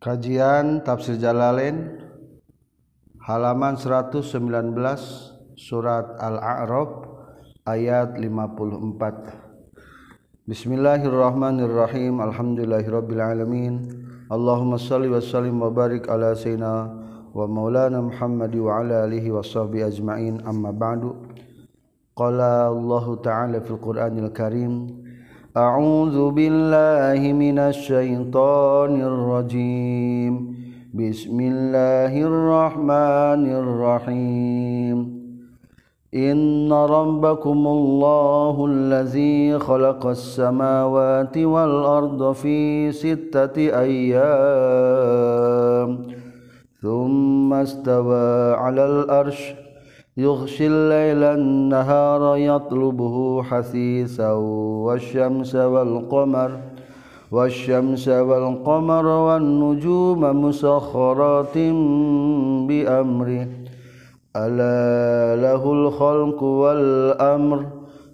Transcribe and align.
Kajian 0.00 0.80
Tafsir 0.80 1.20
Jalalain 1.20 2.00
halaman 3.20 3.76
119 3.76 4.32
surat 5.60 6.16
Al-A'raf 6.16 7.04
ayat 7.68 8.16
54 8.16 10.48
Bismillahirrahmanirrahim. 10.48 12.16
Alhamdulillahirabbil 12.16 13.20
alamin 13.20 13.92
Allahumma 14.32 14.80
shalli 14.80 15.12
wa 15.12 15.20
sallim 15.20 15.60
wa 15.60 15.68
barik 15.68 16.08
ala 16.08 16.32
sayyidina 16.32 16.96
wa 17.36 17.44
maulana 17.44 18.00
Muhammad 18.00 18.56
wa 18.56 18.80
ala 18.80 19.04
alihi 19.04 19.28
washabbi 19.28 19.84
ajmain. 19.84 20.40
Amma 20.48 20.72
ba'du. 20.72 21.12
Qala 22.16 22.72
Allah 22.72 23.04
ta'ala 23.20 23.60
fil 23.60 23.76
Qur'anil 23.76 24.32
Karim. 24.32 25.04
أعوذ 25.60 26.18
بالله 26.30 27.20
من 27.44 27.58
الشيطان 27.58 28.92
الرجيم. 29.12 30.34
بسم 30.94 31.38
الله 31.52 32.12
الرحمن 32.30 33.42
الرحيم. 33.62 34.98
إن 36.14 36.72
ربكم 36.72 37.60
الله 37.76 38.66
الذي 38.72 39.58
خلق 39.58 40.06
السماوات 40.06 41.38
والأرض 41.38 42.32
في 42.32 42.92
ستة 42.92 43.56
أيام 43.86 44.78
ثم 46.82 47.52
استوى 47.52 48.54
على 48.54 48.84
الأرش 48.86 49.59
يغشي 50.20 50.66
الليل 50.66 51.22
النهار 51.24 52.36
يطلبه 52.36 53.42
حثيثا 53.42 54.32
والشمس 54.84 55.52
والقمر 55.54 56.50
والشمس 57.32 58.08
والقمر 58.08 59.06
والنجوم 59.06 60.20
مسخرات 60.44 61.56
بأمره. 62.68 63.48
ألا 64.36 64.80
له 65.40 65.62
الخلق 65.72 66.40
والأمر. 66.42 67.58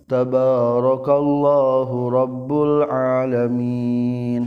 تبارك 0.08 1.08
الله 1.08 1.88
رب 2.20 2.50
العالمين. 2.68 4.42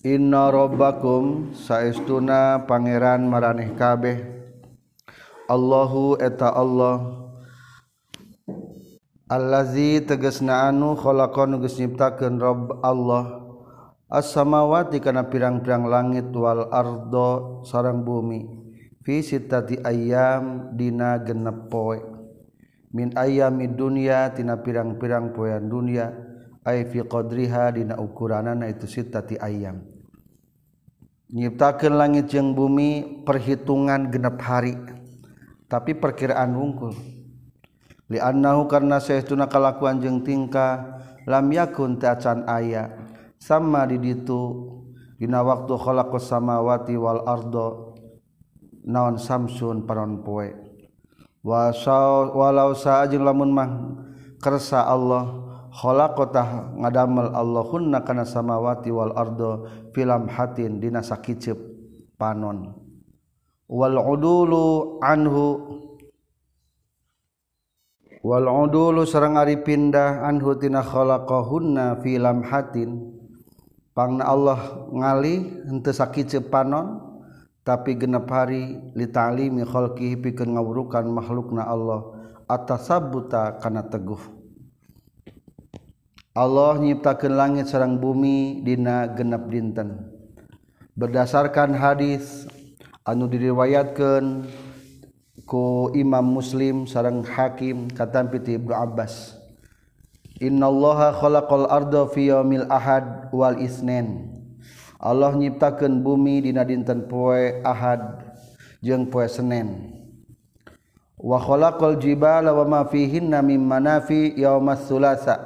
Inna 0.00 0.48
rabbakum 0.48 1.52
saestuna 1.52 2.64
pangeran 2.64 3.28
maraneh 3.28 3.76
kabeh. 3.76 4.39
Allahu 5.50 6.14
eta 6.22 6.54
Allah. 6.54 7.26
Allazi 9.26 9.98
tegesna 10.06 10.70
anu 10.70 10.94
khalaqan 10.94 11.58
geus 11.58 11.74
nyiptakeun 11.74 12.38
Rabb 12.38 12.78
Allah. 12.86 13.42
As-samawati 14.06 15.02
kana 15.02 15.26
pirang-pirang 15.26 15.90
langit 15.90 16.30
wal 16.30 16.70
ardo 16.70 17.62
sarang 17.66 18.06
bumi. 18.06 18.46
Fi 19.02 19.26
sittati 19.26 19.82
ayyam 19.82 20.70
dina 20.78 21.18
genep 21.18 21.66
poe. 21.66 21.98
Min 22.94 23.10
ayami 23.18 23.66
dunya 23.74 24.30
tina 24.30 24.54
pirang-pirang 24.54 25.34
poean 25.34 25.66
dunya. 25.66 26.14
Ay 26.62 26.86
fi 26.86 27.02
qadriha 27.02 27.74
dina 27.74 27.98
ukuranana 27.98 28.70
itu 28.70 28.86
sittati 28.86 29.34
ayyam. 29.34 29.82
Nyiptakeun 31.34 31.94
langit 31.98 32.30
jeung 32.30 32.54
bumi 32.54 33.22
perhitungan 33.26 34.14
genep 34.14 34.38
hari. 34.42 34.99
tapi 35.70 35.94
perkiraan 35.94 36.50
wungkul. 36.50 36.92
Liannahu 38.10 38.66
karena 38.66 38.98
saestuna 38.98 39.46
kalakuan 39.46 40.02
jeung 40.02 40.26
tingkah 40.26 40.98
lam 41.30 41.46
yakun 41.54 41.94
teu 42.02 42.10
aya. 42.50 42.90
Sama 43.38 43.86
di 43.86 44.02
ditu 44.02 44.66
dina 45.16 45.46
waktu 45.46 45.72
khalaqas 45.78 46.26
samawati 46.26 46.98
wal 46.98 47.22
ardo 47.22 47.94
naon 48.82 49.14
samsun 49.14 49.86
panon 49.86 50.26
poe. 50.26 50.50
Wa 51.40 51.70
walau 52.34 52.74
saajeng 52.74 53.22
lamun 53.22 53.54
mah 53.54 53.70
kersa 54.42 54.84
Allah 54.84 55.40
khalaqatah 55.70 56.76
ngadamel 56.82 57.30
Allahunna 57.30 58.02
kana 58.02 58.26
samawati 58.26 58.90
wal 58.90 59.14
ardo 59.14 59.70
filam 59.94 60.26
hatin 60.26 60.82
dina 60.82 60.98
sakiceup 61.00 61.56
panon. 62.18 62.79
wal 63.70 63.94
udulu 64.02 64.98
anhu. 64.98 65.78
Wal 68.20 68.44
udulu 68.50 69.06
sareng 69.06 69.38
ari 69.38 69.62
pindah 69.62 70.26
anhu 70.26 70.58
tina 70.58 70.82
khalaqahunna 70.82 72.02
fi 72.02 72.18
lamhatin. 72.18 73.16
Pangna 73.94 74.26
Allah 74.26 74.90
ngali 74.90 75.66
henteu 75.70 75.94
sakieu 75.94 76.42
panon 76.50 77.10
tapi 77.62 77.94
genep 77.94 78.26
hari 78.26 78.76
li 78.98 79.06
ta'limi 79.06 79.62
khalqihi 79.62 80.18
pikeun 80.18 80.58
ngawurukan 80.58 81.06
makhlukna 81.06 81.64
Allah. 81.64 82.18
Atasabuta 82.50 83.62
kana 83.62 83.86
teguh. 83.86 84.18
Allah 86.34 86.78
nyiptakeun 86.82 87.34
langit 87.38 87.70
sareng 87.70 88.02
bumi 88.02 88.66
dina 88.66 89.06
genep 89.14 89.46
dinten. 89.46 90.10
Berdasarkan 90.98 91.78
hadis 91.78 92.50
anu 93.04 93.26
diriwayatkan 93.26 94.44
ku 95.48 95.88
Imam 95.96 96.36
Muslim 96.36 96.84
sarang 96.84 97.24
Hakim 97.24 97.88
kata 97.90 98.28
piti 98.28 98.60
Ibnu 98.60 98.70
Abbas. 98.76 99.40
Innallaha 100.40 101.12
khalaqal 101.16 101.68
arda 101.68 102.08
fi 102.08 102.32
yaumil 102.32 102.64
ahad 102.72 103.28
wal 103.28 103.60
isnin 103.60 104.40
Allah 105.00 105.32
nyiptakeun 105.36 106.00
bumi 106.04 106.44
dina 106.44 106.64
dinten 106.64 107.08
poe 107.08 107.60
Ahad 107.64 108.20
jeung 108.84 109.08
poe 109.08 109.24
Senen. 109.28 109.96
Wa 111.16 111.40
khalaqal 111.40 112.00
jibala 112.00 112.52
wa 112.52 112.64
ma 112.64 112.80
fihinna 112.88 113.40
min 113.44 113.60
manafi 113.64 114.32
yaumas 114.36 114.88
sulasa 114.88 115.40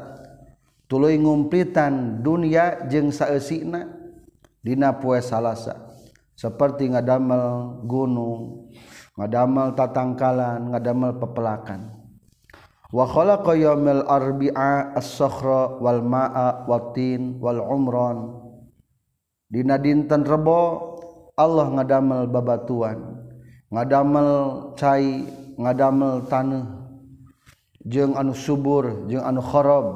tuluy 0.90 1.18
ngumplitan 1.18 2.22
dunia 2.22 2.86
jeung 2.86 3.14
saeusina 3.14 3.90
dina 4.62 4.94
poe 4.94 5.18
Salasa. 5.22 5.93
seperti 6.34 6.90
ngadamel 6.90 7.78
gunung 7.86 8.70
ngadamel 9.14 9.78
tatangkalan 9.78 10.74
ngadamel 10.74 11.14
pepelakan. 11.22 12.02
Wa 12.94 13.10
khalaqa 13.10 13.58
yawmal 13.58 14.06
arbi'a 14.06 14.94
as-sakhra 14.94 15.82
wal 15.82 16.02
ma'a 16.02 16.62
watin 16.70 17.42
wal 17.42 17.58
umran. 17.58 18.38
Dina 19.50 19.78
dinten 19.78 20.22
rebo 20.22 20.94
Allah 21.34 21.74
ngadamel 21.74 22.30
babatuan 22.30 23.26
ngadamel 23.70 24.30
cai 24.78 25.26
ngadamel 25.58 26.26
tanah. 26.30 26.86
Jeung 27.82 28.14
anu 28.14 28.34
subur 28.34 29.06
jeung 29.10 29.26
anu 29.26 29.42
kharab. 29.42 29.86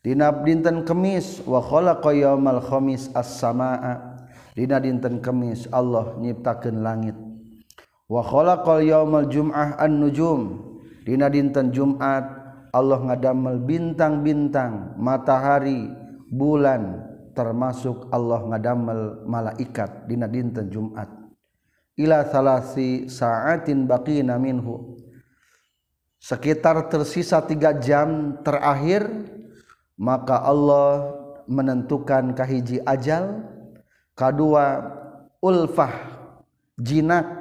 Dina 0.00 0.32
dinten 0.32 0.84
kemis 0.88 1.44
wa 1.44 1.60
khalaqa 1.60 2.12
yawmal 2.16 2.64
khamis 2.64 3.12
as-samaa'a 3.12 4.09
dina 4.60 4.76
dinten 4.76 5.24
kemis 5.24 5.64
Allah 5.72 6.20
nyiptakeun 6.20 6.84
langit. 6.84 7.16
Wa 8.04 8.20
khalaqal 8.20 8.84
yaumal 8.84 9.24
jum'ah 9.24 9.80
an-nujum. 9.80 10.68
Dina 11.00 11.32
dinten 11.32 11.72
Jumat 11.72 12.28
Allah 12.76 13.00
ngadamel 13.00 13.56
bintang-bintang 13.64 15.00
matahari 15.00 15.88
bulan 16.28 17.08
termasuk 17.32 18.12
Allah 18.12 18.44
ngadamel 18.52 19.24
malaikat. 19.24 20.04
Dina 20.04 20.28
dinten 20.28 20.68
Jumat. 20.68 21.08
Ila 21.96 22.28
salasi 22.28 23.08
sa'atin 23.08 23.88
baqina 23.88 24.36
minhu. 24.36 25.00
Sekitar 26.20 26.92
tersisa 26.92 27.40
tiga 27.48 27.72
jam 27.80 28.36
terakhir 28.44 29.08
maka 29.96 30.36
Allah 30.44 31.16
menentukan 31.48 32.36
kahiji 32.36 32.84
ajal 32.84 33.40
kedua 34.20 34.84
ulfah 35.40 35.92
jinak. 36.76 37.40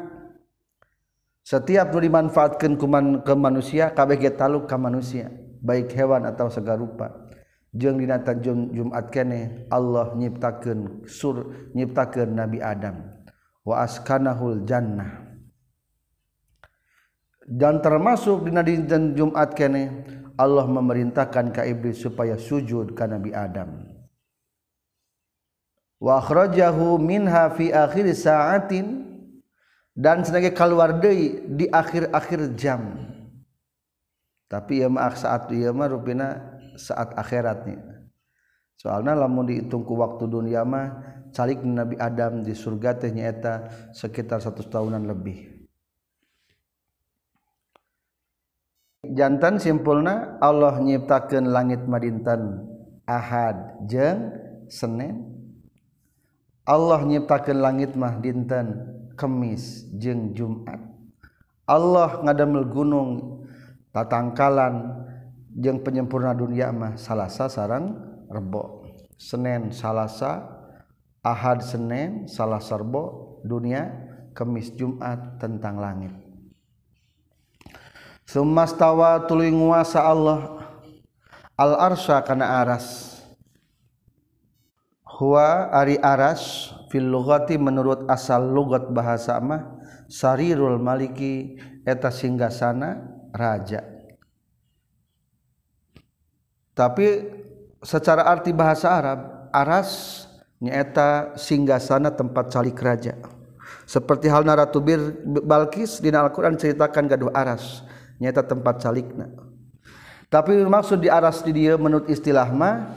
Setiap 1.44 1.92
nu 1.92 2.00
dimanfaatkan 2.00 2.78
kuman 2.78 3.26
ke 3.26 3.34
manusia 3.34 3.90
kabeh 3.92 4.22
ge 4.22 4.32
taluk 4.38 4.70
ka 4.70 4.78
manusia 4.78 5.34
baik 5.66 5.90
hewan 5.98 6.30
atau 6.30 6.46
segarupa 6.46 7.26
jeung 7.74 7.98
dina 7.98 8.22
jum, 8.38 8.70
Jumat 8.70 9.10
kene 9.10 9.66
Allah 9.74 10.14
nyiptakeun 10.14 11.10
sur 11.10 11.50
nyiptakeun 11.74 12.38
Nabi 12.38 12.62
Adam. 12.62 13.02
Wa 13.66 13.82
askanahul 13.82 14.62
jannah. 14.64 15.26
Dan 17.50 17.82
termasuk 17.82 18.46
dina 18.46 18.62
dinten 18.62 19.18
Jumat 19.18 19.58
kene 19.58 20.06
Allah 20.38 20.70
memerintahkan 20.70 21.50
ka 21.50 21.66
iblis 21.66 21.98
supaya 21.98 22.38
sujud 22.38 22.94
ka 22.94 23.10
Nabi 23.10 23.34
Adam 23.34 23.99
wakhrajahu 26.00 26.98
minha 26.98 27.52
fi 27.54 27.72
akhir 27.72 28.10
sa'atin. 28.16 29.08
Dan 30.00 30.24
sebagai 30.24 30.56
keluar 30.56 30.96
deui 30.96 31.44
di 31.60 31.68
akhir-akhir 31.68 32.56
jam. 32.56 32.96
Tapi 34.48 34.80
ya 34.80 34.88
mah 34.88 35.12
saat 35.12 35.52
ieu 35.52 35.76
mah 35.76 35.92
rupina 35.92 36.56
saat 36.80 37.12
akhiratnya. 37.20 38.08
Soalnya 38.80 39.12
lamun 39.12 39.44
dihitung 39.44 39.84
ku 39.84 40.00
waktu 40.00 40.24
dunia 40.24 40.64
mah 40.64 41.04
calik 41.36 41.60
Nabi 41.68 42.00
Adam 42.00 42.48
di 42.48 42.56
surga 42.56 42.96
teh 42.96 43.12
nyaeta 43.12 43.68
sekitar 43.92 44.40
satu 44.40 44.64
tahunan 44.64 45.04
lebih. 45.04 45.68
Jantan 49.04 49.60
simpulna 49.60 50.40
Allah 50.40 50.80
nyiptakeun 50.80 51.52
langit 51.52 51.84
madintan 51.88 52.68
Ahad 53.04 53.84
jeng 53.84 54.32
Senin 54.72 55.39
Allah 56.70 57.02
nyiptakeun 57.02 57.66
langit 57.66 57.98
mah 57.98 58.22
dinten 58.22 58.86
Kemis 59.18 59.90
jeng 59.98 60.38
Jumat. 60.38 60.78
Allah 61.66 62.22
ngadamel 62.22 62.70
gunung 62.70 63.42
tatangkalan 63.90 65.02
jeng 65.58 65.82
penyempurna 65.82 66.38
dunia 66.38 66.70
mah 66.70 66.94
salasa 66.94 67.50
sarang 67.50 67.98
rebo. 68.30 68.86
Senin 69.18 69.74
salasa. 69.74 70.62
Ahad 71.20 71.60
Senin 71.60 72.32
salah 72.32 72.64
serbo 72.64 73.36
dunia 73.44 73.92
Kemis 74.32 74.72
Jumat 74.72 75.36
tentang 75.36 75.76
langit. 75.76 76.16
Sumastawa 78.24 79.28
tuluy 79.28 79.52
nguasa 79.52 80.00
Allah. 80.00 80.64
Al 81.60 81.76
arsya 81.76 82.24
kana 82.24 82.64
aras 82.64 83.19
huwa 85.20 85.68
ari 85.76 86.00
aras 86.00 86.72
fil 86.88 87.12
lughati 87.12 87.60
menurut 87.60 88.08
asal 88.08 88.40
lugat 88.50 88.88
bahasa 88.90 89.36
mah 89.44 89.78
sarirul 90.08 90.80
maliki 90.80 91.60
eta 91.84 92.08
singgasana 92.10 93.04
raja. 93.36 93.84
Tapi 96.74 97.08
secara 97.84 98.24
arti 98.24 98.56
bahasa 98.56 98.96
Arab 98.96 99.52
aras 99.52 100.24
nyaeta 100.64 101.36
singgasana 101.36 102.16
tempat 102.16 102.56
calik 102.56 102.80
raja. 102.80 103.20
Seperti 103.84 104.32
hal 104.32 104.48
Ratu 104.48 104.80
Bir 104.80 105.02
Balkis 105.26 106.00
di 106.00 106.14
Al-Qur'an 106.14 106.56
ceritakan 106.56 107.10
gaduh 107.10 107.34
aras 107.36 107.84
nyata 108.22 108.48
tempat 108.48 108.80
calikna. 108.80 109.28
Tapi 110.30 110.62
maksud 110.62 111.02
di 111.02 111.10
aras 111.10 111.42
di 111.42 111.52
dia 111.52 111.74
menurut 111.74 112.06
istilah 112.06 112.48
mah 112.54 112.94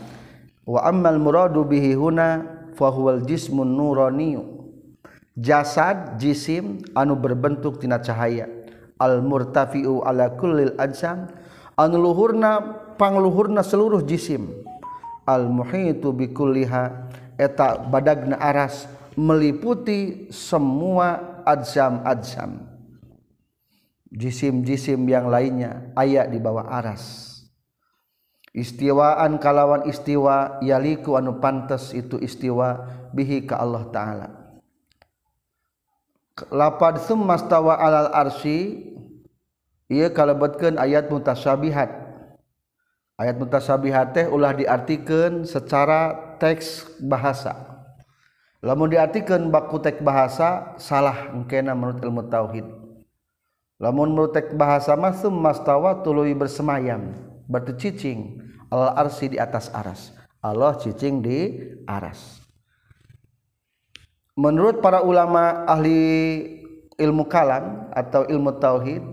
wa 0.67 0.81
ammal 0.87 1.19
muradu 1.19 1.67
bihi 1.67 1.95
huna 1.95 2.45
fa 2.75 2.89
huwal 2.91 3.23
jismun 3.27 3.67
nurani 3.67 4.39
jasad 5.39 6.19
jisim 6.21 6.83
anu 6.95 7.17
berbentuk 7.19 7.81
tina 7.83 7.99
cahaya. 7.99 8.49
Al 9.03 9.19
murtafi'u 9.19 10.07
ala 10.07 10.39
kullil 10.39 10.79
ajsam 10.79 11.27
anu 11.75 11.97
luhurna 11.99 12.63
pangluhurna 12.95 13.67
seluruh 13.67 14.07
jisim. 14.07 14.47
Al 15.27 15.51
muhitu 15.51 16.15
bi 16.15 16.31
kulliha 16.31 17.11
eta 17.39 17.83
badagna 17.83 18.39
aras 18.39 18.87
meliputi 19.19 20.31
semua 20.31 21.43
adzam-adzam 21.45 22.73
jisim-jisim 24.13 25.01
yang 25.09 25.33
lainnya 25.33 25.89
ayat 25.97 26.29
di 26.29 26.39
bawah 26.39 26.69
aras 26.69 27.32
istiwaan 28.53 29.41
kalawan 29.41 29.89
istiwa 29.89 30.61
yaliku 30.61 31.17
anu 31.17 31.41
pantes 31.41 31.97
itu 31.97 32.21
istiwa 32.21 32.85
bihi 33.13 33.49
ka 33.49 33.61
Allah 33.61 33.85
taala. 33.89 34.29
Lapad 36.49 37.01
summastawa 37.05 37.77
alal 37.77 38.13
arsy 38.13 38.89
ieu 39.89 40.09
kalebetkeun 40.13 40.81
ayat 40.81 41.13
mutasabihat 41.13 41.93
ayat 43.21 43.37
mutasabihat 43.37 44.17
teh 44.17 44.27
ulah 44.29 44.57
diartikeun 44.57 45.45
secara 45.45 46.37
teks 46.41 46.89
bahasa. 47.05 47.53
Lamun 48.63 48.95
diartikeun 48.95 49.51
baku 49.53 49.83
teks 49.83 50.01
bahasa 50.01 50.77
salah 50.79 51.35
engkena 51.35 51.75
menurut 51.75 52.01
ilmu 52.01 52.23
tauhid. 52.31 52.65
Lamun 53.83 54.15
menurut 54.15 54.33
teks 54.33 54.55
bahasa 54.55 54.95
mah 54.95 55.13
summastawa 55.19 56.01
tuluy 56.01 56.33
bersemayam. 56.33 57.32
batu 57.49 57.75
cicing 57.79 58.39
al 58.73 58.97
arsi 58.97 59.33
di 59.33 59.39
atas 59.39 59.69
aras 59.73 60.13
Allah 60.43 60.75
cicing 60.75 61.23
di 61.23 61.39
aras. 61.87 62.43
Menurut 64.35 64.83
para 64.83 65.07
ulama 65.07 65.63
ahli 65.71 66.03
ilmu 66.99 67.31
kalam 67.31 67.87
atau 67.95 68.27
ilmu 68.27 68.59
tauhid 68.59 69.07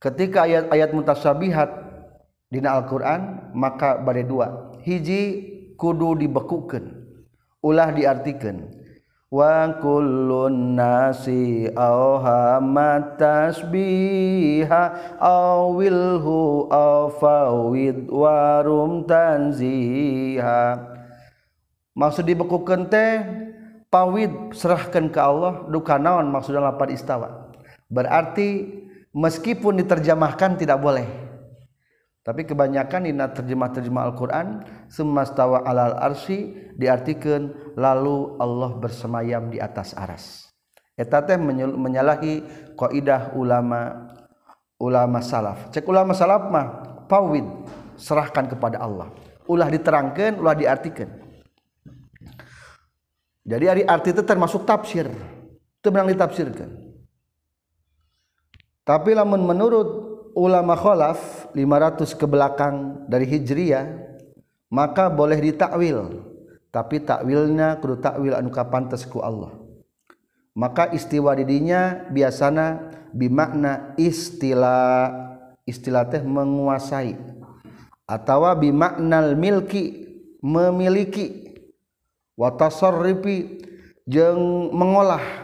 ketika 0.00 0.48
ayat-ayat 0.48 0.96
mutasabihat 0.96 1.68
dina 2.48 2.80
Al-Qur'an 2.80 3.52
maka 3.52 4.00
bade 4.00 4.24
dua. 4.24 4.72
Hiji 4.80 5.52
kudu 5.76 6.16
dibekukeun 6.24 7.04
ulah 7.60 7.92
diartikeun 7.92 8.83
wa 9.34 9.66
kullun 9.82 10.78
nasi 10.78 11.66
awhamat 11.74 13.18
tasbiha 13.18 15.18
awilhu 15.18 16.70
awfawid 16.70 18.06
warum 18.06 19.02
tanziha. 19.02 20.78
Maksud 21.98 22.30
dibekukan 22.30 22.86
teh 22.86 23.26
pawid 23.90 24.54
serahkan 24.54 25.10
ke 25.10 25.18
Allah 25.18 25.66
duka 25.66 25.98
naon 25.98 26.30
maksudnya 26.30 26.70
lapar 26.70 26.94
istawa? 26.94 27.50
Berarti 27.90 28.70
meskipun 29.10 29.82
diterjemahkan 29.82 30.62
tidak 30.62 30.78
boleh 30.78 31.23
tapi 32.24 32.48
kebanyakan 32.48 33.04
di 33.04 33.12
terjemah-terjemah 33.12 34.02
Al-Quran 34.08 34.64
semastawa 34.88 35.60
alal 35.68 36.00
arsi 36.00 36.56
diartikan 36.72 37.52
lalu 37.76 38.40
Allah 38.40 38.80
bersemayam 38.80 39.52
di 39.52 39.60
atas 39.60 39.92
aras. 39.92 40.48
Eta 40.96 41.20
teh 41.20 41.36
menyalahi 41.36 42.40
kaidah 42.80 43.36
ulama 43.36 44.08
ulama 44.80 45.20
salaf. 45.20 45.68
Cek 45.68 45.84
ulama 45.84 46.16
salaf 46.16 46.48
mah 46.48 46.66
pawid 47.12 47.44
serahkan 48.00 48.48
kepada 48.48 48.80
Allah. 48.80 49.12
Ulah 49.44 49.68
diterangkan 49.68 50.40
ulah 50.40 50.56
diartikan. 50.56 51.12
Jadi 53.44 53.64
hari 53.68 53.82
arti 53.84 54.16
itu 54.16 54.24
termasuk 54.24 54.64
tafsir. 54.64 55.12
Itu 55.76 55.92
menang 55.92 56.08
ditafsirkan 56.16 56.84
tapi 58.84 59.16
lamun 59.16 59.40
menurut 59.48 60.03
ulama 60.34 60.74
khalaf 60.74 61.48
500 61.54 62.18
ke 62.18 62.26
belakang 62.26 63.06
dari 63.06 63.24
Hijriyah 63.24 64.14
maka 64.74 65.06
boleh 65.06 65.38
ditakwil. 65.38 66.26
Tapi 66.74 67.06
takwilnya 67.06 67.78
kudu 67.78 68.02
takwil 68.02 68.34
anu 68.34 68.50
kapantes 68.50 69.06
ku 69.06 69.22
Allah. 69.22 69.54
Maka 70.58 70.90
istiwa 70.90 71.30
didinya 71.38 72.02
biasana 72.10 72.90
bimakna 73.14 73.94
istilah 73.94 75.14
istilah 75.62 76.10
teh 76.10 76.22
menguasai. 76.26 77.14
Atau 78.10 78.42
bimaknal 78.58 79.38
milki 79.38 80.10
memiliki. 80.42 81.54
Watasarrifi 82.34 83.62
jeung 84.10 84.74
mengolah 84.74 85.43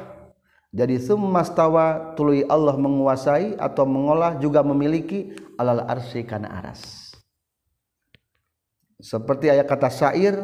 jadi 0.70 1.02
summastawa 1.02 2.14
tuluy 2.14 2.46
Allah 2.46 2.78
menguasai 2.78 3.58
atau 3.58 3.82
mengolah 3.82 4.38
juga 4.38 4.62
memiliki 4.62 5.34
alal 5.58 5.82
arsy 5.82 6.22
kana 6.22 6.46
aras. 6.46 7.10
Seperti 9.02 9.50
ayat 9.50 9.66
kata 9.66 9.90
syair 9.90 10.38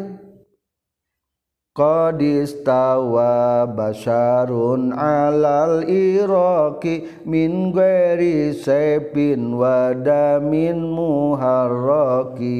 qad 1.76 2.18
istawa 2.18 3.70
basyarun 3.70 4.90
alal 4.98 5.86
iraqi 5.86 7.22
min 7.22 7.70
ghairi 7.70 8.50
sayfin 8.50 9.54
wa 9.54 9.94
damin 9.94 10.80
muharraki 10.90 12.50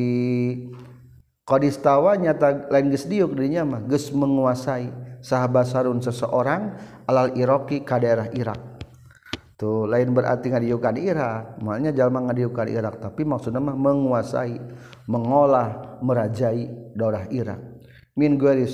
qad 1.43 1.67
istawa 1.67 2.15
nyata 2.15 2.71
lain 2.71 2.95
geus 2.95 3.09
diuk 3.09 3.35
dinya 3.35 3.65
mah 3.67 3.83
geus 3.89 4.13
menguasai 4.13 4.93
sahabat 5.25 5.65
sarun 5.67 5.99
seseorang 6.05 6.77
alal 7.07 7.35
Iroki 7.39 7.83
ka 7.87 8.03
daerah 8.03 8.29
Irak. 8.35 8.77
Tuh 9.57 9.89
lain 9.89 10.13
berarti 10.13 10.53
ngadiukan 10.53 10.97
Irak. 11.01 11.65
Makanya 11.65 11.97
jalma 11.97 12.29
ngadiukan 12.29 12.69
Irak. 12.69 13.01
Tapi 13.01 13.25
maksudnya 13.25 13.63
mah 13.63 13.73
menguasai 13.73 14.61
mengolah 15.09 15.99
merajai 16.05 16.93
daerah 16.93 17.25
Irak. 17.33 17.61
Min 18.17 18.37
gueri 18.37 18.69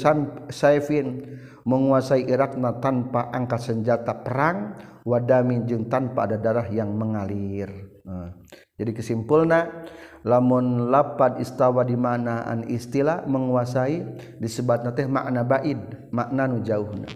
saifin 0.50 1.38
menguasai 1.62 2.26
Irak 2.26 2.58
tanpa 2.82 3.30
angkat 3.30 3.62
senjata 3.62 4.22
perang 4.26 4.74
wadamin 5.06 5.66
jeung 5.66 5.86
tanpa 5.86 6.26
ada 6.26 6.38
darah 6.38 6.66
yang 6.66 6.94
mengalir. 6.94 7.70
Nah, 8.02 8.34
jadi 8.74 8.90
kesimpulnya 8.90 9.86
lamun 10.26 10.90
lapad 10.90 11.38
istawa 11.38 11.86
di 11.86 11.94
manaan 11.94 12.66
istilah 12.66 13.26
menguasai 13.26 14.02
disebut 14.42 14.90
teh 14.94 15.06
makna 15.06 15.46
baid 15.46 15.78
makna 16.10 16.50
nu 16.50 16.62
jauhna 16.62 17.06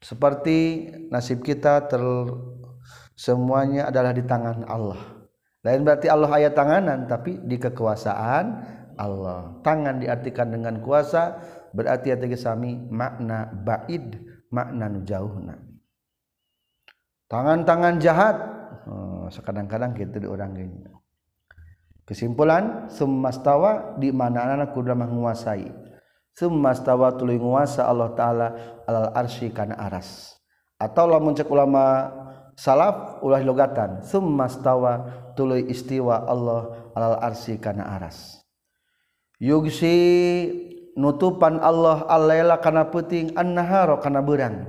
seperti 0.00 0.88
nasib 1.12 1.44
kita 1.44 1.86
ter 1.86 2.02
semuanya 3.14 3.92
adalah 3.92 4.16
di 4.16 4.24
tangan 4.24 4.64
Allah. 4.64 5.00
Lain 5.60 5.84
berarti 5.84 6.08
Allah 6.08 6.32
ayat 6.32 6.56
tanganan 6.56 7.04
tapi 7.04 7.36
di 7.44 7.60
kekuasaan 7.60 8.44
Allah. 8.96 9.60
Tangan 9.60 10.00
diartikan 10.00 10.48
dengan 10.48 10.80
kuasa 10.80 11.36
berarti 11.76 12.16
tegesami 12.16 12.80
makna 12.88 13.52
baid 13.52 14.16
makna 14.50 14.90
nu 14.90 15.04
jauh 15.06 15.36
tangan-tangan 17.30 18.02
jahat 18.02 18.36
oh, 18.90 19.30
sekadang-kadang 19.30 19.94
gitu 19.94 20.18
di 20.18 20.26
orang 20.26 20.50
gini. 20.58 20.82
Kesimpulan 22.02 22.90
semastawa 22.90 23.94
di 24.02 24.10
mana 24.10 24.58
anak 24.58 24.74
kuda 24.74 24.98
menguasai 24.98 25.70
semastawa 26.36 27.14
tuluy 27.14 27.38
nguasa 27.38 27.86
Allah 27.86 28.12
taala 28.14 28.48
alal 28.86 29.10
arsy 29.14 29.50
kana 29.50 29.78
aras. 29.78 30.36
Atau 30.80 31.10
lamun 31.10 31.36
cek 31.36 31.48
ulama 31.50 32.08
salaf 32.56 33.20
ulah 33.20 33.42
logatan. 33.44 34.00
Semastawa 34.04 35.06
tuluy 35.36 35.68
istiwa 35.68 36.24
Allah 36.24 36.90
alal 36.96 37.16
arsy 37.20 37.60
kana 37.60 37.84
aras. 37.98 38.40
Yugsi 39.40 39.96
nutupan 40.96 41.60
Allah 41.64 42.04
allaila 42.08 42.60
kana 42.60 42.88
puting 42.88 43.32
an-nahara 43.36 43.96
kana 44.00 44.20
berang. 44.20 44.68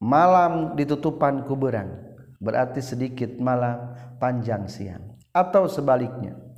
Malam 0.00 0.78
ditutupan 0.78 1.44
ku 1.44 1.58
berang. 1.58 2.08
Berarti 2.40 2.80
sedikit 2.80 3.36
malam 3.36 3.92
panjang 4.16 4.64
siang. 4.64 5.18
Atau 5.30 5.68
sebaliknya 5.68 6.49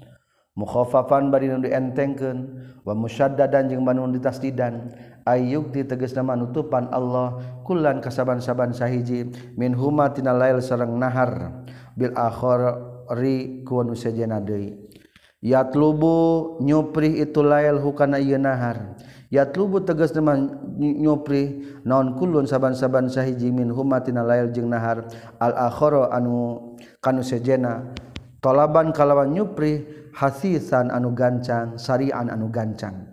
mukhofafan 0.52 1.32
bari 1.32 1.49
nu 1.49 1.64
dientengkeun 1.64 2.38
wa 2.85 2.92
musyaddadan 2.92 3.73
jeung 3.73 3.88
banu 3.88 4.04
ditasdidan 4.12 4.92
ayyuk 5.25 5.73
di 5.73 5.87
nama 6.12 6.37
nutupan 6.37 6.92
Allah 6.92 7.40
kullan 7.64 8.04
kasaban-saban 8.04 8.75
sahiji 8.76 9.32
min 9.56 9.73
huma 9.73 10.12
tina 10.12 10.37
lail 10.37 10.61
sareng 10.61 10.99
nahar 10.99 11.64
bil 11.97 12.12
akhari 12.12 13.64
ku 13.64 13.80
nu 13.80 13.97
sajena 13.97 14.42
deui. 14.42 14.76
Yatlubu 15.42 16.59
nyupri 16.62 17.18
itu 17.18 17.42
lail 17.42 17.82
hukana 17.82 18.23
ieu 18.23 18.38
nahar. 18.38 18.94
Yatlubu 19.26 19.82
tegasna 19.82 20.38
nyupri 20.78 21.66
naon 21.82 22.14
kullun 22.14 22.47
saban-saban 22.47 23.11
sahiji 23.11 23.50
min 23.50 23.73
huma 23.75 23.99
tina 24.04 24.23
lail 24.23 24.54
jeung 24.54 24.71
nahar. 24.71 25.09
Al 25.42 25.56
akhara 25.56 26.14
anu 26.14 26.76
kanu 27.02 27.26
sejena 27.26 27.90
tolaban 28.38 28.94
kalawan 28.94 29.35
nyupri 29.35 30.01
hasisan 30.12 30.92
anu 30.92 31.16
gancang 31.16 31.81
syarian 31.81 32.28
anu 32.28 32.52
gancang. 32.52 33.09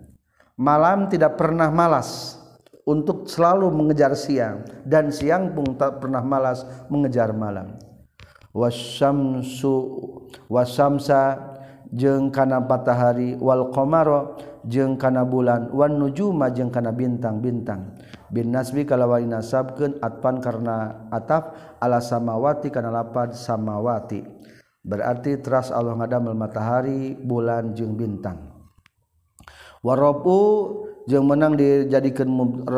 Malam 0.60 1.08
tidak 1.08 1.40
pernah 1.40 1.72
malas 1.72 2.36
untuk 2.84 3.24
selalu 3.24 3.72
mengejar 3.72 4.12
siang 4.12 4.64
dan 4.84 5.08
siang 5.08 5.56
pun 5.56 5.76
tak 5.80 6.04
pernah 6.04 6.20
malas 6.20 6.64
mengejar 6.92 7.32
malam. 7.32 7.80
Wasyamsu 8.52 9.74
wasamsa 10.50 11.38
jeung 11.90 12.28
kana 12.34 12.60
patahari 12.62 13.38
wal 13.38 13.70
qamara 13.70 14.34
jeung 14.66 14.98
kana 14.98 15.22
bulan 15.22 15.70
wan 15.70 15.96
nujuma 15.96 16.52
jeung 16.52 16.68
kana 16.68 16.92
bintang-bintang. 16.92 17.96
Bin 18.30 18.54
nasbi 18.54 18.86
kalawan 18.86 19.26
nasabkeun 19.26 19.98
atpan 19.98 20.38
karena 20.38 21.08
ataf 21.10 21.50
ala 21.82 21.98
samawati 21.98 22.70
kana 22.70 22.90
lapad 22.90 23.34
samawati. 23.34 24.39
berarti 24.80 25.40
teras 25.40 25.68
Allah 25.68 25.96
ngadamel 25.96 26.36
matahari 26.36 27.16
bulan 27.16 27.72
jeung 27.76 27.96
bintang. 27.96 28.50
Warobu 29.80 30.38
jeung 31.08 31.24
menang 31.24 31.56
dijadikan 31.56 32.28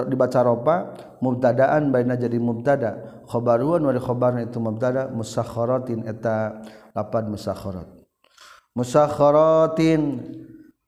dibaca 0.06 0.40
ropa 0.46 0.94
mubtadaan 1.18 1.90
baina 1.90 2.14
jadi 2.14 2.38
mubtada. 2.38 3.22
Khobaruan 3.26 3.82
wal 3.82 3.98
khobarna 3.98 4.46
itu 4.46 4.62
mubtada 4.62 5.10
musakharatin 5.10 6.06
eta 6.06 6.62
lapan 6.92 7.32
musakharat 7.32 7.88
musakhkharatin 8.76 10.20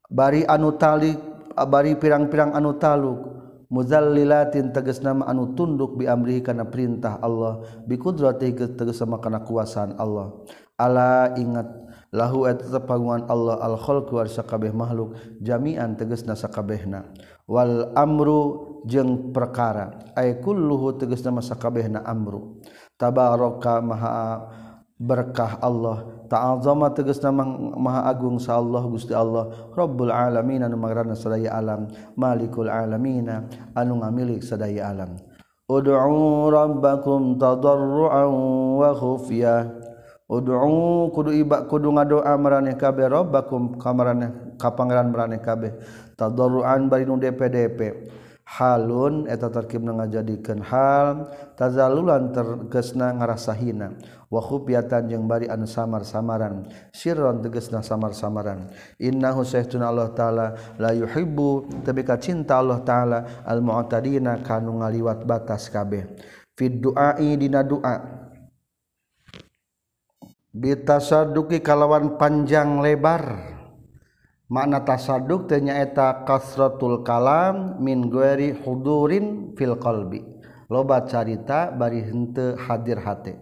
bari 0.09 0.45
anu 0.45 0.77
talik 0.77 1.17
bari 1.55 1.95
pirang-pirang 1.99 2.55
anu 2.55 2.79
taluk. 2.79 3.33
Muzallilatin 3.75 4.71
tegas 4.71 5.03
nama 5.03 5.27
anu 5.27 5.57
tunduk 5.59 5.99
bi 5.99 6.07
amrihi 6.07 6.47
kana 6.47 6.63
perintah 6.63 7.19
Allah 7.19 7.65
bi 7.83 7.99
qudrati 7.99 8.55
tegas 8.55 9.03
sama 9.03 9.19
kana 9.19 9.43
kuasaan 9.43 9.99
Allah. 9.99 10.31
ala 10.75 11.35
ingat 11.39 11.67
lahu 12.15 12.47
tepanguan 12.47 13.27
Allah 13.27 13.59
al-kholku 13.59 14.23
sakabeh 14.27 14.71
makhluk 14.71 15.19
jamian 15.43 15.99
tegasna 15.99 16.39
sakabehna. 16.39 17.11
Wal 17.51 17.91
amru 17.99 18.83
jeung 18.87 19.35
perkara. 19.35 20.15
Ay 20.15 20.39
kulluhu 20.39 20.95
tegasna 20.95 21.43
sakabehna 21.43 22.07
amru. 22.07 22.63
Tabaraka 22.95 23.83
maha 23.83 24.47
berkah 24.95 25.59
Allah. 25.59 26.25
Ta'azama 26.31 26.95
tegasna 26.95 27.35
nama 27.35 27.45
maha 27.75 28.01
agung 28.07 28.39
sa 28.39 28.63
Allah 28.63 28.87
Gusti 28.87 29.11
Allah. 29.11 29.75
Rabbul 29.75 30.15
alamin 30.15 30.63
anu 30.63 30.79
magrana 30.79 31.19
sadaya 31.19 31.59
alam. 31.59 31.91
Malikul 32.15 32.71
alamin 32.71 33.29
anu 33.75 33.93
ngamilik 34.01 34.41
sadaya 34.41 34.95
alam. 34.95 35.19
Ud'u 35.65 35.97
rabbakum 36.53 37.41
tadarruan 37.41 38.31
wa 38.79 38.93
khufyah 38.93 39.84
Udu'u 40.25 41.13
kudu 41.13 41.37
iba 41.37 41.69
kudu 41.69 41.93
ngadoa 41.93 42.33
maraneh 42.41 42.81
kabeh 42.81 43.13
rabbakum 43.13 43.77
kamaraneh 43.77 44.57
ka 44.57 44.73
pangeran 44.73 45.13
maraneh 45.13 45.41
kabeh. 45.41 45.73
Tadarruan 46.17 46.89
bari 46.89 47.05
nu 47.05 47.21
DPDP. 47.21 48.09
halun 48.45 49.25
eta 49.25 49.49
tarkibna 49.49 49.97
ngajadikeun 49.97 50.61
hal 50.61 51.33
tazalulan 51.57 52.29
tergesna 52.29 53.17
ngarasa 53.17 53.57
hina 53.57 53.97
wa 54.29 54.41
khufyatan 54.45 55.09
jeung 55.09 55.25
bari 55.25 55.49
anu 55.49 55.65
samar-samaran. 55.65 56.69
Sirron 56.93 57.41
tegesna 57.41 57.81
samar-samaran. 57.81 58.69
Innahu 59.01 59.43
sayyidun 59.49 59.81
Allah 59.81 60.13
taala 60.13 60.47
la 60.77 60.93
yuhibbu 60.93 61.83
tabika 61.83 62.21
cinta 62.21 62.61
Allah 62.61 62.85
taala 62.85 63.19
al 63.49 63.65
mu'tadina 63.65 64.45
kanu 64.45 64.85
ngaliwat 64.85 65.25
batas 65.25 65.73
kabeh. 65.73 66.05
Fid 66.55 66.79
duai 66.79 67.35
dina 67.35 67.67
doa 67.67 68.24
bitasaduki 70.55 71.59
kalawan 71.59 72.15
panjang 72.15 72.79
lebar. 72.79 73.53
Makna 74.47 74.87
tasaduk 74.87 75.51
ternyata 75.51 76.23
kasratul 76.23 77.03
kalam 77.03 77.83
min 77.83 78.07
gueri 78.07 78.55
hudurin 78.55 79.57
fil 79.59 79.75
qalbi. 79.75 80.23
Loba 80.73 81.05
carita 81.05 81.69
bari 81.69 82.01
hente 82.01 82.57
hadir 82.57 82.97
hati 82.97 83.37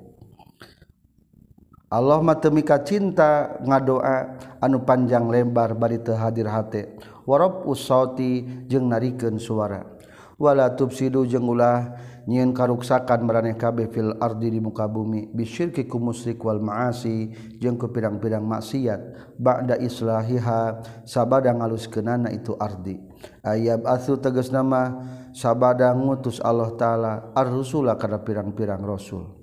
Allah 1.86 2.18
matemika 2.18 2.82
cinta 2.82 3.62
ngadoa 3.62 4.42
anu 4.58 4.82
panjang 4.82 5.30
lebar 5.30 5.78
bari 5.78 6.02
teu 6.02 6.18
hadir 6.18 6.50
hati 6.50 6.98
warab 7.22 7.62
usauti 7.62 8.42
jeung 8.66 8.90
narikeun 8.90 9.38
suara. 9.38 9.86
Wala 10.34 10.74
tubsidu 10.74 11.22
jeung 11.22 11.46
ulah 11.46 11.94
nyiin 12.26 12.54
karuksakan 12.54 13.26
meraneh 13.26 13.58
kabeh 13.58 13.90
fil 13.90 14.14
ardi 14.22 14.54
di 14.54 14.60
muka 14.62 14.86
bumi 14.86 15.30
bisyirki 15.34 15.90
ku 15.90 15.98
musyrik 15.98 16.38
wal 16.42 16.62
maasi 16.62 17.34
jeung 17.58 17.74
ku 17.78 17.90
pirang-pirang 17.90 18.44
maksiat. 18.46 19.34
Ba'da 19.38 19.74
islahiha 19.78 20.82
sabada 21.02 21.50
ngaluskeunana 21.50 22.30
itu 22.30 22.54
ardi. 22.58 23.00
Ayab 23.42 23.86
asu 23.90 24.18
tegas 24.18 24.54
nama 24.54 25.02
sabada 25.34 25.90
ngutus 25.90 26.38
Allah 26.42 26.70
taala 26.78 27.12
ar-rusula 27.34 27.98
kana 27.98 28.22
pirang-pirang 28.22 28.82
rasul. 28.86 29.42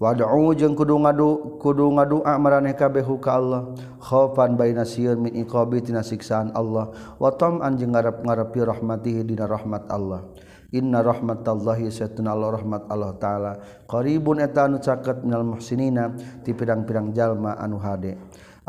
Wad'u 0.00 0.56
jeung 0.56 0.72
kudu 0.72 0.96
ngadu 0.96 1.60
kudu 1.60 1.92
ngadua 1.92 2.40
maraneh 2.40 2.72
kabeh 2.72 3.04
ka 3.20 3.36
Allah. 3.36 3.76
Khaufan 4.00 4.56
baina 4.56 4.88
sieun 4.88 5.20
min 5.20 5.36
iqabi 5.44 5.84
tina 5.84 6.00
siksaan 6.00 6.56
Allah. 6.56 6.88
Wa 7.20 7.28
tam'an 7.36 7.76
jeung 7.76 7.92
ngarep-ngarepi 7.92 8.64
rahmatihi 8.64 9.28
dina 9.28 9.44
rahmat 9.44 9.92
Allah. 9.92 10.24
Inna 10.70 11.02
rahmatallahi 11.02 11.90
setuna 11.90 12.30
Allah 12.30 12.54
rahmat 12.54 12.86
Allah 12.86 13.12
taala. 13.18 13.52
Qaribun 13.90 14.38
eta 14.38 14.70
anu 14.70 14.78
caket 14.78 15.26
minal 15.26 15.42
muhsinina 15.42 16.14
ti 16.46 16.54
pirang-pirang 16.54 17.10
jalma 17.10 17.58
anu 17.58 17.82
hade. 17.82 18.14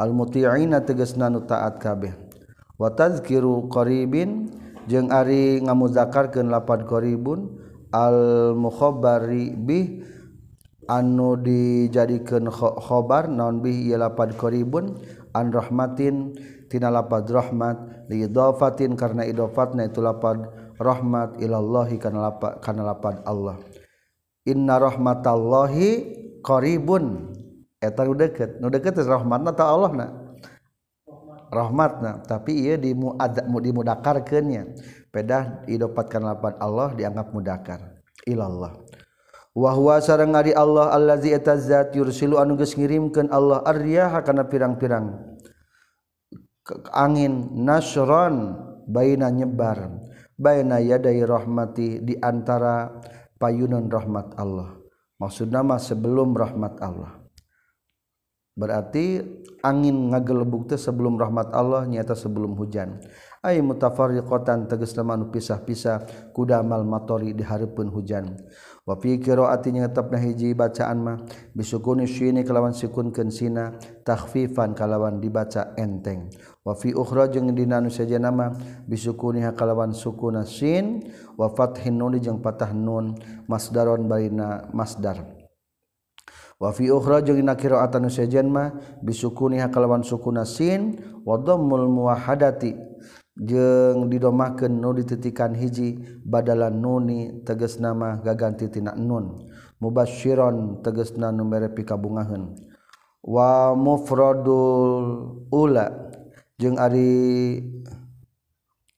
Al 0.01 0.10
muti'ina 0.10 0.81
tegasna 0.81 1.29
nu 1.29 1.46
taat 1.46 1.77
kabeh. 1.77 2.17
Wa 2.81 2.89
tadhkiru 2.89 3.70
qaribin 3.70 4.50
jeung 4.89 5.13
ari 5.13 5.62
ngamuzakarkeun 5.62 6.50
lapan 6.50 6.89
qaribun 6.89 7.39
al 7.93 8.58
mukhabbari 8.58 9.53
bih 9.53 10.01
anu 10.89 11.38
dijadikeun 11.38 12.50
khobar 12.81 13.29
naon 13.29 13.62
bih 13.62 13.77
ieu 13.77 14.01
lapan 14.01 14.34
qaribun 14.34 14.98
an 15.38 15.53
rahmatin 15.53 16.34
tina 16.72 16.89
lapad 16.89 17.27
rahmat 17.27 18.08
li 18.08 18.24
idofatin 18.25 18.96
karena 18.96 19.27
idofatna 19.27 19.86
itu 19.86 20.00
lapad 20.00 20.50
rahmat 20.82 21.38
ilallahi 21.38 22.02
kana 22.02 22.82
lapan 22.82 23.22
Allah. 23.24 23.62
Inna 24.50 24.82
rahmatallahi 24.82 25.90
qaribun. 26.42 27.30
Eta 27.78 28.06
nu 28.06 28.18
deket. 28.18 28.58
Nu 28.58 28.74
deket 28.74 28.98
rahmatna 28.98 29.54
ta 29.54 29.70
Allah 29.70 29.92
na. 29.94 30.08
Rahmatna. 31.54 32.26
Tapi 32.26 32.70
ieu 32.70 32.78
di 32.78 32.94
dimudakarkeun 32.94 34.46
nya 34.50 34.64
pedah 35.14 35.66
idopatkan 35.70 36.26
lapan 36.26 36.54
Allah 36.58 36.94
dianggap 36.98 37.30
mudakar. 37.30 38.02
Ilallah. 38.26 38.78
Wa 39.52 39.76
huwa 39.76 40.00
sareng 40.00 40.32
ari 40.32 40.56
Allah 40.56 40.96
allazi 40.96 41.36
eta 41.36 41.60
zat 41.60 41.92
yursilu 41.92 42.40
anu 42.40 42.56
geus 42.56 42.74
ngirimkeun 42.80 43.28
Allah 43.30 43.60
aryaha 43.68 44.24
kana 44.24 44.48
pirang-pirang. 44.48 45.12
Angin 46.96 47.52
nasron 47.66 48.56
baina 48.88 49.28
nyebar 49.28 50.11
baina 50.41 50.81
yadai 50.81 51.21
rahmati 51.21 52.01
di 52.01 52.17
antara 52.17 52.89
payunan 53.38 53.86
rahmat 53.86 54.33
Allah. 54.41 54.74
Maksud 55.21 55.53
nama 55.53 55.77
sebelum 55.77 56.33
rahmat 56.33 56.81
Allah. 56.81 57.21
Berarti 58.57 59.21
angin 59.62 60.12
ngagelebuk 60.12 60.67
teh 60.74 60.81
sebelum 60.81 61.15
rahmat 61.15 61.53
Allah 61.53 61.86
nyata 61.86 62.17
sebelum 62.17 62.57
hujan. 62.57 63.00
Ay 63.45 63.62
mutafarriqatan 63.62 64.65
tegas 64.65 64.98
lemah 64.98 65.29
pisah-pisah 65.29 66.33
kuda 66.33 66.65
mal 66.65 66.83
matori 66.83 67.38
di 67.38 67.45
hareupeun 67.45 67.93
hujan. 67.93 68.33
wa 68.82 68.98
fi 68.98 69.22
tetap 69.22 70.10
na 70.12 70.18
hiji 70.18 70.54
bacaan 70.58 70.98
mah. 71.02 71.18
Bisukuni 71.54 72.10
syini 72.10 72.42
kalawan 72.42 72.74
sikunkeun 72.74 73.30
sina 73.30 73.78
takhfifan 74.04 74.74
kalawan 74.74 75.22
dibaca 75.22 75.74
enteng. 75.78 76.30
Wa 76.66 76.74
fi 76.74 76.94
ukhra 76.94 77.30
jeung 77.30 77.54
dina 77.54 77.82
nu 77.82 77.90
saja 77.90 78.20
mah 78.20 78.54
bisukuni 78.90 79.42
kalawan 79.54 79.94
sukuna 79.94 80.44
sin. 80.44 81.08
Wa 81.38 81.54
fathin 81.54 81.98
nun 81.98 82.18
jeung 82.18 82.42
patah 82.42 82.74
nun 82.74 83.16
masdaron 83.46 84.10
barina 84.10 84.70
masdar. 84.74 85.22
Wafi 86.62 86.94
ukhra 86.94 87.26
jeung 87.26 87.42
dina 87.42 87.58
qiraatan 87.58 88.06
nu 88.06 88.12
mah 88.50 88.70
bisukuni 89.02 89.58
kalawan 89.74 90.06
sukuna 90.06 90.46
sin. 90.46 91.02
Wa 91.26 91.38
dhammul 91.38 91.90
muwahhadati 91.90 92.90
jeng 93.40 94.12
didomaken 94.12 94.82
nu 94.82 94.92
dititikan 94.92 95.56
hiji 95.56 96.20
badalan 96.26 96.76
nuni 96.76 97.44
teges 97.48 97.80
nama 97.80 98.20
gagantitina 98.20 98.96
nun. 98.98 99.48
Mubasyiron 99.82 100.86
tegesna 100.86 101.34
numere 101.34 101.74
pikabungahan 101.74 102.54
wa 103.26 103.74
mufradul 103.74 105.42
ula 105.50 106.14
jeung 106.62 106.78
ari 106.78 107.58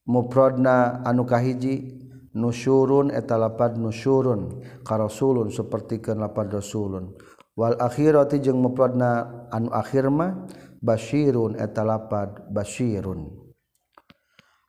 mufradna 0.04 1.00
anu 1.08 1.24
kahiji 1.24 2.04
nusyurun 2.36 3.16
eta 3.16 3.40
lapad 3.40 3.80
nusyurun 3.80 4.60
ka 4.84 5.00
rasulun 5.00 5.56
sapertikeun 5.56 6.20
lapad 6.20 6.52
rasulun. 6.52 7.16
Wal 7.56 7.80
akhirati 7.80 8.44
jeung 8.44 8.60
mufradna 8.60 9.48
anu 9.56 9.72
akhir 9.72 10.12
mah 10.12 10.44
basyirun 10.84 11.56
eta 11.56 11.88
lapad 11.88 12.44
basyirun 12.52 13.42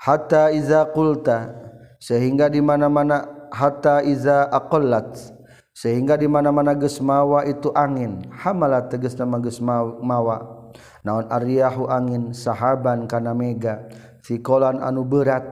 hatta 0.04 0.52
iza 0.52 0.84
qulta 0.92 1.48
sehingga 1.96 2.52
di 2.52 2.60
mana-mana 2.60 3.48
hatta 3.48 4.04
iza 4.04 4.52
aqallat 4.52 5.16
sehingga 5.72 6.20
di 6.20 6.28
mana-mana 6.30 6.76
geus 6.76 7.00
mawa 7.00 7.42
itu 7.48 7.72
angin 7.72 8.22
hamalat 8.30 8.92
tegas 8.92 9.18
nama 9.18 9.42
geus 9.42 9.58
mawa. 9.58 10.62
Naon 11.02 11.26
aryahu 11.30 11.90
angin 11.90 12.30
sahaban 12.30 13.10
kana 13.10 13.34
mega 13.34 13.90
sikolan 14.22 14.78
anu 14.78 15.02
berat. 15.02 15.42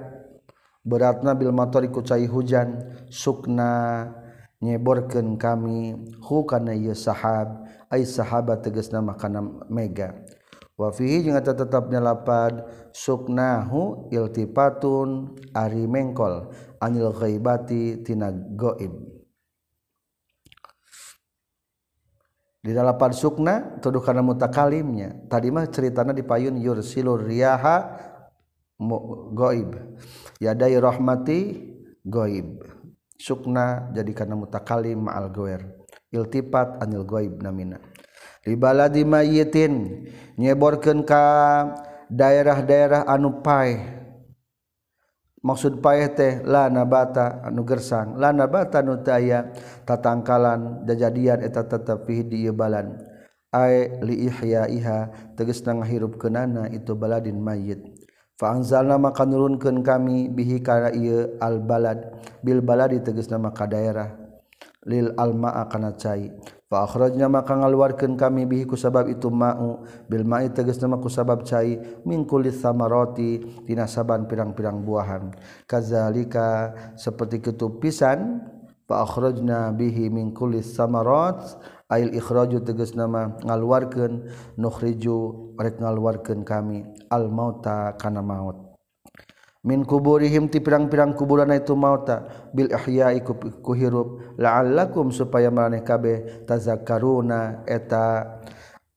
Beratna 0.83 1.39
bil 1.39 1.55
matori 1.55 1.87
ku 1.95 2.03
cai 2.03 2.27
hujan 2.27 3.07
sukna 3.07 4.11
nyeborkeun 4.59 5.39
kami 5.39 5.95
hu 6.19 6.43
kana 6.43 6.75
ieu 6.75 6.91
sahab 6.91 7.63
ai 7.87 8.03
sahabat 8.03 8.67
tegas 8.67 8.91
nama 8.91 9.15
kana 9.15 9.43
mega. 9.71 10.22
Wa 10.83 10.91
fihi 10.91 11.23
jeung 11.23 11.39
eta 11.39 11.55
tetapnya 11.55 12.03
lapad 12.03 12.67
suknahu 12.91 14.11
iltifatun 14.11 15.39
ari 15.55 15.87
mengkol 15.87 16.51
anil 16.83 17.15
ghaibati 17.15 18.03
tina 18.03 18.35
gaib 18.35 18.91
di 22.63 22.71
dalam 22.71 22.95
sukna 23.11 23.83
tuduh 23.83 23.99
kana 23.99 24.23
mutakalimnya. 24.23 25.27
Tadi 25.27 25.51
mah 25.51 25.67
ceritana 25.67 26.15
di 26.15 26.23
payun 26.23 26.55
yursilur 26.63 27.19
riyaha 27.19 27.77
gaib 29.35 29.71
yadai 30.39 30.79
rahmati 30.79 31.39
gaib 32.07 32.63
sukna 33.19 33.91
jadi 33.95 34.11
karena 34.15 34.35
mutakalim 34.35 35.07
ma'al 35.07 35.31
goer 35.31 35.63
iltifat 36.11 36.83
anil 36.83 37.07
goib 37.07 37.39
namina 37.39 37.79
dibaladi 38.43 39.07
mayitin 39.07 40.07
nyeborkeun 40.37 41.07
ka 41.07 41.25
daerah-daerah 42.13 43.09
anu 43.09 43.41
paeh. 43.41 44.03
Maksud 45.43 45.83
paeh 45.83 46.07
teh 46.15 46.39
la 46.47 46.71
nabata 46.71 47.43
anu 47.43 47.67
gersang. 47.67 48.15
La 48.15 48.31
nabata 48.31 48.79
nu 48.79 49.03
taya 49.03 49.51
tatangkalan 49.83 50.87
jajadian 50.87 51.43
eta 51.43 51.67
tetep 51.67 52.07
di 52.07 52.47
balan 52.55 52.95
ay 53.51 54.01
li 54.07 54.31
ihyaiha 54.31 55.35
tegasna 55.35 55.83
ngahirupkeunana 55.83 56.73
itu 56.73 56.97
baladin 56.97 57.37
mayit 57.37 57.85
fa 58.41 58.57
anzalna 58.57 58.97
maka 58.97 59.29
nurunkeun 59.29 59.85
kami 59.85 60.33
bihi 60.33 60.65
kana 60.65 60.89
ieu 60.97 61.37
al 61.37 61.61
balad 61.61 62.01
bil 62.43 62.59
baladi 62.59 62.99
tegasna 62.99 63.39
maka 63.39 63.71
daerah. 63.71 64.19
Lil 64.83 65.15
alma 65.15 65.63
kana 65.71 65.95
cai. 65.95 66.27
Pakhrajna 66.73 67.29
maka 67.29 67.53
ngaluarkeun 67.53 68.17
kami 68.17 68.49
bihiku 68.49 68.81
sabab 68.81 69.05
itu 69.13 69.29
mau. 69.29 69.85
Bilmai 70.09 70.49
teges 70.57 70.81
nama 70.81 70.97
ku 70.97 71.13
sabab 71.13 71.45
cai. 71.45 71.77
Mingkulit 72.09 72.57
sama 72.57 72.89
samarati 72.89 73.45
Tina 73.69 73.85
saban 73.85 74.25
pirang-pirang 74.25 74.81
buahan. 74.81 75.37
Kazalika 75.69 76.73
seperti 76.97 77.45
fa 78.89 79.05
akhrajna 79.05 79.77
bihi 79.77 80.09
mingkulit 80.09 80.65
sama 80.65 81.05
samarat 81.05 81.61
Ail 81.93 82.09
ikhraju 82.17 82.65
tegas 82.65 82.97
nama 82.97 83.37
ngaluarkeun 83.45 84.33
Nukhriju 84.57 85.53
rek 85.61 85.77
ngaluarkeun 85.77 86.41
kami. 86.41 86.89
Al 87.13 87.29
mauta 87.29 87.93
kana 88.01 88.25
maut. 88.25 88.62
min 89.63 89.87
kuburihim 89.87 90.51
ti 90.51 90.59
pirang-pirang 90.59 91.15
kuburan 91.15 91.55
itu 91.55 91.79
mauta 91.79 92.51
bil 92.51 92.67
ahya 92.75 93.15
iku 93.15 93.39
kuhirup 93.63 94.39
la'allakum 94.39 95.15
supaya 95.15 95.55
maraneh 95.55 95.87
kabeh. 95.87 96.43
Tazakkaruna 96.47 97.63
eta 97.67 98.39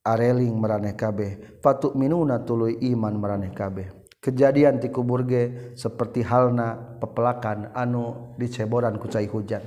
areling 0.02 0.58
maraneh 0.58 0.98
kabeh. 0.98 1.62
Fatu'minuna 1.62 2.42
tuluy 2.42 2.82
iman 2.94 3.14
maraneh 3.14 3.54
kabeh. 3.54 3.94
Kejadian 4.18 4.82
ti 4.82 4.90
kubur 4.90 5.22
ge 5.30 5.74
seperti 5.78 6.26
halna 6.26 6.98
pepelakan 6.98 7.70
anu 7.78 8.34
diceboran 8.42 8.98
ku 8.98 9.06
cai 9.06 9.30
hujan. 9.30 9.62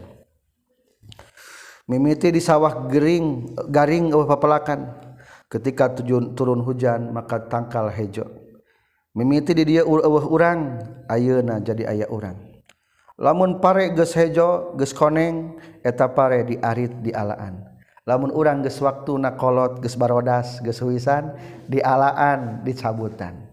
Mimiti 1.87 2.35
di 2.35 2.43
sawah 2.43 2.91
gering 2.91 3.55
garing 3.71 4.11
eueuh 4.11 4.27
pepelakan. 4.27 5.07
Ketika 5.49 5.95
turun 5.95 6.61
hujan 6.61 7.15
maka 7.15 7.47
tangkal 7.47 7.89
hejo. 7.89 8.48
mimiti 9.19 9.51
di 9.51 9.67
dia 9.67 9.83
urang 9.83 10.79
ayeuna 11.11 11.59
jadi 11.59 11.91
aya 11.91 12.07
urang. 12.07 12.39
Lamun 13.19 13.59
pare 13.59 13.91
geus 13.99 14.15
hejo 14.15 14.79
geus 14.79 14.95
koneng 14.95 15.59
eta 15.83 16.07
pare 16.15 16.47
diarit 16.47 17.03
di 17.03 17.11
alaan. 17.11 17.67
Lamun 18.07 18.31
urang 18.31 18.63
geus 18.63 18.79
waktu 18.79 19.19
nakolot 19.19 19.83
geus 19.83 19.99
barodas 19.99 20.63
geus 20.63 20.79
wisan 20.87 21.35
di 21.67 21.83
alaan 21.83 22.63
dicabutan. 22.63 23.51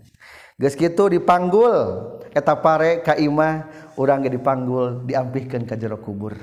Geus 0.61 0.77
kitu 0.77 1.09
dipanggul 1.09 1.73
eta 2.29 2.53
pare 2.61 3.01
ka 3.01 3.17
imah 3.17 3.65
urang 3.97 4.21
ge 4.21 4.37
dipanggul 4.37 5.01
diampihkeun 5.09 5.65
ka 5.65 5.73
jero 5.73 5.97
kubur. 5.97 6.37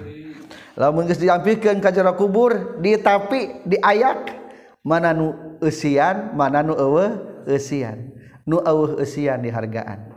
Lamun 0.74 1.06
geus 1.06 1.22
diampihkeun 1.22 1.78
ka 1.78 1.94
jero 1.94 2.18
kubur 2.18 2.82
ditapi 2.82 3.70
diayak 3.70 4.34
mana 4.82 5.14
nu 5.14 5.54
eusian 5.62 6.34
mana 6.34 6.66
nu 6.66 6.74
eueuh 6.74 7.46
eusian. 7.46 8.18
nu 8.48 8.62
eueuh 8.62 9.02
eusian 9.02 9.38
dihargaan 9.42 10.10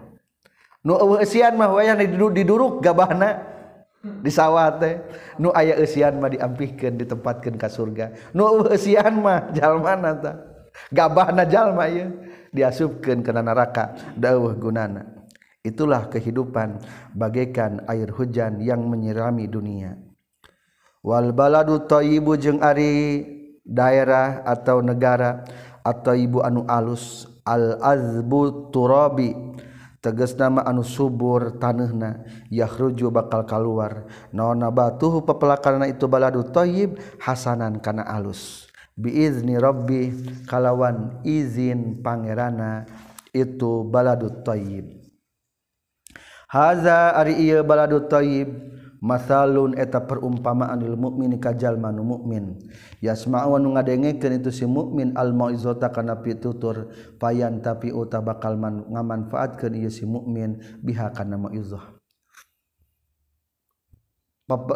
nu 0.85 0.97
eueuh 0.97 1.21
eusian 1.21 1.53
mah 1.57 1.73
wayah 1.73 1.97
diduruk 1.97 2.81
gabahna 2.81 3.55
di 4.21 4.29
sawah 4.29 4.69
teh. 4.77 5.01
Nu 5.41 5.49
aya 5.49 5.75
eusian 5.81 6.21
mah 6.21 6.29
diampihkeun 6.29 6.95
ditempatkeun 7.01 7.57
ka 7.57 7.67
surga. 7.67 8.13
Nu 8.38 8.45
eueuh 8.45 8.77
eusian 8.77 9.17
mah 9.17 9.49
jalmana 9.51 10.11
ta 10.17 10.31
gabahna 10.93 11.43
jalma 11.49 11.89
ieu 11.89 12.13
diasupkeun 12.53 13.25
kana 13.25 13.41
neraka 13.41 13.97
dawuh 14.13 14.53
gunana. 14.55 15.09
Itulah 15.65 16.13
kehidupan 16.13 16.77
bagaikan 17.17 17.81
air 17.89 18.13
hujan 18.13 18.61
yang 18.61 18.85
menyirami 18.85 19.49
dunia. 19.49 19.97
Wal 21.01 21.33
baladu 21.33 21.81
thayyibu 21.89 22.38
jeung 22.38 22.61
ari 22.61 23.25
daerah 23.65 24.45
atau 24.45 24.85
negara 24.85 25.41
atau 25.81 26.13
ibu 26.13 26.45
anu 26.45 26.65
alus 26.69 27.25
al-azbu 27.45 28.73
turabi 28.73 29.31
teges 30.01 30.34
nama 30.36 30.65
anu 30.65 30.81
subur 30.81 31.62
tanehna 31.62 32.25
yakhruju 32.49 33.10
bakal 33.13 33.45
kaluar. 33.45 34.10
Naon 34.34 34.62
nabatuhu 34.62 35.23
pepelakarna 35.23 35.89
itu 35.89 36.05
baladu 36.10 36.45
thayyib 36.45 36.97
hasanan 37.21 37.79
kana 37.79 38.03
alus. 38.05 38.69
Biizni 38.97 39.55
rabbi 39.60 40.12
kalawan 40.49 41.21
izin 41.27 42.01
pangerana 42.01 42.88
itu 43.36 43.84
baladu 43.84 44.31
thayyib 44.43 45.05
haza 46.55 47.12
ari 47.19 47.36
ieu 47.43 47.60
baladu 47.67 48.08
thayyib 48.08 48.49
masalun 49.06 49.78
eta 49.78 50.02
perumpamaan 50.02 50.82
lil 50.82 50.98
mukmin 50.98 51.38
kajal 51.38 51.78
manu 51.78 52.02
mukmin. 52.02 52.58
Yasma'u 53.06 53.62
anu 53.62 53.78
ngadengekeun 53.78 54.41
itu 54.41 54.50
si 54.50 54.65
mukmin 54.65 55.13
al 55.13 55.38
mauizata 55.38 55.94
kana 55.94 56.18
pitutur 56.26 56.89
payan 57.22 57.62
tapi 57.62 57.94
uta 57.94 58.18
bakal 58.26 58.58
man 58.58 58.89
ngamanfaatkeun 58.89 59.78
ieu 59.78 59.94
si 59.94 60.10
mukmin 60.10 60.58
biha 60.82 61.13
kana 61.13 61.38
mauizah. 61.38 61.94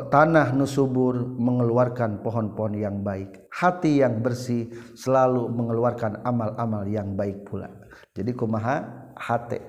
Tanah 0.09 0.49
nusubur 0.57 1.13
mengeluarkan 1.13 2.25
pohon-pohon 2.25 2.73
yang 2.73 3.05
baik. 3.05 3.53
Hati 3.53 4.01
yang 4.01 4.17
bersih 4.25 4.65
selalu 4.97 5.45
mengeluarkan 5.45 6.25
amal-amal 6.25 6.89
yang 6.89 7.13
baik 7.13 7.45
pula. 7.45 7.69
Jadi 8.17 8.33
kumaha 8.33 8.81
hati 9.13 9.61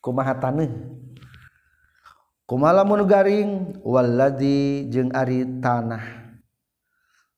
kumaha 0.00 0.38
tanah 0.38 0.70
kumalamun 2.50 3.06
garing 3.06 3.78
waladi 3.86 4.90
jeung 4.90 5.14
ari 5.14 5.46
tanah. 5.62 6.18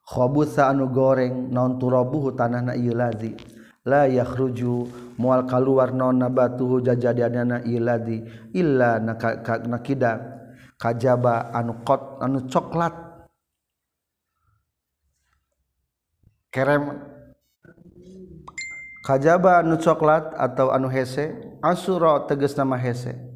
Khobusa 0.00 0.72
anu 0.72 0.88
goreng 0.88 1.52
non 1.52 1.76
turabuhu 1.76 2.32
tanah 2.32 2.64
na 2.64 2.72
ieu 2.72 2.96
lazi 2.96 3.36
la 3.84 4.08
yakhruju 4.08 4.88
mual 5.20 5.44
kaluar 5.44 5.92
non 5.92 6.16
nabatuhu 6.16 6.80
jajadianana 6.80 7.60
ieu 7.68 7.76
lazi 7.84 8.24
illa 8.56 8.96
nakida. 9.68 10.40
Kajaba 10.80 11.52
anu 11.52 11.84
kot 11.84 12.18
anu 12.24 12.48
coklat. 12.48 12.96
Kerem. 16.48 17.04
Kajaba 19.04 19.60
anu 19.60 19.76
coklat 19.76 20.32
atau 20.40 20.72
anu 20.72 20.88
hese 20.88 21.36
asura 21.60 22.24
tegas 22.24 22.56
nama 22.56 22.80
hese. 22.80 23.31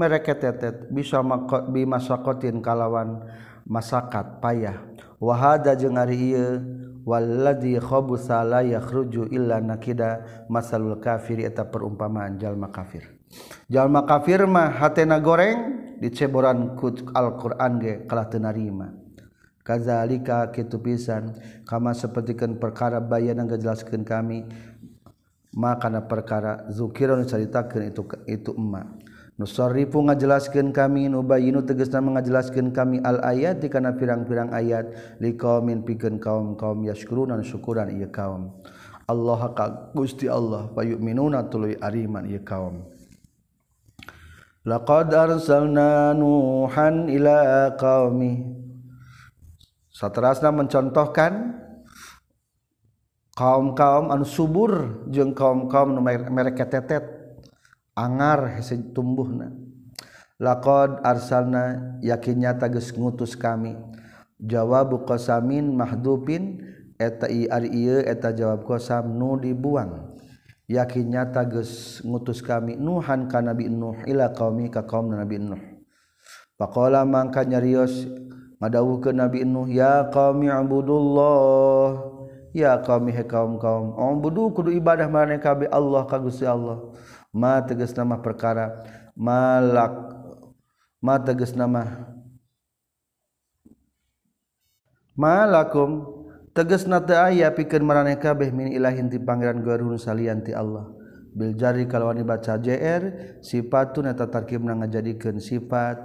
Mereka 0.00 0.32
tetet 0.32 0.88
bisa 0.88 1.20
bi 1.68 1.84
masakotin 1.84 2.64
kalawan 2.64 3.20
masakat 3.68 4.40
payah. 4.40 4.80
Wahada 5.20 5.76
jeung 5.76 6.00
ari 6.00 6.32
ieu 6.32 6.64
walladzi 7.04 7.76
khabusa 7.76 8.40
la 8.40 8.64
yakhruju 8.64 9.28
illa 9.28 9.60
nakida 9.60 10.24
masalul 10.48 10.96
kafir 10.96 11.44
eta 11.44 11.68
perumpamaan 11.68 12.40
jalma 12.40 12.72
kafir. 12.72 13.04
Jalma 13.68 14.08
kafir 14.08 14.48
mah 14.48 14.72
hatena 14.80 15.20
goreng 15.20 15.92
diceboran 16.00 16.80
ku 16.80 16.96
Al-Qur'an 17.12 17.76
ge 17.76 18.08
kalah 18.08 18.32
teu 18.32 18.40
narima. 18.40 18.96
Kazalika 19.60 20.48
kitu 20.48 20.80
pisan 20.80 21.36
kama 21.68 21.92
sapertikeun 21.92 22.56
perkara 22.56 22.96
bayan 22.96 23.44
ngajelaskeun 23.44 24.08
kami 24.08 24.48
makana 25.52 26.00
perkara 26.00 26.64
zukira 26.72 27.12
nu 27.12 27.28
caritakeun 27.28 27.92
itu 27.92 28.02
itu 28.24 28.50
emma 28.56 28.88
nusarifu 29.40 30.04
ngajelaskeun 30.04 30.68
kami 30.68 31.08
nubayinu 31.08 31.64
tegasna 31.64 32.04
mengajelaskeun 32.04 32.76
kami 32.76 33.00
al 33.00 33.24
ayat 33.24 33.64
kana 33.72 33.96
pirang-pirang 33.96 34.52
ayat. 34.52 35.16
Liqaumin 35.16 35.80
pikeun 35.80 36.20
kaum-kaum 36.20 36.84
yashkuruna 36.84 37.40
syukuran 37.40 37.88
ieu 37.96 38.12
kaum. 38.12 38.52
Allah 39.08 39.40
ka 39.56 39.90
Gusti 39.96 40.28
Allah 40.28 40.68
fayu'minuna 40.76 41.48
tuluy 41.48 41.80
ariman 41.80 42.28
ieu 42.28 42.44
kaum. 42.44 42.84
Laqad 44.68 45.08
arsalna 45.16 46.12
nuhan 46.12 47.08
ila 47.08 47.72
qaumi. 47.80 48.60
Saterasna 49.88 50.52
mencontohkan 50.52 51.56
kaum-kaum 53.36 54.12
anu 54.12 54.28
subur 54.28 55.04
jeung 55.08 55.32
kaum-kaum 55.32 55.96
nu 55.96 56.04
mereka 56.04 56.68
tetet 56.68 57.19
angar 58.00 58.56
hese 58.56 58.80
tumbuhna. 58.96 59.52
Laqad 60.40 61.04
arsalna 61.04 62.00
yakinnya 62.00 62.56
geus 62.56 62.96
ngutus 62.96 63.36
kami. 63.36 63.76
Jawabu 64.40 65.04
qasamin 65.04 65.76
mahdupin 65.76 66.64
eta 66.96 67.28
i 67.28 67.44
ari 67.44 67.68
ieu 67.76 68.00
eta 68.00 68.32
jawab 68.32 68.64
qasam 68.64 69.20
nu 69.20 69.36
dibuang. 69.36 70.16
Yakinnya 70.64 71.28
tages 71.28 72.00
ngutus 72.00 72.40
kami 72.40 72.80
nuhan 72.80 73.28
ka 73.28 73.44
nabi 73.44 73.68
nuh 73.68 74.00
ila 74.08 74.32
qaumi 74.32 74.72
ka 74.72 74.88
kaum 74.88 75.12
nabi 75.12 75.36
nuh. 75.36 75.60
Faqala 76.56 77.04
mangka 77.04 77.44
nyarios 77.44 78.08
ngadawuhkeun 78.64 79.18
nabi 79.20 79.44
nuh 79.44 79.68
ya 79.68 80.08
qaumi 80.08 80.48
ibudullah 80.48 81.88
ya 82.56 82.78
qaumi 82.80 83.12
he 83.12 83.26
kaum 83.26 83.58
kaum 83.58 83.98
ambudu 83.98 84.54
kudu 84.54 84.70
ibadah 84.72 85.10
maneh 85.10 85.42
kabe 85.42 85.66
Allah 85.68 86.06
ka 86.06 86.16
Gusti 86.16 86.46
Allah. 86.48 86.80
ma 87.30 87.62
tegas 87.62 87.94
nama 87.94 88.18
perkara 88.18 88.82
malak 89.14 89.94
ma 90.98 91.16
tegas 91.22 91.54
nama 91.54 92.10
malakum 95.14 96.20
tegas 96.50 96.84
nata 96.84 97.30
ayah 97.30 97.54
pikir 97.54 97.80
maraneh 97.84 98.18
kabeh 98.18 98.50
min 98.50 98.74
ilahin 98.74 99.06
ti 99.06 99.22
pangeran 99.22 99.62
garun 99.62 99.96
salian 100.00 100.42
ti 100.42 100.50
Allah. 100.56 100.90
Bil 101.30 101.54
jari 101.54 101.86
kalau 101.86 102.10
baca 102.26 102.58
jr 102.58 103.38
sifatun 103.38 104.10
eta 104.10 104.26
tarkib 104.26 104.66
ngajadikeun 104.66 105.38
sifat 105.38 106.02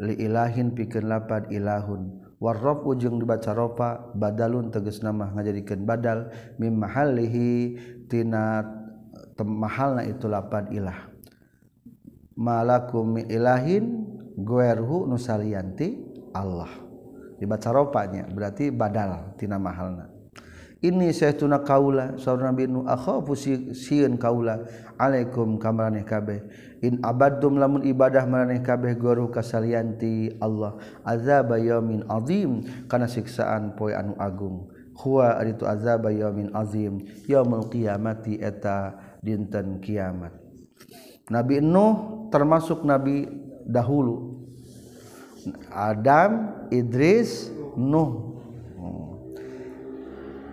li 0.00 0.16
ilahin 0.16 0.72
pikeun 0.72 1.12
lapad 1.12 1.52
ilahun. 1.52 2.24
Warraf 2.40 2.82
ujung 2.88 3.20
dibaca 3.20 3.52
rofa 3.52 4.10
badalun 4.16 4.72
tegas 4.72 5.04
nama 5.04 5.28
ngajadikeun 5.36 5.84
badal 5.84 6.32
mim 6.56 6.80
mahallihi 6.80 7.76
tina 8.08 8.64
mahalna 9.44 10.06
itu 10.06 10.26
lapan 10.30 10.70
ilah. 10.72 11.10
Malakum 12.38 13.20
ilahin 13.20 14.08
guerhu 14.38 15.04
nusalianti 15.04 16.00
Allah. 16.32 16.70
Dibaca 17.36 17.74
ropanya 17.74 18.24
berarti 18.30 18.70
badal 18.70 19.34
tina 19.36 19.58
mahalna. 19.58 20.08
Ini 20.82 21.14
saytuna 21.14 21.62
kaula 21.62 22.18
saurna 22.18 22.50
binu 22.50 22.82
akhafu 22.82 23.38
sieun 23.70 24.18
kaula. 24.18 24.66
Alaikum 24.98 25.54
kamaraneh 25.54 26.02
kabeh. 26.02 26.42
In 26.82 26.98
abadum 27.06 27.54
lamun 27.54 27.86
ibadah 27.86 28.26
maraneh 28.26 28.58
kabeh 28.66 28.98
guru 28.98 29.30
kasalianti 29.30 30.42
Allah. 30.42 30.74
Azab 31.06 31.54
yaumin 31.54 32.02
azim 32.10 32.66
kana 32.90 33.06
siksaan 33.06 33.78
poe 33.78 33.94
anu 33.94 34.18
agung. 34.18 34.74
Huwa 34.98 35.38
aritu 35.38 35.70
azab 35.70 36.10
yaumin 36.10 36.50
azim. 36.50 36.98
Yaumul 37.30 37.70
qiyamati 37.70 38.42
eta 38.42 38.98
dinten 39.22 39.78
kiamat. 39.78 40.34
Nabi 41.30 41.62
Nuh 41.62 42.28
termasuk 42.28 42.82
nabi 42.82 43.30
dahulu. 43.64 44.42
Adam 45.70 46.66
Idris 46.74 47.48
Nuh. 47.78 48.34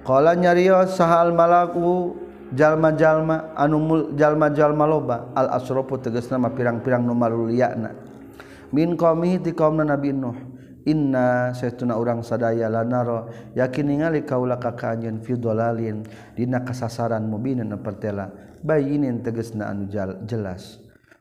Kala 0.05 0.34
nyarios 0.34 0.97
sahal 0.97 1.34
malaku 1.34 2.17
jalma-jalma 2.53 3.53
anumul 3.53 4.17
jalma-jalma 4.17 4.89
loba 4.89 5.29
al 5.38 5.53
asrofu 5.53 6.01
tegas 6.01 6.34
nama 6.34 6.49
pirang-pirang 6.49 7.05
numaluliyana 7.05 7.93
min 8.73 8.97
qaumihi 8.97 9.38
ti 9.38 9.51
qaumna 9.53 9.86
nabi 9.86 10.10
nuh 10.10 10.34
inna 10.89 11.53
saytuna 11.53 11.93
urang 11.93 12.25
sadaya 12.25 12.65
lanaro 12.65 13.29
yakin 13.53 13.93
ningali 13.93 14.25
kaula 14.25 14.58
ka 14.58 14.73
kanjeun 14.73 15.21
fi 15.21 15.38
dhalalin 15.38 16.01
dina 16.34 16.65
kasasaran 16.65 17.29
mubina 17.29 17.62
pertela. 17.77 18.48
bayinin 18.63 19.22
teges 19.24 19.56
naan 19.56 19.88
jelas. 20.26 20.80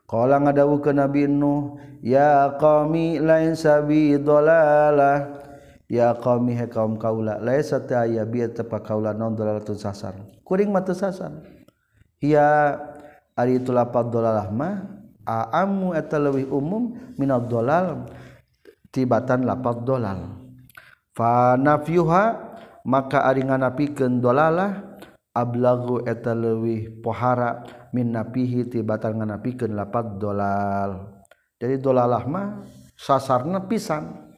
Kalau 0.09 0.41
ngadawu 0.41 0.81
ke 0.81 0.89
Nabi 0.97 1.29
Nuh 1.29 1.77
ya 2.01 2.57
kami 2.57 3.21
lain 3.21 3.53
sabi 3.53 4.17
dolalah 4.17 5.45
ya 5.85 6.17
kami 6.17 6.57
he 6.57 6.65
kaum 6.65 6.97
kaula 6.97 7.37
lain 7.45 7.61
sate 7.61 7.93
aya 7.93 8.25
biar 8.25 8.57
tepa 8.57 8.81
kaula 8.81 9.13
non 9.13 9.37
dolalatun 9.37 9.77
sasar? 9.77 10.17
Kuring 10.49 10.73
mata 10.73 10.97
sasar. 10.97 11.45
Ya 12.25 12.81
ari 13.37 13.61
itu 13.61 13.69
lapat 13.69 14.09
dolalah 14.09 14.49
mah 14.49 14.97
aamu 15.29 15.93
eta 15.93 16.17
leuwih 16.17 16.49
umum 16.49 16.97
minad 17.21 17.45
dolal 17.45 18.09
tibatan 18.89 19.45
lapat 19.45 19.85
dolal. 19.85 20.41
Fa 21.13 21.61
nafyuha 21.61 22.25
maka 22.89 23.29
ari 23.29 23.45
nganapikeun 23.45 24.25
dolalah 24.25 24.88
ablagu 25.39 26.03
eta 26.03 26.35
leuwih 26.35 26.99
pohara 26.99 27.63
min 27.95 28.11
napihi 28.11 28.67
ti 28.67 28.83
batal 28.83 29.15
nganapikeun 29.15 29.79
lapat 29.79 30.19
dolal. 30.19 31.23
Jadi 31.63 31.79
dolalah 31.79 32.27
mah 32.27 32.67
sasarna 32.99 33.63
pisan. 33.71 34.35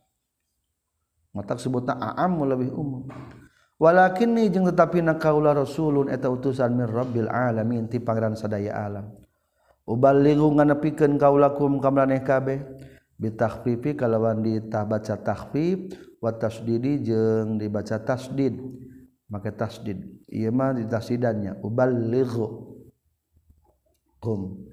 Matak 1.33 1.57
sebutna 1.57 1.97
aam 1.97 2.45
lebih 2.45 2.69
umum. 2.77 3.09
Walakin 3.81 4.37
ni 4.37 4.53
jeung 4.53 4.69
tetapi 4.69 5.01
nakaula 5.01 5.57
rasulun 5.57 6.13
eta 6.13 6.29
utusan 6.29 6.77
min 6.77 6.85
rabbil 6.85 7.33
alamin 7.33 7.89
ti 7.89 7.97
pangeran 7.97 8.37
sadaya 8.37 8.77
alam. 8.77 9.09
Ubalighu 9.89 10.53
nganepikeun 10.53 11.17
kaulakum 11.17 11.81
kamlaneh 11.81 12.21
kabeh. 12.21 12.61
Bitakhfifi 13.21 13.97
kalawan 13.97 14.41
ditah 14.41 14.85
baca 14.89 15.17
takhfif 15.21 15.93
wa 16.21 16.33
tasdidi 16.33 17.05
jeung 17.05 17.57
dibaca 17.57 18.01
tasdid. 18.01 18.57
maka 19.31 19.55
tasdid. 19.55 20.03
Ieu 20.27 20.51
mah 20.51 20.75
ditasidannya 20.75 21.63
uballighu. 21.63 22.77
Kum 24.21 24.69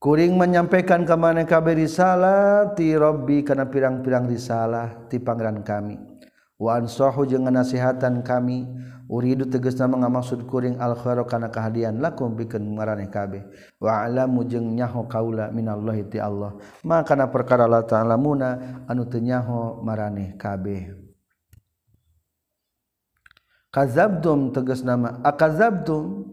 kuring 0.00 0.36
menyampaikan 0.36 1.04
ka 1.04 1.16
mana 1.16 1.44
kabeh 1.44 1.80
risalah 1.80 2.72
ti 2.76 2.92
rabbi 2.96 3.44
kana 3.44 3.68
pirang-pirang 3.68 4.24
risalah 4.24 5.04
ti 5.12 5.20
pangeran 5.20 5.60
kami. 5.60 6.00
Wa 6.56 6.80
ansahu 6.80 7.28
jeung 7.28 7.44
nasihatan 7.50 8.24
kami. 8.24 8.64
Uridu 9.04 9.44
tegasna 9.44 9.84
mangamaksud 9.84 10.48
kuring 10.48 10.80
al 10.80 10.96
khairu 10.96 11.28
kana 11.28 11.52
kahadian 11.52 12.00
lakum 12.00 12.32
bikeun 12.32 12.72
maraneh 12.72 13.12
kabeh. 13.12 13.44
Wa 13.76 14.00
alamu 14.00 14.48
jeung 14.48 14.72
nyaho 14.72 15.04
kaula 15.04 15.52
minallahi 15.52 16.08
ti 16.08 16.16
Allah. 16.16 16.56
Maka 16.80 17.12
kana 17.12 17.28
perkara 17.28 17.68
la 17.68 17.84
ta'lamuna 17.84 18.80
anu 18.88 19.04
teu 19.04 19.20
nyaho 19.20 19.84
maraneh 19.84 20.40
kabeh. 20.40 21.03
kazabtum 23.74 24.54
tegas 24.54 24.86
nama. 24.86 25.18
Akazabtum 25.26 26.30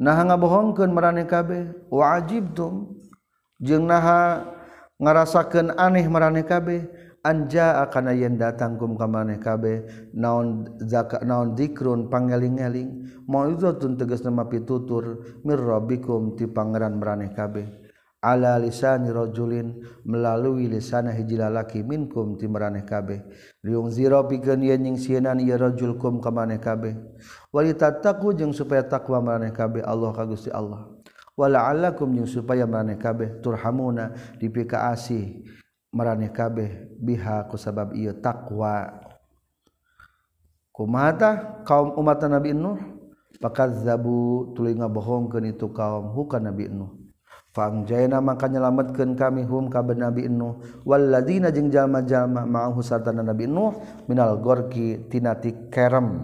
naha 0.00 0.32
ngabohongkeun 0.32 0.88
marane 0.96 1.28
kabeh. 1.28 1.68
Wa 1.92 2.16
ajibtum 2.16 2.96
jeung 3.60 3.84
naha 3.84 4.48
ngarasakeun 4.96 5.76
aneh 5.76 6.08
marane 6.08 6.40
kabeh. 6.40 6.88
Anja 7.20 7.84
akan 7.84 8.16
yen 8.16 8.40
datang 8.40 8.80
kum 8.80 8.96
ka 8.96 9.04
maneh 9.04 9.36
kabeh. 9.36 9.84
Naon 10.16 10.80
zaka 10.88 11.20
naon 11.20 11.52
dikrun 11.52 12.08
pangeling-eling. 12.08 13.04
Mauizatun 13.28 14.00
tegas 14.00 14.24
nama 14.24 14.48
pitutur. 14.48 15.20
Mir 15.44 15.60
rabbikum 15.60 16.32
ti 16.40 16.48
pangeran 16.48 16.96
marane 16.96 17.28
kabeh. 17.36 17.79
Ala 18.20 18.60
lisani 18.60 19.08
rajulin 19.08 19.80
melalui 20.04 20.68
lisanah 20.68 21.16
hiji 21.16 21.40
lalaki 21.40 21.80
minkum 21.80 22.36
ti 22.36 22.44
marane 22.44 22.84
kabeh. 22.84 23.24
Riung 23.64 23.88
zira 23.88 24.20
pikeun 24.28 24.60
yen 24.60 24.84
nying 24.84 25.00
sienan 25.00 25.40
ieu 25.40 25.56
rajul 25.56 25.96
kum 25.96 26.20
ka 26.20 26.28
maneh 26.28 26.60
kabeh. 26.60 26.96
Walitattaqu 27.48 28.36
jeung 28.36 28.52
supaya 28.52 28.84
takwa 28.84 29.24
marane 29.24 29.50
kabeh 29.56 29.80
Allah 29.80 30.12
ka 30.12 30.28
Gusti 30.28 30.52
Allah. 30.52 30.84
Wala'allakum 31.34 32.12
jeung 32.12 32.28
supaya 32.28 32.68
marane 32.68 33.00
kabeh 33.00 33.40
turhamuna 33.40 34.12
dipika 34.36 34.92
asih 34.92 35.40
mareh 35.90 36.28
kabeh 36.28 36.92
biha 37.00 37.48
ku 37.48 37.56
sabab 37.56 37.96
ia 37.96 38.12
takwa 38.12 39.00
kumata 40.70 41.64
kaum 41.64 41.96
umat 41.96 42.20
Nabi 42.28 42.52
Nuh? 42.52 43.00
Pakat 43.40 43.72
zabu 43.88 44.52
tulinga 44.52 44.84
bohongkeun 44.84 45.56
itu 45.56 45.72
kaum 45.72 46.12
hukan 46.12 46.44
Nabi 46.44 46.68
Nuh 46.68 46.99
Fangjaina 47.50 48.22
maka 48.22 48.46
nyelametkeun 48.46 49.18
kami 49.18 49.42
hum 49.42 49.66
ka 49.66 49.82
Nabi 49.82 50.30
Nuh. 50.30 50.62
Walladzina 50.86 51.50
jeung 51.50 51.66
jalma-jalma 51.66 52.46
ma'ahu 52.46 52.78
sarta 52.78 53.10
Nabi 53.10 53.50
Nuh 53.50 53.74
minal 54.06 54.38
gorki 54.38 55.10
tinati 55.10 55.66
kerem. 55.66 56.22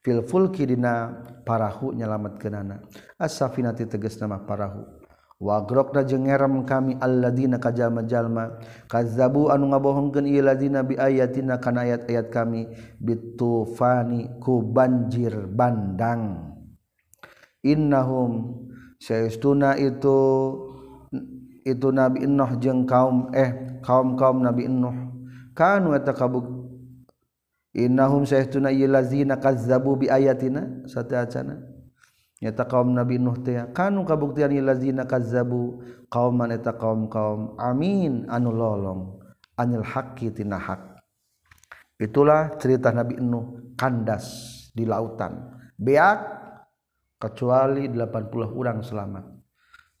Fil 0.00 0.24
fulki 0.24 0.64
dina 0.64 1.12
parahu 1.44 1.92
nyelametkeunana. 1.92 2.80
As-safinati 3.20 3.84
tegas 3.84 4.16
nama 4.16 4.40
parahu. 4.40 4.84
Wa 5.44 5.60
grokna 5.60 6.00
jeung 6.08 6.24
ngerem 6.24 6.64
kami 6.64 6.96
alladzina 6.96 7.60
ka 7.60 7.68
jalma-jalma. 7.68 8.64
Kazzabu 8.88 9.52
anu 9.52 9.76
ngabohongkeun 9.76 10.24
ieu 10.24 10.40
ladzina 10.40 10.80
bi 10.80 10.96
ayatina 10.96 11.60
kana 11.60 11.84
ayat-ayat 11.84 12.32
kami. 12.32 12.72
Bitufani 12.96 14.40
ku 14.40 14.64
banjir 14.64 15.36
bandang. 15.52 16.48
Innahum 17.60 18.64
seestuna 19.04 19.76
itu 19.76 20.16
itu 21.60 21.88
Nabi 21.92 22.24
Nuh 22.24 22.56
jeung 22.56 22.88
kaum 22.88 23.28
eh 23.36 23.80
kaum-kaum 23.84 24.40
Nabi 24.40 24.64
Nuh. 24.64 25.12
Kanu 25.52 25.92
eta 25.92 26.16
kabuk 26.16 26.48
innahum 27.76 28.24
saestuna 28.24 28.72
illazina 28.72 29.36
kazzabu 29.36 30.00
bi 30.00 30.08
ayatina 30.08 30.88
sataacana 30.88 31.60
nyata 32.40 32.64
kaum 32.64 32.96
Nabi 32.96 33.20
Nuh 33.20 33.36
teh 33.44 33.60
kanu 33.76 34.08
kabuktian 34.08 34.50
illazina 34.56 35.04
kazzabu 35.04 35.84
qauman 36.08 36.50
eta 36.56 36.72
kaum-kaum 36.74 37.60
amin 37.60 38.24
anu 38.32 38.50
lolong 38.50 39.20
anil 39.60 39.84
haqqi 39.84 40.32
tina 40.32 40.56
hak. 40.56 40.96
Itulah 42.00 42.56
cerita 42.58 42.90
Nabi 42.90 43.20
Nuh 43.20 43.76
kandas 43.78 44.26
di 44.74 44.82
lautan. 44.82 45.54
Beak 45.78 46.43
kecuali 47.24 47.88
80 47.88 48.52
orang 48.52 48.84
selamat. 48.84 49.24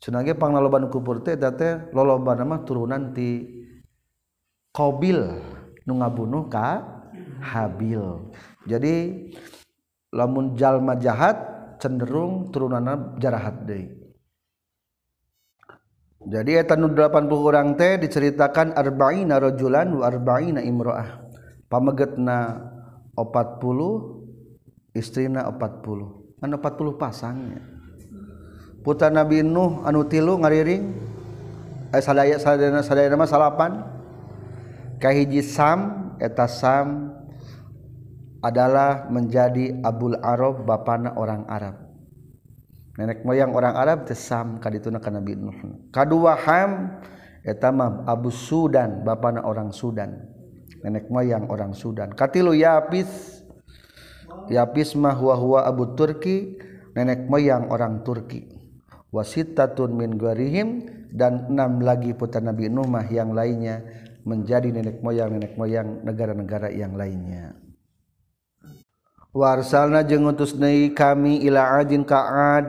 Cenah 0.04 0.36
panglaloban 0.36 0.92
kubur 0.92 1.24
teh 1.24 1.32
eta 1.32 1.56
teh 1.56 1.88
loloban 1.96 2.44
mah 2.44 2.60
turunan 2.68 3.16
ti 3.16 3.48
qabil 4.68 5.16
nu 5.88 5.92
ngabunuh 5.96 6.52
ka 6.52 6.84
habil. 7.40 8.28
Jadi 8.68 9.24
lamun 10.12 10.52
jalma 10.52 11.00
jahat 11.00 11.40
cenderung 11.80 12.52
turunanna 12.52 13.16
jarahat 13.16 13.64
deui. 13.64 13.88
Jadi 16.24 16.60
eta 16.60 16.76
nu 16.76 16.92
80 16.92 17.08
orang 17.32 17.72
teh 17.80 17.96
diceritakan 17.96 18.76
arba'ina 18.76 19.40
rajulan 19.40 19.88
wa 19.88 20.04
arba'ina 20.04 20.60
imra'ah 20.60 21.24
pamegetna 21.72 22.60
40 23.16 24.92
istrina 24.92 25.48
40 25.48 26.23
anu 26.44 26.60
40 26.60 27.00
pasangnya. 27.00 27.64
Putra 28.84 29.08
Nabi 29.08 29.40
Nuh 29.40 29.80
anu 29.88 30.04
tilu 30.04 30.36
ngariring. 30.36 30.92
Eh, 31.96 32.02
sadaya 32.04 32.36
sadaya 32.36 32.84
sadaya 32.84 33.08
nama 33.08 33.24
salapan. 33.24 33.80
Kahiji 35.00 35.40
Sam 35.40 36.12
eta 36.20 36.44
Sam 36.44 37.16
adalah 38.44 39.08
menjadi 39.08 39.80
Abul 39.80 40.20
Arab 40.20 40.68
bapana 40.68 41.16
orang 41.16 41.48
Arab. 41.48 41.80
Nenek 43.00 43.24
moyang 43.24 43.56
orang 43.56 43.74
Arab 43.74 44.04
teh 44.04 44.14
Sam 44.14 44.60
kadituna 44.60 45.00
ka 45.00 45.08
Nabi 45.08 45.32
Nuh. 45.32 45.88
Kadua 45.88 46.36
Ham 46.44 47.00
eta 47.40 47.72
mah 47.72 48.04
Abu 48.04 48.28
Sudan 48.28 49.00
bapana 49.00 49.48
orang 49.48 49.72
Sudan. 49.72 50.28
Nenek 50.84 51.08
moyang 51.08 51.48
orang 51.48 51.72
Sudan. 51.72 52.12
Katilu 52.12 52.52
Yapis 52.52 53.33
yapis 54.50 54.96
mah 54.98 55.16
huwa 55.16 55.34
huwa 55.36 55.60
Abu 55.64 55.94
Turki 55.94 56.58
nenek 56.96 57.28
moyang 57.28 57.70
orang 57.70 58.02
Turki. 58.02 58.50
Wasitatun 59.14 59.94
min 59.94 60.18
gharihim 60.18 60.90
dan 61.14 61.46
enam 61.46 61.78
lagi 61.78 62.10
putra 62.18 62.42
Nabi 62.42 62.66
Nuh 62.66 62.86
mah 62.88 63.06
yang 63.06 63.30
lainnya 63.30 63.86
menjadi 64.26 64.74
nenek 64.74 64.98
moyang 65.04 65.30
nenek 65.38 65.54
moyang 65.54 66.02
negara-negara 66.02 66.74
yang 66.74 66.98
lainnya. 66.98 67.54
Warsalna 69.34 70.06
jeung 70.06 70.30
utus 70.30 70.54
deui 70.54 70.94
kami 70.94 71.42
ila 71.46 71.78
adin 71.82 72.06
ka'ad 72.06 72.66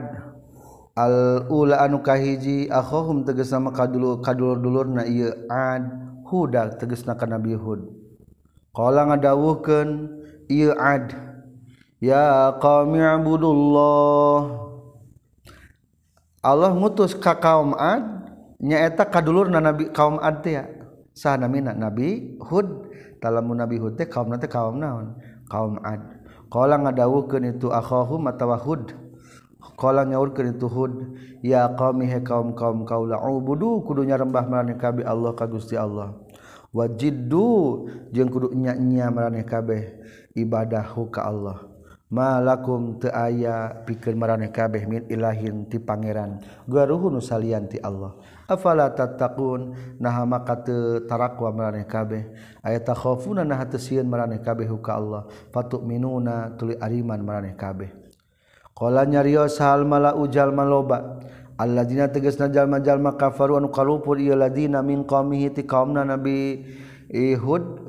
al 0.98 1.46
ula 1.46 1.78
anu 1.82 2.02
kahiji 2.02 2.66
akhahum 2.66 3.22
tegas 3.22 3.54
nama 3.54 3.70
kadulur 3.70 4.18
kadulur 4.22 4.86
na 4.86 5.06
ieu 5.06 5.30
ad. 5.50 6.06
Huda 6.26 6.74
tegasna 6.74 7.14
ka 7.14 7.22
Nabi 7.22 7.54
Hud. 7.54 7.86
Qala 8.74 9.06
ngadawuhkeun 9.06 9.88
ieu 10.50 10.74
ad. 10.74 11.14
ya 12.00 12.52
qami'budullah 12.60 14.38
Allah 16.46 16.70
ngutus 16.70 17.18
ka 17.18 17.34
kaum 17.42 17.74
Ad 17.74 18.30
nyaeta 18.62 19.10
kadulur 19.10 19.50
na 19.50 19.58
nabi 19.58 19.90
kaum 19.90 20.22
Ad 20.22 20.46
teh 20.46 20.62
sah 21.10 21.34
namina 21.34 21.74
nabi 21.74 22.38
Hud 22.38 22.86
talamun 23.18 23.58
nabi 23.58 23.82
Hud 23.82 23.98
teh 23.98 24.06
kaum 24.06 24.30
teh 24.38 24.46
kaum 24.46 24.78
naon? 24.78 25.18
Kaum 25.50 25.82
Ad. 25.82 26.22
Qala 26.46 26.78
ngadawukeun 26.78 27.50
itu 27.50 27.74
akhahu 27.74 28.22
atawa 28.30 28.62
Hud. 28.62 28.94
Qala 29.74 30.06
nyaurkeun 30.06 30.54
itu 30.54 30.70
Hud 30.70 31.18
ya 31.42 31.66
qaumi 31.74 32.06
he 32.06 32.22
kaum 32.22 32.54
kaum 32.54 32.86
kaula 32.86 33.18
ubudu 33.18 33.82
kudunya 33.82 34.14
rembah 34.14 34.46
marane 34.46 34.78
kabe 34.78 35.02
Allah 35.02 35.34
ka 35.34 35.50
Gusti 35.50 35.74
Allah. 35.74 36.14
Wajiddu 36.70 37.90
jeung 38.14 38.30
kudu 38.30 38.54
nya-nya 38.54 39.10
marane 39.10 39.42
kabeh 39.42 39.98
ibadah 40.38 40.94
ka 41.10 41.26
Allah. 41.26 41.75
malakum 42.06 43.02
te 43.02 43.10
aya 43.10 43.82
pikir 43.82 44.14
mareh 44.14 44.50
kabeh 44.54 44.86
min 44.86 45.02
ilahin 45.10 45.66
ti 45.66 45.82
pangeran. 45.82 46.38
Garuhun 46.70 47.18
salian 47.18 47.66
ti 47.66 47.82
Allah. 47.82 48.14
Afala 48.46 48.94
tattaqun? 48.94 49.74
Naha 49.98 50.22
maka 50.22 50.62
teu 50.62 51.02
tarakwa 51.06 51.50
maraneh 51.50 51.86
kabeh. 51.86 52.30
Aya 52.62 52.78
takhafuna 52.78 53.42
naha 53.42 53.66
teu 53.66 53.82
sieun 53.82 54.06
maraneh 54.06 54.38
kabeh 54.38 54.70
ka 54.78 54.98
Allah. 54.98 55.26
Fatu'minuna 55.50 56.54
tuli 56.54 56.78
ariman 56.78 57.18
maraneh 57.26 57.58
kabeh. 57.58 57.90
Qala 58.76 59.02
nyarios 59.08 59.58
hal 59.58 59.82
mala 59.88 60.14
ujal 60.14 60.52
maloba? 60.52 61.18
Alladzina 61.56 62.12
tegasna 62.12 62.52
jalma-jalma 62.52 63.16
kafaru 63.16 63.56
anu 63.56 63.72
kalupur 63.72 64.20
ieu 64.20 64.36
ladina 64.36 64.84
min 64.84 65.08
qaumihi 65.08 65.56
ti 65.56 65.64
kaumna 65.64 66.04
nabi 66.04 66.60
Ihud. 67.08 67.88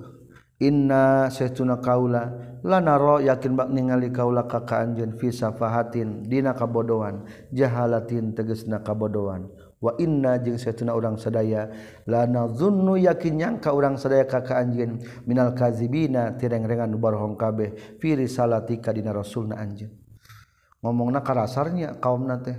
Inna 0.58 1.30
saytuna 1.30 1.78
qaula 1.84 2.47
lanaro 2.66 3.22
yakin 3.22 3.54
bak 3.54 3.70
ningali 3.70 4.10
kaula 4.10 4.48
ka 4.50 4.64
anjeun 4.66 5.14
fi 5.18 5.30
safahatin 5.30 6.26
dina 6.26 6.58
kabodohan 6.58 7.26
jahalatin 7.54 8.34
tegasna 8.34 8.82
kabodohan. 8.82 9.50
Wa 9.78 9.94
inna 10.02 10.42
jeung 10.42 10.58
setuna 10.58 10.98
urang 10.98 11.22
sadaya 11.22 11.70
la 12.10 12.26
nazunnu 12.26 12.98
yakin 12.98 13.38
nyangka 13.38 13.70
urang 13.70 13.94
sadaya 13.94 14.26
kaka 14.26 14.58
anjeun 14.58 14.98
minal 15.30 15.54
kazibina 15.54 16.34
tireng-rengan 16.34 16.98
barhong 16.98 17.38
kabeh 17.38 18.02
fi 18.02 18.18
risalatika 18.18 18.90
dina 18.90 19.14
rasulna 19.14 19.62
anjeun. 19.62 19.94
Ngomongna 20.82 21.22
karasarnya 21.22 22.02
kaumna 22.02 22.42
teh. 22.42 22.58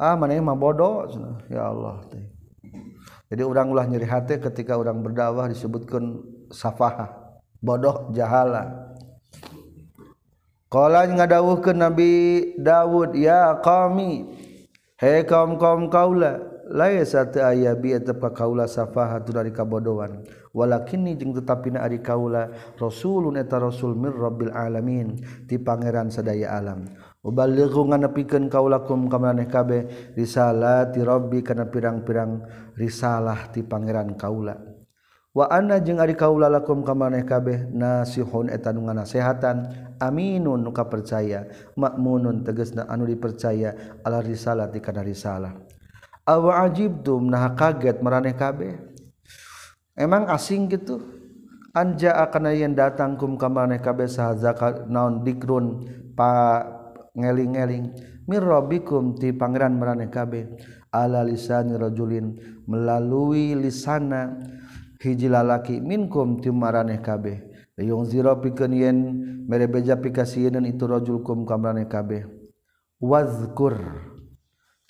Ah 0.00 0.16
mana 0.16 0.40
mah 0.40 0.56
bodoh 0.56 1.04
ya 1.52 1.68
Allah 1.68 2.00
teh. 2.08 2.24
Jadi 3.28 3.44
orang 3.44 3.68
ulah 3.68 3.84
nyeri 3.84 4.08
hati 4.08 4.40
ketika 4.40 4.80
orang 4.80 5.04
berdakwah 5.04 5.52
disebutkan 5.52 6.24
safaha 6.48 7.12
bodoh 7.60 8.08
jahala. 8.16 8.87
Kala 10.68 11.08
ngadawuhkeun 11.08 11.80
Nabi 11.80 12.12
Dawud 12.60 13.16
ya 13.16 13.56
qami 13.64 14.28
he 15.00 15.24
kaum 15.24 15.56
kaum 15.56 15.88
kaula 15.88 16.44
laisa 16.68 17.24
satu 17.24 17.40
aya 17.40 17.72
bi 17.72 17.96
tetep 17.96 18.20
ka 18.20 18.28
kaula 18.36 18.68
safahatu 18.68 19.32
dari 19.32 19.48
kabodohan? 19.48 20.28
Walakinni 20.52 21.16
jeung 21.16 21.32
tetapina 21.32 21.80
ari 21.80 22.04
kaula 22.04 22.52
rasulun 22.76 23.40
eta 23.40 23.56
rasul 23.56 23.96
mir 23.96 24.12
rabbil 24.12 24.52
alamin 24.52 25.16
ti 25.48 25.56
pangeran 25.56 26.12
sadaya 26.12 26.60
alam. 26.60 26.84
Uballighu 27.24 27.88
nganepikeun 27.88 28.52
kaula 28.52 28.84
kum 28.84 29.08
kamaraneh 29.08 29.48
kabeh 29.48 30.12
risalah 30.20 30.92
ti 30.92 31.00
rabbi 31.00 31.40
kana 31.40 31.64
pirang-pirang 31.72 32.44
risalah 32.76 33.48
ti 33.56 33.64
pangeran 33.64 34.20
kaula. 34.20 34.52
Wa 35.32 35.48
anna 35.48 35.80
jeung 35.80 35.96
ari 35.96 36.12
kaula 36.12 36.52
lakum 36.52 36.84
kamaraneh 36.84 37.24
kabeh 37.24 37.72
nasihun 37.72 38.52
eta 38.52 38.68
nu 38.76 38.84
ngasehatan 38.84 39.87
aminun 39.98 40.62
nuka 40.62 40.86
percaya 40.86 41.46
makmunun 41.74 42.46
tegesna 42.46 42.86
anu 42.86 43.04
dipercaya 43.06 44.00
ala 44.02 44.22
risalah 44.22 44.70
ti 44.70 44.78
kana 44.78 45.02
risalah. 45.02 45.54
Awa 46.28 46.68
ajibtum 46.68 47.30
nah 47.30 47.54
kaget 47.56 48.04
maraneh 48.04 48.36
kabeh. 48.36 48.76
Emang 49.98 50.28
asing 50.30 50.68
gitu? 50.70 51.00
Anja 51.72 52.16
akan 52.26 52.52
yang 52.52 52.74
datang 52.76 53.16
kum 53.16 53.40
ka 53.40 53.48
maraneh 53.48 53.80
kabeh 53.80 54.08
sahaja 54.10 54.52
naon 54.88 55.24
dikrun 55.24 55.88
pa 56.12 56.64
ngeling-ngeling. 57.16 57.96
Mir 58.28 58.44
rabbikum 58.44 59.16
ti 59.16 59.32
pangeran 59.32 59.80
maraneh 59.80 60.12
kabeh. 60.12 60.52
Ala 60.92 61.24
lisani 61.24 61.76
rajulin 61.76 62.36
melalui 62.68 63.56
lisana 63.56 64.36
hiji 65.00 65.32
lalaki 65.32 65.80
minkum 65.80 66.40
ti 66.44 66.52
maraneh 66.52 67.00
kabeh. 67.00 67.47
Yung 67.78 68.02
ziro 68.10 68.34
pikeun 68.42 68.74
yen 68.74 68.98
mere 69.46 69.70
beja 69.70 69.94
pikasieun 69.94 70.66
itu 70.66 70.82
rajulkum 70.82 71.46
kamrane 71.46 71.86
kabeh. 71.86 72.26
Wazkur 72.98 73.78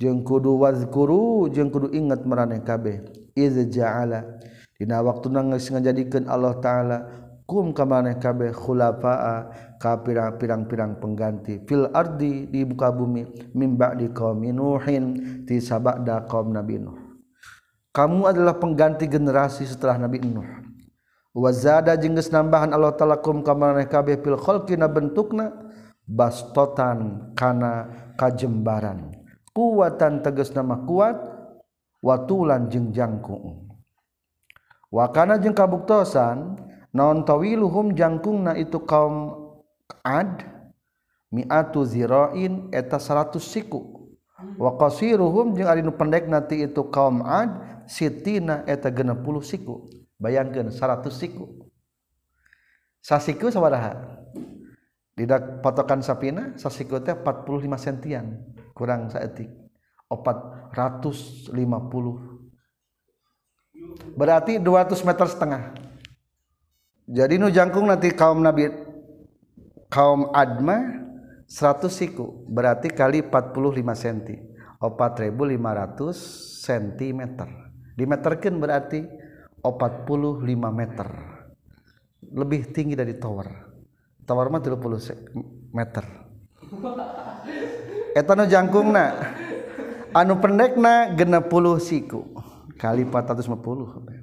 jeung 0.01 0.25
kudu 0.25 0.57
wazkuru 0.57 1.53
jeung 1.53 1.69
kudu 1.69 1.93
ingat 1.93 2.25
marane 2.25 2.65
kabeh. 2.65 3.05
Iz 3.37 3.61
ja'ala 3.69 4.41
dina 4.81 5.05
waktuna 5.05 5.45
geus 5.53 5.69
ngajadikeun 5.69 6.25
Allah 6.27 6.57
taala 6.65 6.99
kum 7.45 7.77
kamrane 7.77 8.17
kabeh 8.17 8.57
khulafaa 8.57 9.53
ka 9.77 10.01
pirang-pirang 10.01 10.97
pengganti 10.97 11.63
fil 11.69 11.93
ardi 11.93 12.49
di 12.49 12.65
muka 12.65 12.89
bumi 12.89 13.53
mim 13.53 13.77
ba'di 13.77 14.11
qaumi 14.11 14.51
nuhin 14.51 15.05
ti 15.45 15.61
sabada 15.61 16.25
qaum 16.25 16.57
nabi 16.57 16.81
nuh. 16.81 17.09
Kamu 17.89 18.31
adalah 18.31 18.55
pengganti 18.61 19.11
generasi 19.11 19.67
setelah 19.67 19.99
Nabi 19.99 20.23
Nuh. 20.23 20.68
wazada 21.39 21.95
jengges 21.95 22.35
nambahan 22.35 22.75
Allah 22.75 22.99
talakum 22.99 23.47
kamareh 23.47 23.87
kabeh 23.87 24.19
fil 24.19 24.35
khalqina 24.35 24.91
bentukna 24.91 25.55
bastotan 26.03 27.31
kana 27.39 27.87
kajembaran. 28.19 29.15
Kuatan 29.55 30.23
tegas 30.23 30.51
nama 30.55 30.83
kuat 30.83 31.19
watulan 32.03 32.67
jeung 32.67 32.91
jangkung. 32.91 33.71
Wa 34.91 35.11
kana 35.15 35.39
jeung 35.39 35.55
kabuktosan 35.55 36.59
naon 36.91 37.23
tawiluhum 37.23 37.95
jangkungna 37.95 38.59
itu 38.59 38.83
kaum 38.83 39.35
ad 40.03 40.47
miatu 41.31 41.87
zirain 41.87 42.71
eta 42.71 42.99
100 42.99 43.39
siku. 43.43 44.11
Wa 44.55 44.79
qasiruhum 44.79 45.59
jeung 45.59 45.67
ari 45.67 45.83
nu 45.83 45.91
pendek 45.91 46.31
ti 46.47 46.63
itu 46.63 46.87
kaum 46.95 47.27
ad 47.27 47.83
sitina 47.91 48.63
eta 48.71 48.95
60 48.95 49.19
siku. 49.43 49.98
Bayangkeun 50.19 50.75
100 50.75 51.09
siku. 51.11 51.71
Sasiku 52.99 53.49
sabaraha? 53.49 54.19
Didak 55.15 55.63
patokan 55.63 56.03
sapina 56.03 56.55
sasiku 56.59 57.03
teh 57.03 57.15
45 57.15 57.79
sentian. 57.79 58.39
Kurang 58.75 59.11
saeutik. 59.11 59.51
450 60.09 61.53
berarti 64.17 64.57
200 64.57 65.05
meter 65.05 65.27
setengah. 65.29 65.63
Jadi 67.09 67.41
nu 67.41 67.49
jangkung 67.49 67.89
nanti 67.89 68.13
kaum 68.13 68.41
nabi 68.41 68.69
kaum 69.89 70.33
adma 70.33 70.81
100 71.49 71.89
siku. 71.93 72.45
Berarti 72.49 72.89
kali 72.93 73.25
45 73.25 73.73
cm 73.97 74.49
4500 74.79 76.15
cm 76.63 77.21
dimeterkan 77.99 78.55
berarti 78.63 79.03
45 79.63 80.45
meter. 80.75 81.09
Lebih 82.29 82.73
tinggi 82.75 82.95
dari 82.99 83.17
tower. 83.17 83.47
Tower 84.27 84.47
mah 84.53 84.61
30 84.61 85.73
meter. 85.73 86.05
Eta 88.19 88.33
nu 88.35 88.45
jangkungna. 88.45 89.07
Anu 90.13 90.41
pendekna 90.41 91.15
60 91.15 91.79
siku. 91.81 92.25
Kali 92.79 93.03
450 93.07 94.19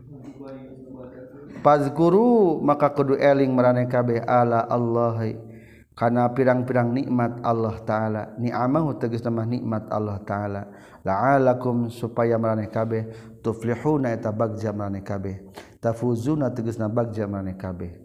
Fazkuru 1.65 2.61
maka 2.61 2.93
kudu 2.93 3.17
eling 3.17 3.49
marane 3.49 3.89
kabeh 3.89 4.21
ala 4.29 4.69
Allahi 4.69 5.54
karena 5.95 6.27
pirang-pirang 6.27 6.91
nikmat 6.91 7.39
Allah 7.39 7.79
ta'ala. 7.87 8.23
Niamahu 8.35 8.99
tegas 8.99 9.23
nama 9.23 9.47
nikmat 9.47 9.87
Allah 9.87 10.19
ta'ala. 10.27 10.67
La'alakum 11.07 11.87
supaya 11.87 12.35
meraneh 12.35 12.67
kabeh. 12.67 13.07
Tuflihuna 13.39 14.11
eta 14.11 14.35
bagja 14.35 14.75
meraneh 14.75 15.07
kabeh. 15.07 15.55
Tafuzuna 15.79 16.51
tegasna 16.51 16.91
bagja 16.91 17.23
meraneh 17.31 17.55
kabeh. 17.55 17.95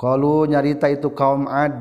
Kalau 0.00 0.48
nyarita 0.48 0.88
itu 0.88 1.12
kaum 1.12 1.44
ad 1.44 1.76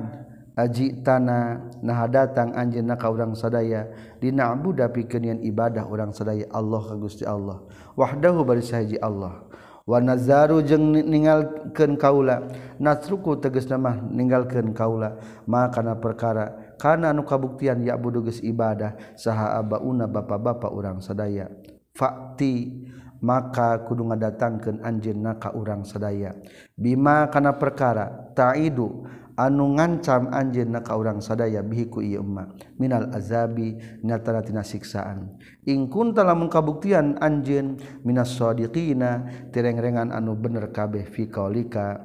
aji 0.59 0.99
tanah 1.07 1.79
nah 1.79 2.03
datang 2.11 2.51
anjeunna 2.51 2.99
ka 2.99 3.07
urang 3.07 3.31
sadaya 3.31 3.87
dina 4.19 4.51
abuda 4.51 4.91
pikeun 4.91 5.39
ibadah 5.39 5.87
urang 5.87 6.11
sadaya 6.11 6.43
Allah 6.51 6.83
ka 6.83 6.99
Gusti 6.99 7.23
Allah. 7.23 7.63
Wahdahu 7.95 8.43
bari 8.43 8.59
sahaji 8.59 8.99
Allah. 8.99 9.48
wanazaru 9.89 10.61
jeung 10.61 10.93
ninggalkeun 10.93 11.97
kaula. 11.97 12.45
Nasruku 12.77 13.41
tegas 13.41 13.65
nama 13.65 13.97
ninggalkeun 13.97 14.77
kaula. 14.77 15.17
Maka 15.49 15.81
kana 15.81 15.97
perkara 15.97 16.77
kana 16.77 17.09
anu 17.09 17.25
kabuktian 17.25 17.81
ya 17.81 17.97
budu 17.97 18.29
geus 18.29 18.45
ibadah 18.45 18.93
saha 19.17 19.57
abauna 19.57 20.05
bapa-bapa 20.05 20.69
urang 20.69 21.01
sadaya. 21.01 21.49
Fakti 21.97 22.85
maka 23.19 23.83
kudu 23.83 24.07
ngadatangkeun 24.07 24.85
anjeunna 24.85 25.41
ka 25.41 25.51
urang 25.57 25.83
sadaya. 25.83 26.37
Bima 26.77 27.27
kana 27.33 27.57
perkara 27.57 28.31
taidu 28.37 29.03
anu 29.39 29.79
ngancam 29.79 30.27
anjin 30.35 30.75
na 30.75 30.83
ka 30.83 30.99
urang 30.99 31.23
sadaya 31.23 31.63
bihiku 31.63 32.03
ieu 32.03 32.19
emma. 32.19 32.51
Minal 32.75 33.07
azabi 33.15 33.79
nyataratina 34.03 34.67
siksaan. 34.67 35.39
Ing 35.63 35.87
kunta 35.87 36.27
lamun 36.27 36.51
kabuktian 36.51 37.15
anjeun 37.23 37.79
minas 38.03 38.35
sadiqina 38.35 39.23
tirengrengan 39.55 40.11
anu 40.11 40.35
bener 40.35 40.75
kabeh 40.75 41.07
fi 41.07 41.31
qaulika 41.31 42.03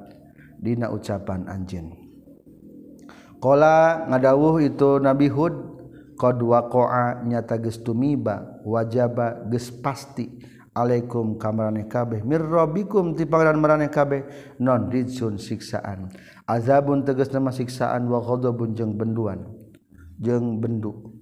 dina 0.63 0.95
ucapan 0.95 1.51
anjeun. 1.51 1.91
Qala 3.43 4.07
ngadawuh 4.09 4.63
itu 4.63 5.03
nabi 5.03 5.27
hud 5.27 5.53
qad 6.15 6.39
waqa'a 6.39 7.27
nyata 7.27 7.59
geus 7.59 7.83
tumiba 7.83 8.63
wajaba 8.63 9.45
geus 9.51 9.69
pasti 9.69 10.55
Alaikum 10.75 11.39
kamareh 11.39 11.87
kabeh. 11.87 12.27
Mir 12.27 12.43
robbikum 12.43 13.15
ti 13.15 13.31
pangeran 13.31 13.63
meraneh 13.63 13.95
kabeh. 13.95 14.27
Non 14.59 14.91
ridsun 14.91 15.39
siksaan. 15.39 16.11
azabun 16.45 17.05
teges 17.05 17.33
nama 17.33 17.51
siksaan 17.51 18.09
wa 18.09 18.21
ghadabun 18.21 18.77
jeung 18.77 18.97
benduan 18.97 19.45
jeung 20.21 20.61
bendu. 20.63 21.13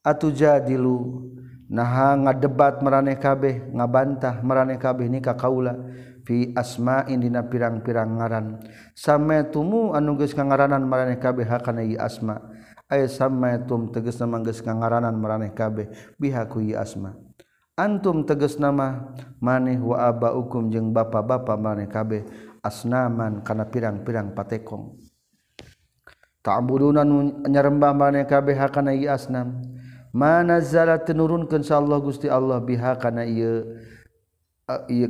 Atujadilu 0.00 1.28
naha 1.68 2.16
ngadebat 2.16 2.80
maraneh 2.80 3.20
kabeh 3.20 3.68
ngabantah 3.70 4.40
maraneh 4.40 4.80
kabeh 4.80 5.06
ni 5.12 5.20
ka 5.20 5.36
kaula 5.36 5.76
fi 6.24 6.50
asma'in 6.56 7.20
dina 7.20 7.44
pirang-pirang 7.44 8.16
ngaran. 8.16 8.64
Sametumu 8.96 9.92
anu 9.92 10.16
geus 10.16 10.32
ngaranan 10.32 10.82
maraneh 10.88 11.20
kabeh 11.20 11.44
hakana 11.44 11.84
ieu 11.84 12.00
asma. 12.00 12.40
Ay 12.90 13.06
sametum 13.06 13.94
nama 13.94 14.26
manggeus 14.26 14.66
ngaranan 14.66 15.14
maraneh 15.14 15.54
kabeh 15.54 15.86
biha 16.18 16.48
ku 16.50 16.58
ieu 16.58 16.74
asma. 16.74 17.14
Antum 17.78 18.26
teges 18.26 18.58
nama 18.58 19.14
maneh 19.38 19.78
wa 19.78 20.10
abaukum 20.10 20.72
jeung 20.74 20.90
bapa-bapa 20.90 21.54
maraneh 21.54 21.86
kabeh. 21.86 22.24
asnaman 22.62 23.42
kana 23.42 23.66
pirang-pirang 23.66 24.32
patekong. 24.32 24.96
Ta'buduna 26.40 27.04
nyarembah 27.44 27.92
maneh 27.92 28.24
kabeh 28.24 28.56
kana 28.72 28.96
ieu 28.96 29.12
asnam. 29.12 29.60
Manazzala 30.10 31.02
tinurunkeun 31.02 31.62
sa 31.62 31.76
Allah 31.76 31.98
Gusti 32.00 32.26
Allah 32.32 32.58
biha 32.64 32.96
kana 32.96 33.28
ieu 33.28 33.76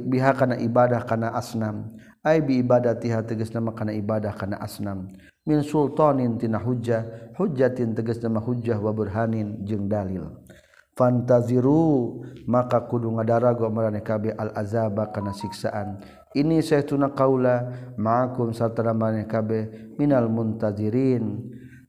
biha 0.09 0.33
kana 0.35 0.57
ibadah 0.59 1.07
kana 1.07 1.31
asnam. 1.37 1.95
Ay 2.25 2.41
bi 2.41 2.61
ibadatiha 2.61 3.25
tegas 3.25 3.53
nama 3.55 3.73
kana 3.77 3.93
ibadah 3.93 4.35
kana 4.35 4.59
asnam. 4.61 5.13
Min 5.45 5.65
sultanin 5.65 6.37
tina 6.37 6.61
hujjah 6.61 7.33
hujjatin 7.39 7.97
tegas 7.97 8.21
nama 8.21 8.41
hujjah 8.41 8.77
wa 8.77 8.93
burhanin 8.93 9.65
jeung 9.65 9.89
dalil. 9.89 10.40
fantaziru 11.01 12.21
maka 12.45 12.85
kudu 12.85 13.17
ngadarago 13.17 13.73
marane 13.73 14.05
kabeh 14.05 14.37
al 14.37 14.53
azaba 14.53 15.09
kana 15.09 15.33
siksaan. 15.33 16.05
Ini 16.37 16.61
saytuna 16.61 17.17
qaula 17.17 17.73
ma'akum 17.97 18.53
sarta 18.53 18.85
marane 18.93 19.25
kabeh 19.25 19.97
minal 19.97 20.29
muntazirin 20.29 21.41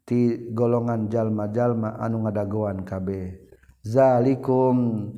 ti 0.08 0.48
golongan 0.56 1.12
jalma-jalma 1.12 2.00
anu 2.00 2.24
ngadagoan 2.24 2.88
kabeh. 2.88 3.36
Zalikum 3.84 5.12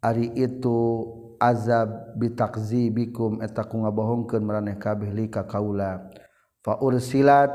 ari 0.00 0.32
itu 0.40 1.04
azab 1.36 2.16
bitakzibikum 2.16 3.44
eta 3.44 3.68
ku 3.68 3.84
ngabohongkeun 3.84 4.40
maraneh 4.40 4.80
kabeh 4.80 5.12
lika 5.12 5.44
kaula. 5.44 6.08
Fa 6.64 6.80
ursilat 6.80 7.52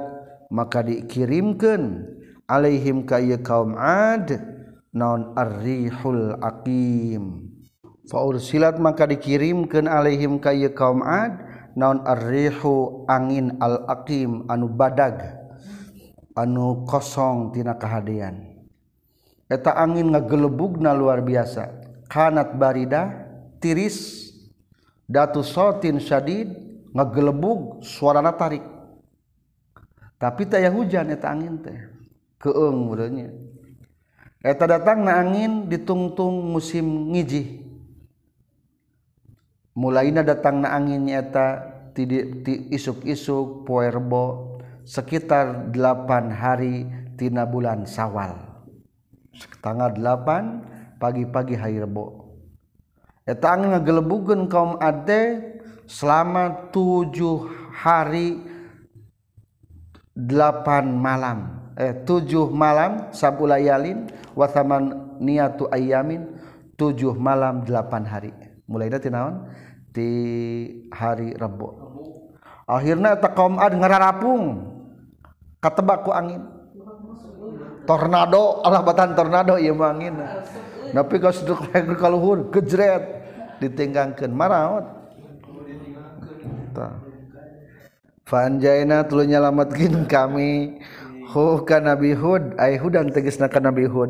maka 0.54 0.86
dikirimkeun 0.86 2.06
alaihim 2.46 3.10
ka 3.10 3.18
ieu 3.18 3.42
kaum 3.42 3.74
ad. 3.74 4.59
naon 4.94 5.34
arrihul 5.38 6.38
aqim. 6.42 7.50
Fa 8.10 8.26
ursilat 8.26 8.82
maka 8.82 9.06
dikirimkeun 9.06 9.86
alaihim 9.86 10.42
ka 10.42 10.54
ieu 10.54 10.74
kaum 10.74 11.06
ad. 11.06 11.46
Naon 11.78 12.02
arrihu 12.04 13.06
angin 13.06 13.56
al 13.62 13.86
aqim 13.88 14.50
anu 14.50 14.68
badag 14.68 15.40
anu 16.34 16.84
kosong 16.88 17.54
tina 17.54 17.78
kahadean 17.78 18.50
eta 19.50 19.76
angin 19.76 20.14
ngagelebugna 20.14 20.94
luar 20.98 21.26
biasa. 21.26 21.68
Kanat 22.10 22.58
barida 22.58 23.30
tiris 23.62 24.30
datu 25.06 25.46
sotin 25.46 26.02
syadid 26.02 26.50
ngagelebug 26.90 27.86
suarana 27.86 28.34
tarik 28.34 28.66
tapi 30.18 30.50
taya 30.50 30.74
hujan 30.74 31.14
eta 31.14 31.30
angin 31.30 31.62
teh. 31.62 31.80
Keung 32.40 32.88
mudanya 32.88 33.30
eta 34.40 34.66
datang 34.66 35.04
na 35.04 35.20
angin 35.20 35.68
ditungtung 35.68 36.52
musim 36.52 37.12
ngijih. 37.12 37.68
Mulainya 39.76 40.24
datang 40.24 40.60
na 40.60 40.76
angin 40.76 41.08
nyata 41.08 41.76
isuk-isuk 42.72 43.68
poerbo 43.68 44.56
sekitar 44.88 45.72
8 45.76 46.32
hari 46.32 46.88
tina 47.20 47.44
bulan 47.44 47.84
sawal. 47.84 48.40
Tanggal 49.60 49.96
8 49.96 51.00
pagi-pagi 51.00 51.56
hairbo 51.56 52.30
eta 53.30 53.54
angin 53.54 53.78
ngagelebugeun 53.78 54.50
kaum 54.50 54.82
ade 54.82 55.38
selama 55.86 56.74
tujuh 56.74 57.46
hari 57.70 58.42
delapan 60.18 60.90
malam. 60.98 61.69
Eh 61.80 61.96
7 62.04 62.52
malam 62.52 63.08
sabulayalin 63.16 64.12
wasaman 64.36 65.16
niatu 65.24 65.72
ayamin 65.72 66.28
7 66.76 67.16
malam 67.16 67.64
8 67.64 68.04
hari. 68.04 68.36
Mulai 68.68 68.92
dari 68.92 69.10
naon? 69.10 69.48
Di 69.90 70.12
hari 70.94 71.34
Rabu 71.34 71.90
akhirnya 72.70 73.18
tak 73.18 73.34
kaum 73.34 73.58
ad 73.58 73.74
ngerarapung. 73.74 74.44
Katebak 75.60 76.06
ku 76.06 76.14
angin. 76.14 76.46
Tornado 77.84 78.62
Allah 78.62 78.86
batan 78.86 79.18
tornado 79.18 79.58
ieu 79.58 79.74
angin. 79.82 80.14
Tapi 80.94 81.16
kau 81.18 81.34
seduk 81.34 81.66
kaluhur 81.98 82.54
gejret 82.54 83.02
ditinggangkeun 83.60 84.32
maraot. 84.32 84.86
Fanjaina 88.30 89.04
tuluy 89.10 89.26
nyalametkeun 89.26 90.06
kami 90.06 90.80
huka 91.30 91.78
Nabi 91.78 92.18
Hud. 92.18 92.58
Ay 92.58 92.82
hudan 92.82 93.14
tegesna 93.14 93.46
ka 93.46 93.62
Nabi 93.62 93.86
Hud. 93.86 94.10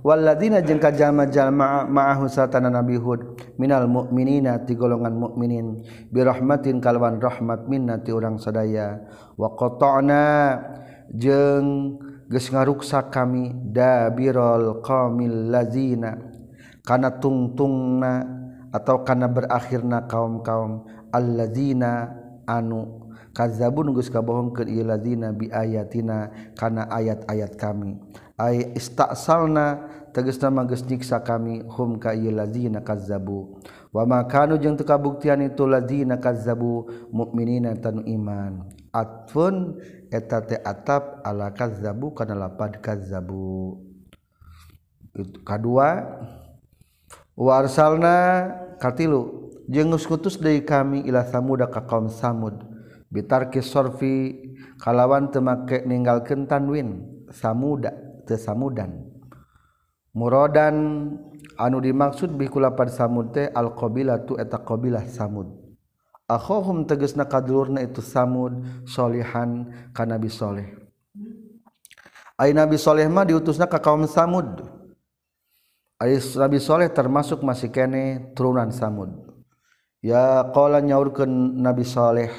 Walladzina 0.00 0.64
jeung 0.64 0.80
kajama 0.80 1.28
jalma 1.28 1.84
ma'ahu 1.84 2.30
satana 2.30 2.70
Nabi 2.70 2.96
Hud. 2.96 3.20
Minal 3.58 3.90
mu'minina 3.90 4.62
ti 4.64 4.78
golongan 4.78 5.12
mukminin 5.12 5.84
birahmatin 6.08 6.78
kalwan 6.78 7.18
rahmat 7.18 7.66
minna 7.66 7.98
ti 8.00 8.14
urang 8.14 8.38
sadaya. 8.38 9.02
Wa 9.36 9.52
qata'na 9.58 10.22
jeung 11.12 11.98
geus 12.30 12.48
ngaruksa 12.48 13.10
kami 13.12 13.52
dabirul 13.74 14.80
qamil 14.80 15.52
lazina. 15.52 16.16
Kana 16.80 17.20
tungtungna 17.20 18.24
atau 18.72 19.04
kana 19.04 19.28
berakhirna 19.28 20.06
kaum-kaum 20.06 20.86
alladzina 21.10 22.08
anu 22.46 23.09
kazabu 23.30 23.86
geus 23.94 24.10
kabohong 24.10 24.54
ke 24.54 24.66
ieu 24.66 24.86
ladzina 24.86 25.30
bi 25.34 25.50
ayatina 25.50 26.30
kana 26.58 26.86
ayat-ayat 26.90 27.54
kami. 27.54 27.98
Ay 28.40 28.72
istasalna 28.72 29.84
tegasna 30.16 30.64
geus 30.64 30.82
nyiksa 30.88 31.20
kami 31.20 31.62
hum 31.68 32.00
ka 32.00 32.16
ieu 32.16 32.32
ladzina 32.32 32.80
kazzabu. 32.80 33.60
Wa 33.90 34.06
ma 34.06 34.22
kanu 34.24 34.54
jeung 34.56 34.78
teu 34.78 34.86
kabuktian 34.86 35.42
itu 35.42 35.66
ladzina 35.66 36.16
kazzabu 36.16 36.86
mukminina 37.10 37.74
tanu 37.78 38.06
iman. 38.06 38.70
Atfun 38.94 39.78
eta 40.10 40.42
teh 40.42 40.58
atap 40.62 41.22
ala 41.26 41.50
kazzabu 41.50 42.14
kana 42.14 42.38
lapad 42.38 42.78
kazzabu. 42.78 43.78
Itu 45.10 45.42
kadua 45.42 46.06
wa 47.34 47.52
arsalna 47.58 48.16
katilu 48.78 49.52
jeung 49.66 49.90
ngutus 49.90 50.38
deui 50.38 50.62
kami 50.62 51.02
ila 51.06 51.26
samuda 51.26 51.66
ka 51.66 51.82
kaum 51.82 52.06
samud. 52.06 52.69
bitar 53.10 53.50
kisorfi 53.50 54.38
kalawan 54.78 55.28
temake 55.34 55.82
ninggalkeun 55.84 56.46
tanwin 56.46 57.04
samuda 57.34 57.90
tesamudan 58.24 59.10
murodan 60.14 60.76
anu 61.60 61.78
dimaksud 61.78 62.34
bikulapad 62.34 62.90
samud 62.90 63.36
teh 63.36 63.46
alqabila 63.52 64.24
tu 64.24 64.34
eta 64.40 64.58
qabilah 64.58 65.04
samud. 65.06 65.48
Akhohum 66.30 66.86
tegasna 66.86 67.26
kadulurna 67.26 67.82
itu 67.82 67.98
samud 67.98 68.86
solihan 68.86 69.66
ka 69.90 70.06
nabi 70.06 70.30
soleh. 70.30 70.78
Ai 72.38 72.54
nabi 72.54 72.78
soleh 72.78 73.04
mah 73.10 73.26
diutusna 73.26 73.66
ka 73.66 73.82
kaum 73.82 74.06
samud. 74.06 74.62
Ai 75.98 76.16
nabi 76.38 76.58
soleh 76.62 76.86
termasuk 76.88 77.42
masih 77.42 77.68
kene 77.74 78.30
turunan 78.38 78.70
samud. 78.70 79.10
Ya 80.00 80.46
qala 80.54 80.80
nyaurkeun 80.80 81.60
nabi 81.60 81.82
soleh 81.84 82.30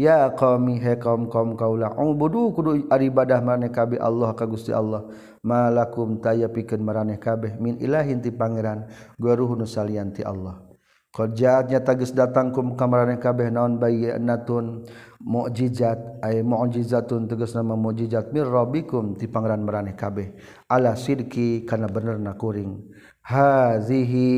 ya 0.00 0.32
qaumi 0.32 0.80
he 0.80 0.96
kaum 0.96 1.28
kaum 1.28 1.52
kaula 1.60 1.92
ubudu 2.00 2.56
kudu 2.56 2.88
ibadah 2.88 3.44
maneh 3.44 3.68
kabeh 3.68 4.00
Allah 4.00 4.32
ka 4.32 4.48
Gusti 4.48 4.72
Allah. 4.72 5.04
Malakum 5.44 6.20
taya 6.24 6.48
pikeun 6.48 6.80
maraneh 6.80 7.20
kabeh 7.20 7.60
min 7.60 7.76
ilahin 7.80 8.24
ti 8.24 8.32
pangeran 8.32 8.88
garuh 9.20 9.52
nu 9.52 9.68
salian 9.68 10.12
ti 10.16 10.24
Allah. 10.24 10.64
Qad 11.10 11.34
jaatnya 11.34 11.82
tagis 11.82 12.14
datang 12.14 12.54
kum 12.54 12.78
ka 12.78 12.86
maraneh 12.86 13.18
kabeh 13.18 13.50
naon 13.50 13.82
bayyinatun 13.82 14.86
mukjizat 15.20 16.22
ay 16.22 16.46
mukjizatun 16.46 17.26
tegas 17.26 17.52
nama 17.58 17.74
mukjizat 17.74 18.30
mir 18.30 18.46
rabbikum 18.46 19.18
ti 19.18 19.26
pangeran 19.28 19.66
maraneh 19.66 19.98
kabeh. 19.98 20.32
Ala 20.70 20.96
sidki 20.96 21.66
kana 21.68 21.90
benerna 21.90 22.38
kuring. 22.38 22.88
Hazihi 23.26 24.30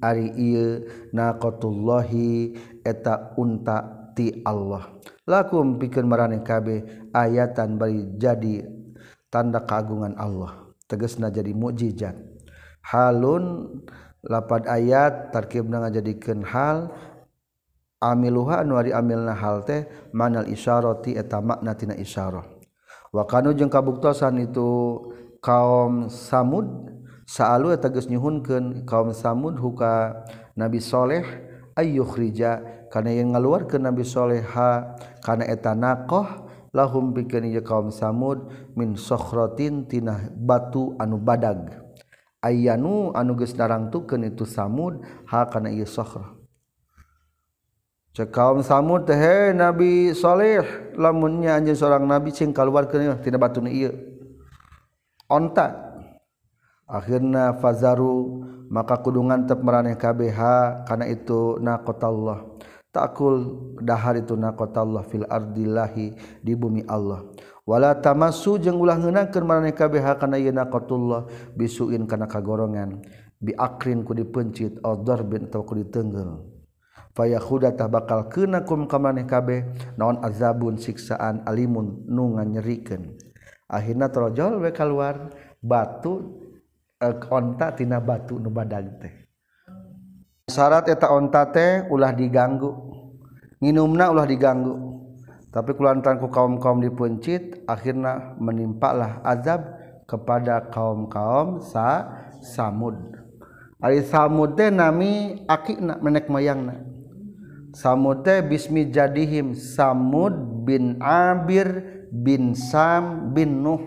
ari 0.00 0.28
ieu 0.38 0.86
naqatullahi 1.12 2.56
eta 2.86 3.34
unta 3.36 3.93
ti 4.14 4.40
Allah. 4.46 4.94
Lakum 5.26 5.76
pikeun 5.76 6.06
marani 6.06 6.40
kabeh 6.40 7.10
ayatan 7.12 7.76
bari 7.76 8.14
jadi 8.16 8.64
tanda 9.28 9.60
keagungan 9.66 10.14
Allah. 10.16 10.70
Tegesna 10.86 11.28
jadi 11.28 11.50
mukjizat. 11.50 12.14
Halun 12.84 13.76
lapad 14.24 14.70
ayat 14.70 15.34
tarkibna 15.34 15.84
ngajadikeun 15.84 16.44
hal 16.46 16.92
amiluha 18.00 18.60
anu 18.60 18.76
ari 18.76 18.92
amilna 18.92 19.32
hal 19.32 19.64
teh 19.64 19.88
manal 20.12 20.44
isyarati 20.44 21.16
eta 21.16 21.40
makna 21.40 21.72
tina 21.72 21.96
isyarah. 21.96 22.44
Wa 23.14 23.24
kanu 23.24 23.56
jeung 23.56 23.72
kabuktosan 23.72 24.42
itu 24.44 25.00
kaum 25.40 26.12
samud 26.12 26.66
saalu 27.24 27.72
eta 27.72 27.88
geus 27.88 28.08
nyuhunkeun 28.12 28.84
kaum 28.84 29.16
samud 29.16 29.56
huka 29.56 30.24
nabi 30.52 30.80
soleh 30.80 31.24
ayyukhrija 31.78 32.73
karena 32.94 33.10
yang 33.10 33.34
ngaluar 33.34 33.66
ke 33.66 33.74
Nabi 33.74 34.06
Soleha 34.06 34.94
karena 35.18 35.50
etanaoh 35.50 36.46
lahum 36.70 37.10
bikin 37.10 37.50
kaum 37.66 37.90
Samud 37.90 38.46
min 38.78 38.94
sokhrotintinana 38.94 40.30
batu 40.30 40.94
anu 41.02 41.18
badag. 41.18 41.74
Ayanu 42.38 43.10
anuges 43.18 43.50
darang 43.58 43.90
tuken 43.90 44.22
itu 44.22 44.46
Samud 44.46 45.02
ha 45.26 45.42
karena 45.50 45.74
ieu 45.74 45.88
sokhro 45.88 46.38
cek 48.14 48.30
kaum 48.30 48.62
Samud 48.62 49.10
teh 49.10 49.50
Nabi 49.50 50.14
Soleh 50.14 50.94
lamunnya 50.94 51.58
anjeun 51.58 51.74
seorang 51.74 52.06
Nabi 52.06 52.30
cing 52.30 52.54
keluar 52.54 52.86
ke 52.86 53.02
tina 53.26 53.42
batu 53.42 53.58
ieu. 53.66 53.90
Onta. 55.26 55.82
Akhirnya 56.86 57.58
fazaru 57.58 58.44
maka 58.70 59.00
kudungan 59.02 59.48
tep 59.48 59.58
meraneh 59.64 59.96
KBH 59.96 60.40
karena 60.84 61.08
itu 61.08 61.56
naqatallah 61.58 62.53
takul 62.94 63.58
dahar 63.82 64.14
itu 64.14 64.38
nakota 64.38 64.86
Allah 64.86 65.02
fil 65.02 65.26
ardillahi 65.26 66.14
di 66.38 66.54
bumi 66.54 66.86
Allah. 66.86 67.26
Wala 67.66 67.98
tamassu 67.98 68.62
jeung 68.62 68.78
ulah 68.78 68.94
ngeunakeun 68.94 69.42
maraneh 69.42 69.74
kabeh 69.74 70.04
kana 70.14 70.38
yeuna 70.38 70.70
qatullah 70.70 71.26
bisuin 71.58 72.06
kana 72.06 72.30
kagorongan. 72.30 73.02
Bi 73.42 73.50
akrin 73.58 74.06
ku 74.06 74.14
dipencit 74.14 74.78
aw 74.86 74.94
darbin 75.02 75.50
atawa 75.50 75.66
ku 75.66 75.74
ditenggel 75.74 76.54
fayakhuda 77.14 77.78
tah 77.78 77.88
bakal 77.88 78.26
keuna 78.28 78.66
kum 78.66 78.90
ka 78.90 78.98
maneh 78.98 79.24
kabeh 79.24 79.64
naon 79.94 80.20
azabun 80.20 80.76
siksaan 80.76 81.46
alimun 81.46 82.04
nu 82.10 82.36
nganyerikeun. 82.36 83.14
Akhirna 83.70 84.12
trojol 84.12 84.60
we 84.60 84.70
keluar 84.74 85.32
batu 85.62 86.42
e, 87.00 87.08
onta 87.32 87.72
tina 87.72 88.02
batu 88.02 88.36
nu 88.36 88.52
badag 88.52 89.00
teh. 89.00 89.14
Syarat 90.50 90.90
eta 90.92 91.08
onta 91.08 91.48
teh 91.48 91.88
ulah 91.88 92.12
diganggu. 92.12 92.83
Nginumna 93.58 94.10
ulah 94.10 94.26
diganggu. 94.26 95.02
Tapi 95.54 95.70
kulantaran 95.78 96.18
ku 96.18 96.26
kaum-kaum 96.34 96.82
dipencit 96.82 97.62
akhirnya 97.70 98.34
menimpalah 98.42 99.22
azab 99.22 99.62
kepada 100.10 100.66
kaum-kaum 100.74 101.62
sa 101.62 102.10
samud. 102.42 102.98
Ari 103.78 104.02
samud 104.02 104.58
teh 104.58 104.74
nami 104.74 105.46
akina 105.46 106.02
menek 106.02 106.26
moyangna 106.26 106.82
samud 107.74 108.26
teh 108.26 108.42
bismi 108.42 108.90
jadihim 108.90 109.54
samud 109.54 110.66
bin 110.66 110.98
abir 110.98 112.02
bin 112.10 112.58
sam 112.58 113.30
bin 113.30 113.62
nuh. 113.62 113.82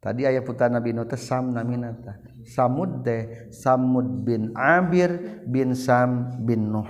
Tadi 0.00 0.24
ayat 0.24 0.48
putar 0.48 0.72
nabi 0.72 0.96
nuh 0.96 1.04
teh 1.04 1.20
sam 1.20 1.52
namina 1.52 1.92
teh 1.92 2.30
Samud 2.44 3.04
de 3.04 3.48
Samud 3.52 4.24
bin 4.24 4.56
Abir 4.56 5.44
bin 5.44 5.76
Sam 5.76 6.40
bin 6.40 6.72
Nuh 6.72 6.88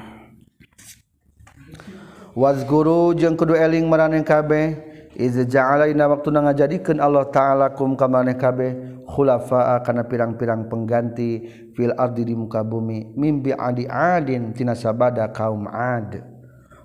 Wazguru 2.36 3.12
jeung 3.18 3.34
kudu 3.34 3.58
eling 3.58 3.90
maraneh 3.90 4.22
kabeh 4.22 4.90
Izaalaina 5.20 6.06
waktu 6.06 6.32
nang 6.32 6.48
ngajadikeun 6.48 7.02
Allah 7.02 7.26
ta'ala 7.28 7.74
kum 7.74 7.98
ka 7.98 8.06
maneh 8.06 8.38
kabeh 8.38 9.02
khulafaa 9.04 9.82
kana 9.84 10.06
pirang-pirang 10.06 10.70
pengganti 10.70 11.44
fil 11.74 11.92
ardi 11.98 12.30
di 12.30 12.32
muka 12.38 12.62
bumi 12.62 13.12
mimbi 13.18 13.50
adi 13.50 13.90
adin 13.90 14.54
tina 14.54 14.72
sabada 14.72 15.26
kaum 15.28 15.66
ad. 15.66 16.22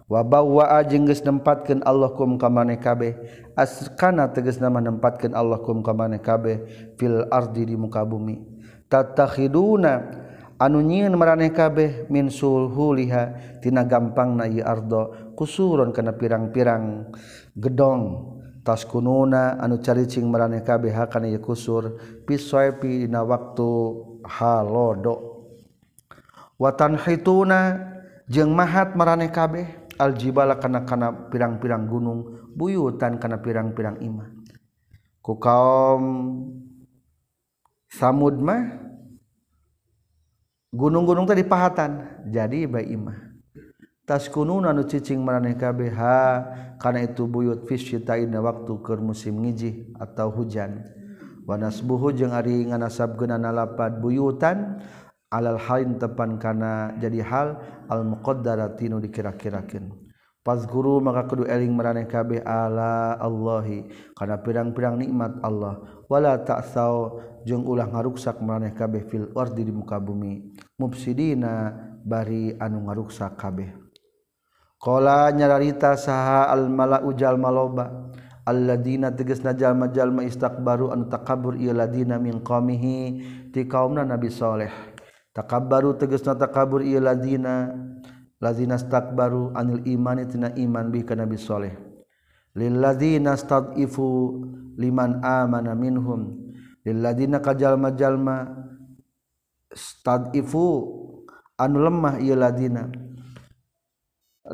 Wa 0.10 0.26
bawwa 0.26 0.68
jeung 0.90 1.06
geus 1.06 1.22
nempatkeun 1.22 1.86
Allah 1.86 2.12
kum 2.18 2.42
ka 2.42 2.50
maneh 2.50 2.82
kabeh 2.82 3.14
askana 3.54 4.28
tegasna 4.34 4.74
manempatkeun 4.74 5.32
Allah 5.32 5.62
kum 5.62 5.86
ka 5.86 5.94
maneh 5.94 6.20
kabeh 6.20 6.66
fil 6.98 7.30
ardi 7.30 7.72
di 7.72 7.78
muka 7.78 8.02
bumi. 8.04 8.42
Tatakhiduna 8.90 10.25
anu 10.56 10.80
nyiin 10.80 11.12
meraneh 11.16 11.52
kabeh 11.52 12.08
min 12.08 12.32
sulhuliha 12.32 13.58
tina 13.60 13.84
gampang 13.84 14.40
na 14.40 14.46
ieu 14.48 14.64
ardo 14.64 15.34
kusuron 15.36 15.92
kana 15.92 16.16
pirang-pirang. 16.16 17.12
Gedong 17.56 18.02
taskununa 18.64 19.60
anu 19.60 19.80
caricing 19.84 20.28
meraneh 20.28 20.64
kabeh 20.64 20.92
hakana 20.96 21.28
ieu 21.28 21.44
kusur 21.44 22.00
pisoepi 22.24 23.08
dina 23.08 23.24
waktu 23.24 23.70
halodo. 24.24 25.16
Watan 26.56 26.96
hituna 26.96 27.92
jeung 28.32 28.56
mahat 28.56 28.96
meraneh 28.96 29.28
kabeh 29.28 29.92
aljibala 30.00 30.56
kana 30.60 30.88
kana 30.88 31.32
pirang-pirang 31.32 31.84
gunung 31.88 32.52
buyutan 32.56 33.20
kana 33.20 33.44
pirang-pirang 33.44 34.00
imah. 34.00 34.32
Ku 35.20 35.36
kaum 35.36 36.04
samud 37.92 38.40
mah 38.40 38.62
gunung-gunung 40.76 41.24
tadi 41.24 41.48
pahatan. 41.48 42.24
Jadi 42.28 42.68
baik 42.68 42.90
imah 42.92 43.18
tas 44.06 44.30
kunun 44.30 44.70
anu 44.70 44.86
cicing 44.86 45.18
maraneh 45.18 45.58
KBH 45.58 46.00
karena 46.78 47.10
itu 47.10 47.26
buyut 47.26 47.66
fisyitaina 47.66 48.38
waktu 48.38 48.78
ke 48.86 48.94
musim 49.02 49.42
ngiji 49.42 49.90
atau 49.98 50.30
hujan. 50.30 50.86
Wanas 51.46 51.82
buhu 51.82 52.14
jeung 52.14 52.34
ari 52.34 52.70
nganasabkeunana 52.70 53.54
lapad 53.54 54.02
buyutan 54.02 54.82
alal 55.30 55.58
halin 55.58 55.98
tepan 55.98 56.38
kana 56.38 56.94
jadi 57.02 57.22
hal 57.22 57.48
al 57.90 58.06
muqaddarati 58.06 58.90
nu 58.90 59.02
dikira-kirakeun. 59.02 59.90
Pas 60.46 60.62
guru 60.70 61.02
maka 61.02 61.26
kudu 61.26 61.50
eling 61.50 61.74
maraneh 61.74 62.06
kabeh 62.06 62.46
ala 62.46 63.18
Allahi 63.18 63.90
kana 64.14 64.38
pirang-pirang 64.38 65.02
nikmat 65.02 65.42
Allah. 65.42 65.82
Wala 66.06 66.38
ta'sau 66.38 67.18
jeung 67.50 67.66
ulah 67.66 67.90
ngaruksak 67.90 68.38
maraneh 68.38 68.78
kabeh 68.78 69.02
fil 69.10 69.34
ardi 69.34 69.66
di 69.66 69.74
muka 69.74 69.98
bumi 69.98 70.54
mufsidina 70.80 71.74
bari 72.04 72.56
anu 72.60 72.86
ngaruksa 72.86 73.34
kabeh 73.36 73.86
Kala 74.76 75.34
nyararita 75.34 75.98
saha 75.98 76.52
almala 76.54 77.02
ujal 77.02 77.42
maloba 77.42 78.14
Alladina 78.46 79.10
teges 79.10 79.42
najal-majal 79.42 80.14
maistakbaru 80.14 80.94
anu 80.94 81.10
takabur 81.10 81.58
iya 81.58 81.74
ladina 81.74 82.22
min 82.22 82.46
qamihi 82.46 82.98
ti 83.50 83.66
kaumna 83.66 84.06
Nabi 84.06 84.30
Saleh. 84.30 84.70
Takabbaru 85.34 85.98
tegesna 85.98 86.38
takabur 86.38 86.86
iya 86.86 87.02
ladina 87.02 87.74
lazina 88.38 88.78
stakbaru 88.78 89.50
anil 89.58 89.82
imani 89.90 90.30
tina 90.30 90.54
iman 90.54 90.94
bi 90.94 91.02
ka 91.02 91.18
Nabi 91.18 91.42
Saleh. 91.42 91.74
Lil 92.54 92.78
ladina 92.78 93.34
stadifu 93.34 94.38
liman 94.78 95.26
amana 95.26 95.74
minhum. 95.74 96.54
Lil 96.86 97.02
ladina 97.02 97.42
kajalma-jalma 97.42 98.46
stadifu 99.76 100.88
anu 101.60 101.78
lemah 101.84 102.18
ieu 102.24 102.40
ladina. 102.40 102.88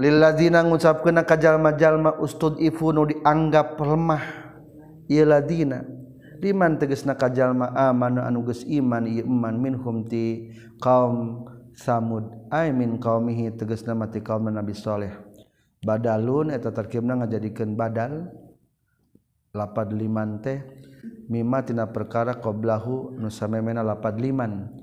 Lil 0.01 0.17
ladina 0.17 0.65
ngucapkeun 0.65 1.21
ka 1.23 1.37
jalma-jalma 1.37 2.17
ustudifu 2.17 2.89
nu 2.91 3.05
dianggap 3.05 3.77
lemah 3.77 4.23
ieu 5.05 5.23
ladina. 5.23 5.85
Liman 6.41 6.81
tegasna 6.81 7.13
ka 7.13 7.29
jalma 7.29 7.69
amanu 7.77 8.25
anu 8.25 8.41
geus 8.41 8.65
iman 8.65 9.05
ieu 9.05 9.21
iman 9.29 9.61
minhum 9.61 10.09
ti 10.09 10.49
kaum 10.81 11.45
samud. 11.77 12.49
Ay 12.49 12.73
min 12.73 12.97
qaumihi 12.97 13.53
tegasna 13.53 13.93
mati 13.93 14.25
kaum 14.25 14.49
nabi 14.49 14.73
saleh. 14.73 15.13
Badalun 15.85 16.49
eta 16.49 16.73
tarkibna 16.73 17.13
ngajadikeun 17.21 17.77
badal. 17.77 18.33
Lapad 19.53 19.91
liman 19.91 20.39
teh 20.41 20.63
mimma 21.27 21.61
tina 21.67 21.91
perkara 21.91 22.39
qoblahu 22.39 23.19
nu 23.19 23.27
samemena 23.27 23.83
lapad 23.85 24.17
liman. 24.17 24.80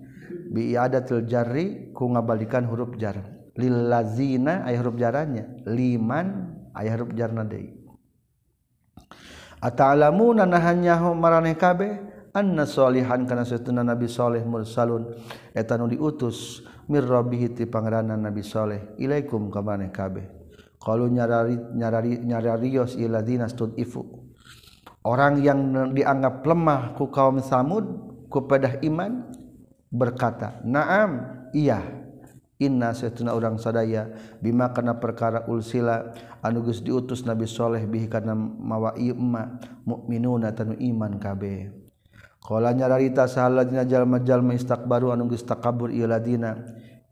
Bi 0.51 0.75
i'adatil 0.77 1.25
jarri 1.25 1.93
ku 1.93 2.09
ngabalikan 2.13 2.69
huruf 2.69 2.97
jar. 3.01 3.19
Lil 3.59 3.91
lazina 3.91 4.63
aya 4.63 4.79
huruf 4.81 4.97
jaranya. 4.97 5.45
Liman 5.67 6.55
aya 6.77 6.95
huruf 6.95 7.13
jarna 7.17 7.43
deui 7.43 7.79
ata'lamuna 9.59 10.47
nahanyahu 10.47 11.19
maraneh 11.19 11.59
kabeh? 11.59 11.93
Anna 12.31 12.69
solihan 12.69 13.27
kana 13.27 13.43
satuna 13.43 13.83
nabi 13.83 14.07
saleh 14.07 14.45
mursalun. 14.47 15.11
Eta 15.51 15.75
nu 15.75 15.91
diutus 15.91 16.63
mirrobihiti 16.87 17.67
pangerana 17.67 18.17
Nabi 18.17 18.41
Shaleh 18.41 18.97
Ilaikum 19.01 19.53
ke 19.53 19.61
kabeh. 19.91 20.27
Kalau 20.79 21.11
nyarari 21.11 21.59
nyarari 21.75 22.23
nyararios 22.23 22.95
stud 23.51 23.75
ifu 23.77 24.29
orang 25.09 25.41
yang 25.43 25.91
dianggap 25.91 26.45
lemah 26.45 26.95
ku 26.95 27.09
kaum 27.09 27.41
samud 27.43 27.85
kepada 28.29 28.79
iman 28.85 29.27
berkata 29.89 30.61
naam 30.65 31.45
iya. 31.53 31.99
Inna 32.59 32.91
setuna 32.91 33.39
orang 33.39 33.55
sadaya 33.55 34.11
bima 34.43 34.75
kana 34.75 34.99
perkara 34.99 35.47
ulsila 35.47 36.11
anugus 36.43 36.83
diutus 36.83 37.23
Nabi 37.23 37.47
Soleh 37.47 37.87
bihi 37.87 38.11
kana 38.11 38.35
mawa 38.35 38.99
imma 38.99 39.63
mukminuna 39.87 40.51
tanu 40.51 40.75
iman 40.75 41.23
kabeh. 41.23 41.71
Kalanya 42.43 42.91
rarita 42.91 43.31
sahaladina 43.31 43.87
jalma-jalma 43.87 44.59
istakbaru 44.59 45.15
anu 45.15 45.31
geus 45.31 45.47
takabur 45.47 45.95
ieu 45.95 46.11
ladina 46.11 46.59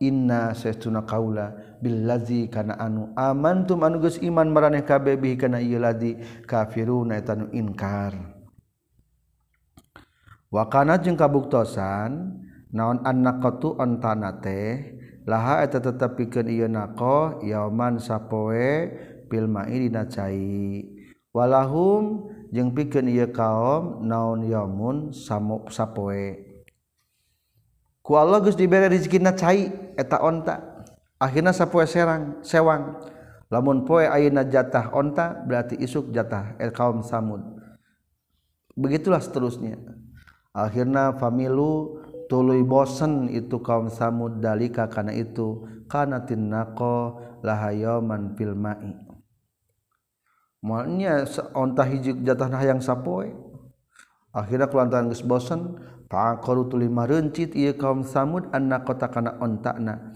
inna 0.03 0.51
setuna 0.51 1.07
kaula 1.07 1.79
billazi 1.79 2.51
kana 2.51 2.75
anu 2.83 3.15
amantum 3.15 3.87
anu 3.87 4.03
geus 4.03 4.19
iman 4.19 4.51
maraneh 4.51 4.83
kabeh 4.83 5.15
bihi 5.15 5.39
kana 5.39 5.63
ieu 5.63 5.79
ladi 5.79 6.19
kafiruna 6.43 7.23
tanu 7.23 7.55
inkar. 7.55 8.19
Wakana 10.51 10.99
jeung 10.99 11.15
kabuktosan 11.15 12.43
naon 12.77 13.01
annaqatu 13.01 13.81
antana 13.81 14.37
teh? 14.45 14.93
Laha 15.27 15.67
eta 15.67 15.83
tetep 15.83 16.15
pikeun 16.21 16.47
ieu 16.47 16.69
naqo 16.71 17.43
yauman 17.43 17.99
sapoe 17.99 18.95
fil 19.27 19.51
ma'i 19.51 19.89
dina 19.89 20.07
cai 20.07 20.87
walahum 21.35 22.31
jeung 22.55 22.71
pikeun 22.71 23.11
ieu 23.11 23.27
kaum 23.35 24.07
naon 24.07 24.47
yaumun 24.47 25.11
samo 25.11 25.67
sapoe. 25.67 26.47
Ku 28.07 28.15
Allah 28.15 28.39
geus 28.39 28.55
dibere 28.55 28.87
rezekina 28.87 29.35
cai 29.35 29.67
eta 29.99 30.23
onta. 30.23 30.87
Akhirna 31.19 31.51
sapoe 31.51 31.83
serang 31.91 32.39
sewang. 32.47 33.03
Lamun 33.51 33.83
poe 33.83 34.07
ayeuna 34.07 34.47
jatah 34.47 34.95
onta 34.95 35.43
berarti 35.43 35.75
isuk 35.83 36.15
jatah 36.15 36.55
el 36.63 36.71
kaum 36.71 37.03
samud. 37.03 37.43
Begitulah 38.79 39.19
seterusnya. 39.19 39.75
Akhirna 40.55 41.19
familu 41.19 42.06
tuluy 42.27 42.63
bosen 42.67 43.31
itu 43.31 43.63
kaum 43.63 43.91
samud 43.91 44.43
dalika 44.43 44.87
kana 44.91 45.15
itu 45.15 45.63
kana 45.87 46.23
tinnaqo 46.27 47.19
lahayaman 47.43 48.35
fil 48.35 48.55
ma'i. 48.55 48.95
Maunya 50.67 51.23
ontah 51.55 51.87
hiji 51.87 52.27
jatah 52.27 52.51
yang 52.63 52.83
sapoe 52.83 53.31
akhirnya 54.35 54.67
kelantaran 54.67 55.09
geus 55.09 55.23
bosen 55.23 55.79
faqaru 56.11 56.67
tulima 56.67 57.07
rencit 57.07 57.55
ieu 57.55 57.79
kaum 57.79 58.03
samud 58.03 58.51
anna 58.51 58.83
kota 58.83 59.07
kana 59.07 59.39
ontakna 59.39 60.13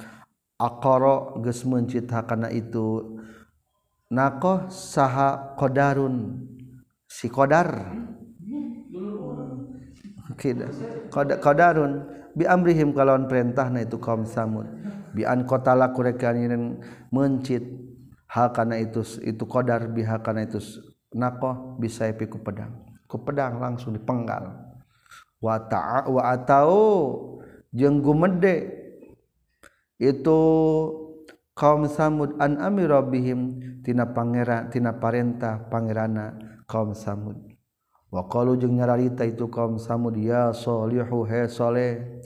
aqara 0.59 1.41
geus 1.41 1.63
mencit 1.65 2.11
hakana 2.11 2.51
itu. 2.51 3.17
Nakoh 4.11 4.67
saha 4.75 5.55
qadarun 5.55 6.43
si 7.07 7.31
qadar 11.12 11.38
qadarun 11.38 12.09
bi 12.32 12.49
amrihim 12.49 12.97
kalawan 12.97 13.28
perintahna 13.28 13.84
itu 13.84 14.01
kaum 14.01 14.24
samud. 14.24 14.66
Bi 15.12 15.28
an 15.28 15.45
qatala 15.45 15.93
kureka 15.93 16.32
mencit 17.12 17.62
hakana 18.30 18.80
itu 18.80 19.05
itu 19.20 19.45
qadar 19.45 19.91
bihakana 19.93 20.49
itu 20.49 20.59
nakoh 21.12 21.76
bisa 21.76 22.09
piku 22.16 22.41
pedang. 22.41 22.72
Ku 23.05 23.20
pedang 23.20 23.61
langsung 23.61 23.93
dipenggal. 23.93 24.55
Wa 25.41 25.57
ta'a 25.68 26.09
wa 26.09 26.22
atau 26.32 26.72
jeung 27.74 28.01
gumede 28.01 28.80
itu 30.01 30.41
kaum 31.55 31.84
samud 31.84 32.41
an 32.41 32.57
amira 32.57 33.05
bihim 33.05 33.61
tina 33.84 34.09
pangeran 34.09 34.72
tina 34.72 34.97
parentah 34.97 35.68
pangerana 35.68 36.41
kaum 36.64 36.97
samud 36.97 37.49
wa 38.11 38.27
qalu 38.27 38.59
jeung 38.59 38.75
nyararita 38.75 39.23
itu 39.25 39.47
kaum 39.47 39.79
samud 39.79 40.19
ya 40.19 40.51
solihu 40.51 41.25
he 41.25 41.47
soleh 41.47 42.21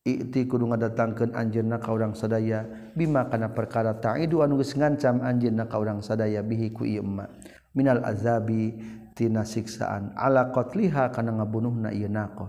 Iti 0.00 0.48
kudu 0.48 0.64
ngadatangkeun 0.64 1.36
anjeunna 1.36 1.76
ka 1.76 1.92
urang 1.92 2.16
sadaya 2.16 2.64
bima 2.96 3.28
kana 3.28 3.52
perkara 3.52 4.00
ta'idu 4.00 4.40
anu 4.40 4.56
geus 4.56 4.72
ngancam 4.72 5.20
anjeunna 5.20 5.68
ka 5.68 5.76
urang 5.76 6.00
sadaya 6.00 6.40
bihi 6.40 6.72
ku 6.72 6.88
ieu 6.88 7.04
emma. 7.04 7.28
Minal 7.76 8.00
azabi 8.08 8.80
tina 9.12 9.44
siksaan 9.44 10.16
ala 10.16 10.48
qatliha 10.56 11.12
kana 11.12 11.36
ngabunuhna 11.36 11.92
ieu 11.92 12.08
naqah 12.08 12.48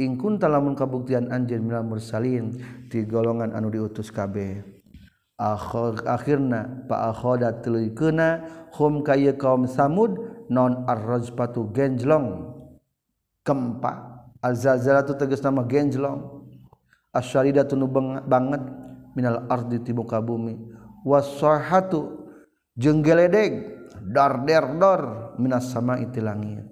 in 0.00 0.16
kunta 0.16 0.48
lamun 0.48 0.72
kabuktian 0.72 1.28
anjeun 1.28 1.68
minal 1.68 1.84
mursalin 1.84 2.56
ti 2.88 3.04
golongan 3.04 3.52
anu 3.52 3.68
diutus 3.68 4.08
kabeh. 4.08 4.64
Akhirna 5.36 6.88
pa 6.88 7.12
akhoda 7.12 7.60
tuluikeuna 7.60 8.40
hum 8.72 9.04
kaya 9.04 9.36
kaum 9.36 9.68
samud 9.68 10.35
non 10.50 10.84
arrojpatu 10.86 11.70
genjlong. 11.72 12.52
Kempa. 13.46 13.92
Alzalzalatu 14.42 15.18
tegas 15.18 15.42
nama 15.42 15.66
genjlong. 15.66 16.46
Asyarida 17.14 17.66
tunu 17.66 17.86
banget. 17.90 18.62
Minal 19.16 19.48
ardi 19.48 19.80
ti 19.80 19.96
muka 19.96 20.20
bumi. 20.20 20.54
Wasahatu 21.06 22.28
jeung 22.76 23.00
geledeg 23.00 23.78
dar 24.12 24.44
der 24.44 24.76
dor 24.76 25.32
minas 25.40 25.72
sama 25.72 25.96
iti 26.02 26.20
langit. 26.20 26.68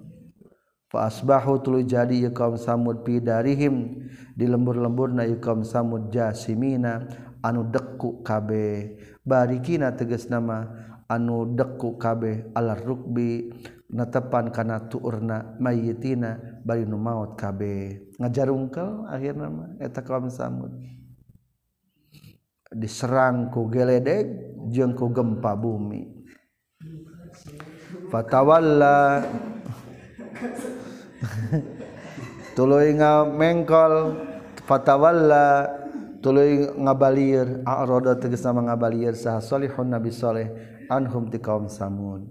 Fa 0.91 1.09
asbahu 1.09 1.63
tulu 1.65 1.81
jadi 1.81 2.29
kaum 2.29 2.59
samud 2.59 3.01
pi 3.01 3.17
darihim. 3.17 4.05
Di 4.37 4.45
lembur-lemburna 4.45 5.25
kaum 5.41 5.65
samud 5.65 6.13
jasimina. 6.13 7.07
Anu 7.41 7.65
deku 7.69 8.21
kabe. 8.21 8.97
Barikina 9.25 9.89
tegas 9.97 10.29
nama 10.29 10.69
anu 11.05 11.53
deku 11.53 12.01
kabeh 12.01 12.49
alar 12.57 12.81
rugbi 12.81 13.53
netepan 13.93 14.49
kana 14.49 14.89
tuurna 14.89 15.53
mayitina 15.61 16.61
bari 16.65 16.85
nu 16.85 16.97
maut 16.97 17.37
kabeh. 17.37 18.09
Ngajarungkel 18.17 19.05
akhirna 19.07 19.47
mah 19.47 19.69
eta 19.77 20.01
kaum 20.01 20.29
samud. 20.33 20.73
Diserang 22.73 23.53
ku 23.53 23.69
geledeg 23.69 24.57
jeung 24.73 24.97
ku 24.97 25.13
gempa 25.13 25.53
bumi. 25.53 26.25
Fatawalla. 28.09 28.97
Tuluy 32.55 32.95
ngamengkol 32.97 33.93
fatawalla. 34.65 35.69
Tuluy 36.25 36.73
ngabalir 36.73 37.61
aroda 37.69 38.17
tegas 38.17 38.41
nama 38.41 38.73
ngabalir 38.73 39.13
sah 39.13 39.37
salihun 39.37 39.93
nabi 39.93 40.09
saleh. 40.09 40.74
anhum 40.89 41.31
ti 41.31 41.39
kaum 41.39 41.69
samud 41.69 42.27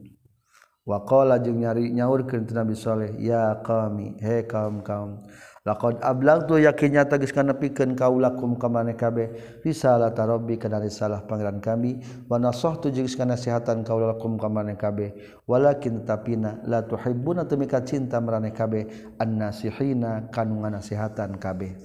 waqala 0.84 1.40
jeung 1.40 1.60
nyari 1.64 1.90
nyaurkeun 1.90 2.44
ti 2.44 2.52
Nabi 2.52 2.74
Saleh 2.76 3.16
ya 3.18 3.60
qami 3.64 4.20
he 4.20 4.44
kaum 4.44 4.84
kaum 4.84 5.24
laqad 5.64 5.96
ablagtu 6.04 6.60
yakinnya 6.60 7.08
tagis 7.08 7.32
kana 7.32 7.56
pikeun 7.56 7.96
kaulakum 7.96 8.60
ka 8.60 8.68
mane 8.68 8.92
kabeh 8.92 9.32
risalata 9.64 10.28
rabbi 10.28 10.60
kana 10.60 10.76
risalah 10.76 11.24
pangeran 11.24 11.56
kami 11.56 12.04
wa 12.28 12.36
nasahtu 12.36 12.92
jeung 12.92 13.08
kana 13.08 13.32
sihatan 13.32 13.80
kaulakum 13.80 14.36
ka 14.36 14.52
mane 14.52 14.76
kabeh 14.76 15.16
walakin 15.48 16.04
tapina 16.04 16.60
la 16.68 16.84
tuhibbuna 16.84 17.48
tumika 17.48 17.80
cinta 17.80 18.20
marane 18.20 18.52
kabeh 18.52 19.16
annasihina 19.16 20.28
kanu 20.28 20.60
ngasihatan 20.60 21.40
kabeh. 21.40 21.80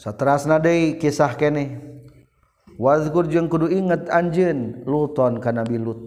Saterasna 0.00 0.56
deui 0.58 0.96
kisah 0.96 1.36
keneh 1.36 1.76
wazgur 2.80 3.28
jeung 3.28 3.52
kudu 3.52 3.68
inget 3.68 4.08
anjeun 4.08 4.80
luton 4.88 5.36
ka 5.36 5.52
nabi 5.52 5.76
lut. 5.76 6.00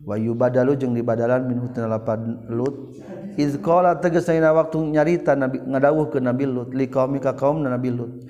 Wayu 0.00 0.32
badalu 0.32 0.80
jeung 0.80 0.96
dibadalan 0.96 1.44
min 1.44 1.60
hutna 1.60 1.84
lapan 1.84 2.40
lut. 2.48 2.96
Iz 3.36 3.60
qala 3.60 4.00
tegasna 4.00 4.48
waktu 4.56 4.96
nyarita 4.96 5.36
nabi 5.36 5.60
ngadawuh 5.60 6.08
ke 6.08 6.18
nabi 6.24 6.48
lut 6.48 6.72
li 6.72 6.88
qaumi 6.88 7.20
ka 7.20 7.36
kaum 7.36 7.60
nabi 7.60 7.92
lut. 7.92 8.24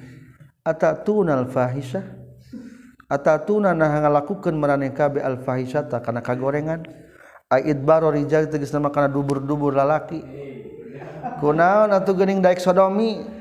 Atatunal 0.66 1.46
fahisah 1.46 2.02
atatuna 3.06 3.70
nah 3.70 4.02
ngalakukeun 4.02 4.58
maraneh 4.58 4.90
kabeh 4.90 5.22
al 5.22 5.38
fahisata 5.46 6.02
kana 6.02 6.26
kagorengan? 6.26 6.82
Aid 7.50 7.86
baro 7.86 8.10
rijal 8.10 8.50
tegasna 8.50 8.90
kana 8.90 9.06
dubur-dubur 9.06 9.70
lalaki. 9.70 10.22
Kunaon 11.38 11.94
atuh 11.94 12.18
geuning 12.18 12.42
daek 12.42 12.58
sodomi? 12.58 13.39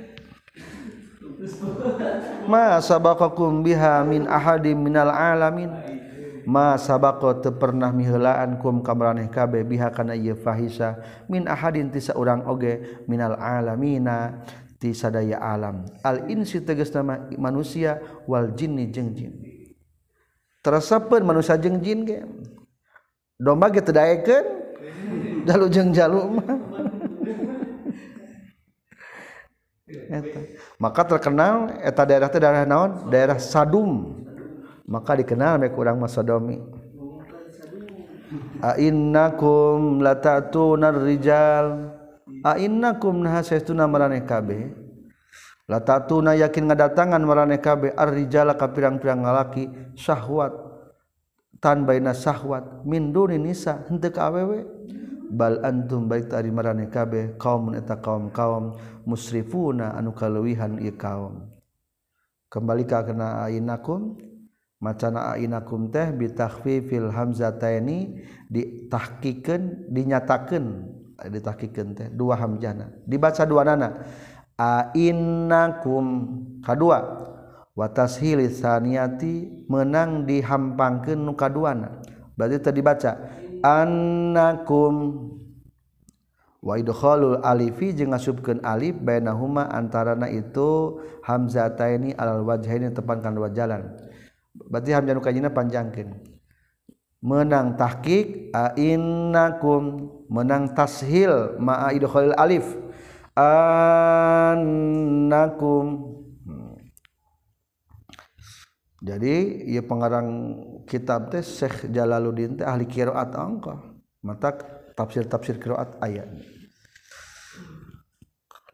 ma 2.52 2.80
sabaqakum 2.84 3.64
biha 3.64 4.04
min 4.04 4.28
ahadim 4.28 4.78
minal 4.80 5.12
alamin. 5.12 5.72
Ma 6.50 6.74
sabaqa 6.82 7.46
teu 7.46 7.54
pernah 7.54 7.94
miheulaan 7.94 8.58
kum 8.58 8.82
kamraneh 8.82 9.30
kabe 9.30 9.62
biha 9.62 9.94
kana 9.94 10.18
ieu 10.18 10.34
fahisa. 10.34 10.98
Min 11.30 11.46
ahadin 11.46 11.94
ti 11.94 12.02
saurang 12.02 12.42
oge 12.50 13.06
minal 13.06 13.38
alamina 13.38 14.42
ti 14.82 14.90
sadaya 14.98 15.38
alam. 15.38 15.86
Al 16.02 16.26
insi 16.26 16.58
tegas 16.66 16.90
nama 16.90 17.22
manusia 17.38 18.02
wal 18.26 18.50
jinni 18.58 18.90
jeung 18.90 19.14
jin. 19.14 19.38
Terasapeun 20.66 21.22
manusia 21.22 21.54
jeung 21.54 21.78
jin 21.86 22.02
ge? 22.08 22.26
Domba 23.38 23.70
ge 23.70 23.86
teu 23.86 23.94
daekeun? 23.94 24.46
Jalu 25.46 25.66
jeung 25.70 25.94
jalu 25.94 26.34
mah. 26.34 26.69
Eta. 29.90 30.40
maka 30.78 31.02
terkenal 31.02 31.82
eta 31.82 32.06
daerah 32.06 32.30
teh 32.30 32.38
daerah 32.38 32.66
naon? 32.66 33.10
Daerah 33.10 33.42
Sadum. 33.42 34.22
Maka 34.86 35.18
dikenal 35.18 35.58
me 35.58 35.70
kurang 35.74 35.98
masodomi 36.02 36.62
innakum 38.78 40.04
latatuna 40.04 40.94
rijal. 40.94 41.96
A 42.46 42.56
innakum 42.62 43.26
saestuna 43.26 43.90
maraneh 43.90 44.22
kabeh 44.24 44.70
latatuna 45.70 46.38
yakin 46.38 46.70
ngadatangan 46.70 47.22
maraneh 47.26 47.58
kabeh 47.62 47.94
ar-rijala 47.98 48.54
ka 48.58 48.70
pirang-pirang 48.70 49.26
ngalaki. 49.26 49.70
Syahwat. 49.98 50.54
Tan 51.60 51.84
baina 51.84 52.14
syahwat. 52.14 52.86
Min 52.86 53.12
duni 53.14 53.38
nisa. 53.38 53.86
Henteu 53.90 54.14
ka 54.14 54.30
awewe. 54.30 54.66
bal 55.30 55.62
antum 55.62 56.10
baik 56.10 56.28
tari 56.30 56.50
marane 56.50 56.90
kabeh 56.90 57.38
kaum 57.38 57.78
eta 57.78 58.02
kaum 58.02 58.34
kaum 58.34 58.76
musrifuna 59.06 59.94
anu 59.94 60.14
kaleuwihan 60.14 60.82
ieu 60.82 60.98
kaum. 60.98 61.46
Kembali 62.50 62.84
ka 62.90 63.06
kana 63.06 63.46
ainakum 63.46 64.18
macana 64.82 65.38
ainakum 65.38 65.94
teh 65.94 66.10
bitakhfifil 66.10 67.14
hamzataini 67.14 68.26
ditahkikeun 68.50 69.94
dinyatakeun 69.94 70.66
ditahkikeun 71.30 71.90
teh 71.94 72.08
dua 72.10 72.36
hamjana 72.42 72.90
dibaca 73.06 73.46
dua 73.46 73.62
nana. 73.64 74.02
Ainakum 74.60 76.06
kadua. 76.66 77.30
Wa 77.80 77.88
tashil 77.96 78.44
saniyati 78.52 79.64
menang 79.72 80.28
dihampangkeun 80.28 81.16
nu 81.16 81.32
kaduana 81.32 82.04
berarti 82.36 82.60
tadi 82.60 82.84
baca 82.84 83.16
annakum. 83.64 84.96
Wa 86.60 86.76
idkhalul 86.76 87.40
alifi 87.40 87.96
jeung 87.96 88.12
ngasupkeun 88.12 88.60
alif 88.68 89.00
bainahuma 89.00 89.72
antarana 89.72 90.28
itu 90.28 91.00
hamzataini 91.24 92.12
alal 92.20 92.44
wajhaini 92.44 92.92
tepan 92.92 93.24
kana 93.24 93.40
dua 93.40 93.48
jalan. 93.56 93.96
Berarti 94.68 94.92
hamzah 94.92 95.14
nu 95.16 95.24
kajina 95.24 95.56
panjangkeun. 95.56 96.20
Menang 97.24 97.80
tahqiq 97.80 98.52
innakum. 98.76 100.12
Menang 100.30 100.76
tashil 100.76 101.58
ma'a 101.58 101.96
idkhalil 101.96 102.36
alif 102.36 102.76
annakum. 103.40 104.78
jadi 109.00 109.64
ia 109.64 109.80
pengarang 109.80 110.28
kitab 110.84 111.32
teh 111.32 111.40
Syekh 111.40 111.88
Jalaluddin 111.88 112.60
teh 112.60 112.68
ahli 112.68 112.84
qiraat 112.84 113.32
angka. 113.32 113.80
Mata 114.20 114.52
tafsir-tafsir 115.00 115.64
qiraat 115.64 115.96
ayat 116.04 116.28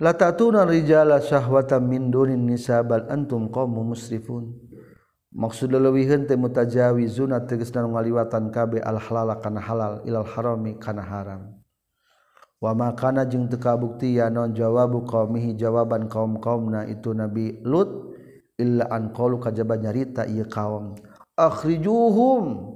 la 0.02 0.12
ta'tuna 0.12 0.66
rijala 0.68 1.22
syahwatan 1.22 1.86
min 1.88 2.10
dunin 2.12 2.42
nisa 2.44 2.82
bal 2.84 3.06
antum 3.08 3.48
qaumun 3.54 3.94
musrifun. 3.94 4.52
Maksud 5.36 5.70
leuwihun 5.76 6.26
teh 6.26 6.40
mutajawizuna 6.40 7.44
tegasna 7.44 7.84
ngaliwatan 7.84 8.50
kabe 8.56 8.80
al 8.80 8.98
halal 8.98 9.36
kana 9.44 9.60
halal 9.60 9.94
ilal 10.08 10.24
harami 10.24 10.80
kana 10.80 11.04
haram. 11.04 11.60
Wa 12.58 12.72
makana 12.72 13.28
jeung 13.28 13.52
teu 13.52 13.60
kabuktian 13.60 14.16
ya 14.16 14.26
non 14.32 14.56
jawabu 14.56 15.04
qaumihi 15.04 15.60
jawaban 15.60 16.08
kaum-kaumna 16.08 16.88
itu 16.88 17.12
nabi 17.12 17.60
Lut 17.68 18.15
illa 18.58 18.88
an 18.92 19.12
qalu 19.12 19.40
kajaba 19.40 19.78
nyarita 19.78 20.28
ieu 20.28 20.48
kaum 20.48 20.96
akhrijuhum. 21.36 22.76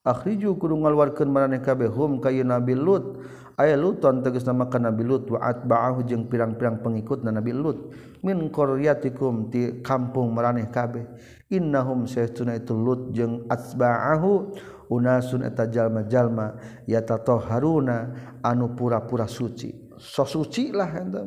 Akhriju 0.00 0.56
kudu 0.56 0.80
ngaluarkeun 0.80 1.28
maraneh 1.28 1.60
kabeh. 1.60 1.92
Hum 1.92 2.24
ka 2.24 2.32
nabi 2.32 2.72
lut. 2.72 3.20
Aya 3.60 3.76
luton 3.76 4.24
tegas 4.24 4.48
nama 4.48 4.64
ka 4.64 4.80
nabi 4.80 5.04
lut 5.04 5.28
wa 5.28 5.44
atba'ahu 5.44 6.08
jeung 6.08 6.24
pirang-pirang 6.24 6.80
pengikutna 6.80 7.28
nabi 7.28 7.52
lut. 7.52 7.92
Min 8.24 8.48
qaryatikum 8.48 9.52
ti 9.52 9.84
kampung 9.84 10.32
maraneh 10.32 10.72
kabeh. 10.72 11.04
Innahum 11.52 12.08
saytuna 12.08 12.56
itu 12.56 12.72
lut 12.72 13.12
jeung 13.12 13.44
atba'ahu 13.44 14.56
unasun 14.88 15.44
eta 15.44 15.68
jalma-jalma 15.68 16.56
yatatoharuna 16.88 17.96
anu 18.40 18.72
pura-pura 18.72 19.28
suci. 19.28 19.92
So 20.00 20.24
suci 20.24 20.72
lah 20.72 20.96
eta 20.96 21.20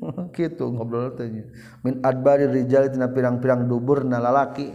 gitu 0.36 0.70
ngobrol 0.70 1.14
tanya 1.14 1.46
min 1.82 2.00
adbari 2.02 2.46
rijal 2.46 2.88
tina 2.90 3.10
pirang-pirang 3.10 3.66
dubur 3.66 4.06
na 4.06 4.22
lalaki. 4.22 4.70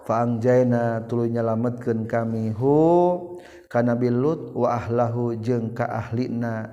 Fangjaina 0.00 1.06
tuluy 1.06 1.30
nyalametkeun 1.30 2.08
kami 2.08 2.50
hu 2.50 3.38
ka 3.70 3.78
nabi 3.84 4.10
lut 4.10 4.50
wa 4.58 4.74
ahlahu 4.74 5.38
jeung 5.38 5.70
ka 5.70 5.86
ahlina 5.86 6.66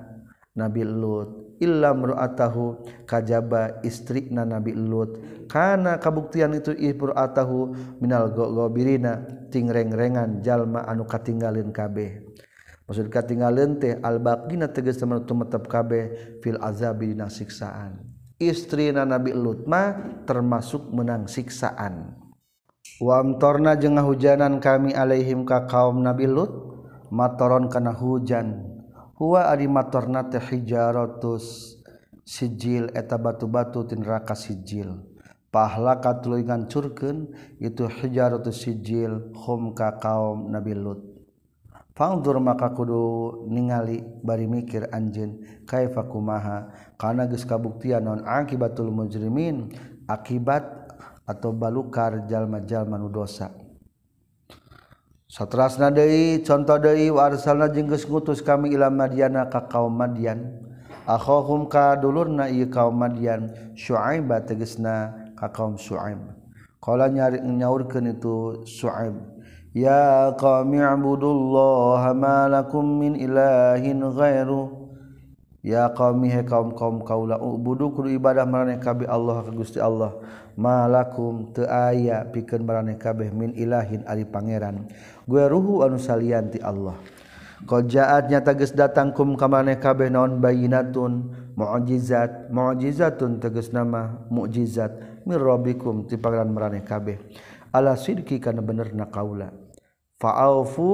nabi 0.58 0.82
lut. 0.82 1.46
Illa 1.58 1.90
mru'atahu 1.90 2.86
kajaba 3.02 3.82
istrina 3.82 4.46
nabi 4.46 4.74
lut. 4.74 5.18
Kana 5.50 5.98
kabuktian 5.98 6.54
itu 6.54 6.70
ibru'atahu 6.70 7.74
minal 7.98 8.30
gogobirina 8.30 9.26
tingreng-rengan 9.50 10.38
jalma 10.42 10.86
anu 10.86 11.02
katinggalin 11.02 11.74
kabeh. 11.74 12.27
maksud 12.88 13.12
katingalin 13.12 13.76
teh 13.76 14.00
al-baqina 14.00 14.72
tegas 14.72 14.96
teman 14.96 15.28
tetap 15.28 15.68
kabeh 15.68 16.40
fil 16.40 16.56
azabi 16.64 17.12
dina 17.12 17.28
siksaan. 17.28 18.00
Istri 18.40 18.96
na 18.96 19.04
Nabi 19.04 19.36
Lutma 19.36 19.92
termasuk 20.24 20.88
menang 20.94 21.28
siksaan. 21.28 22.16
Wamtorna 22.96 23.76
jengah 23.76 24.06
hujanan 24.06 24.62
kami 24.62 24.96
alaihim 24.96 25.44
ka 25.44 25.68
kaum 25.68 26.00
Nabi 26.00 26.30
Lut 26.30 26.50
matoron 27.12 27.68
kana 27.68 27.92
hujan. 27.92 28.64
Huwa 29.18 29.50
ari 29.50 29.66
matorna 29.66 30.30
teh 30.30 30.40
hijaratus 30.40 31.76
sijil 32.22 32.94
eta 32.94 33.18
batu-batu 33.18 33.84
tin 33.90 34.06
sijil. 34.38 35.02
Pahala 35.50 35.98
katuluy 35.98 36.46
ngancurkeun 36.46 37.34
itu 37.58 37.84
hijaratus 37.90 38.62
sijil 38.62 39.34
hum 39.34 39.74
ka 39.74 39.98
kaum 39.98 40.48
Nabi 40.54 40.78
Lut. 40.78 41.17
Fangdur 41.98 42.38
maka 42.38 42.70
kudu 42.70 43.42
ningali 43.50 44.06
bari 44.22 44.46
mikir 44.46 44.86
anjeun 44.94 45.42
kaifa 45.66 46.06
kumaha 46.06 46.70
kana 46.94 47.26
geus 47.26 47.42
kabuktian 47.42 48.06
non 48.06 48.22
akibatul 48.22 48.94
mujrimin 48.94 49.74
akibat 50.06 50.62
atau 51.26 51.50
balukar 51.50 52.22
jalma-jalma 52.30 53.02
nu 53.02 53.10
dosa. 53.10 53.50
Satrasna 55.26 55.90
deui 55.90 56.38
contoh 56.46 56.78
deui 56.78 57.10
wa 57.10 57.34
arsalna 57.34 57.66
jeung 57.66 57.90
geus 57.90 58.06
ngutus 58.06 58.46
kami 58.46 58.78
ila 58.78 58.94
Madyana 58.94 59.50
ka 59.50 59.66
kaum 59.66 59.90
Madyan 59.90 60.54
akhahum 61.02 61.66
ka 61.66 61.98
dulurna 61.98 62.46
ieu 62.46 62.70
kaum 62.70 62.94
Madyan 62.94 63.74
Syuaib 63.74 64.30
tegasna 64.46 65.34
ka 65.34 65.50
kaum 65.50 65.74
Syuaib. 65.74 66.22
Qala 66.78 67.10
nyaurkeun 67.10 68.06
itu 68.14 68.62
Syuaib 68.70 69.37
ya 69.78 70.34
qami 70.34 70.82
abudullaha 70.82 72.10
ma 72.10 72.50
lakum 72.50 72.82
min 72.82 73.14
ilahin 73.14 74.02
ghairu 74.02 74.90
ya 75.62 75.94
qami 75.94 76.34
he 76.34 76.42
kaum 76.42 76.74
kaum 76.74 77.06
kaula 77.06 77.38
ubudu 77.38 77.94
kudu 77.94 78.10
ibadah 78.18 78.42
maraneh 78.42 78.82
kabeh 78.82 79.06
Allah 79.06 79.46
ka 79.46 79.50
Gusti 79.54 79.78
Allah. 79.78 80.18
Malakum 80.58 81.54
teu 81.54 81.70
aya 81.70 82.26
pikeun 82.26 82.66
maraneh 82.66 82.98
kabeh 82.98 83.30
min 83.30 83.54
ilahin 83.54 84.02
ari 84.10 84.26
pangeran. 84.26 84.90
Gue 85.22 85.46
ruhu 85.46 85.86
anu 85.86 86.02
salian 86.02 86.50
ti 86.50 86.58
Allah. 86.58 86.98
Qad 87.62 87.86
ja'at 87.86 88.26
nyata 88.26 88.58
geus 88.58 88.74
datang 88.74 89.14
kum 89.14 89.38
ka 89.38 89.46
maraneh 89.46 89.78
kabeh 89.78 90.10
naon? 90.10 90.42
Bayinatun 90.42 91.30
mu'jizat. 91.54 92.50
Mu'jizatun 92.50 93.38
tegas 93.38 93.70
nama 93.70 94.26
mukjizat 94.34 95.22
mir 95.30 95.38
rabbikum 95.38 96.10
ti 96.10 96.18
pangeran 96.18 96.50
maraneh 96.50 96.82
kabeh. 96.82 97.22
Ala 97.70 97.94
sidki 97.94 98.42
kana 98.42 98.58
benerna 98.58 99.06
kaula. 99.06 99.67
fa'alfu 100.18 100.90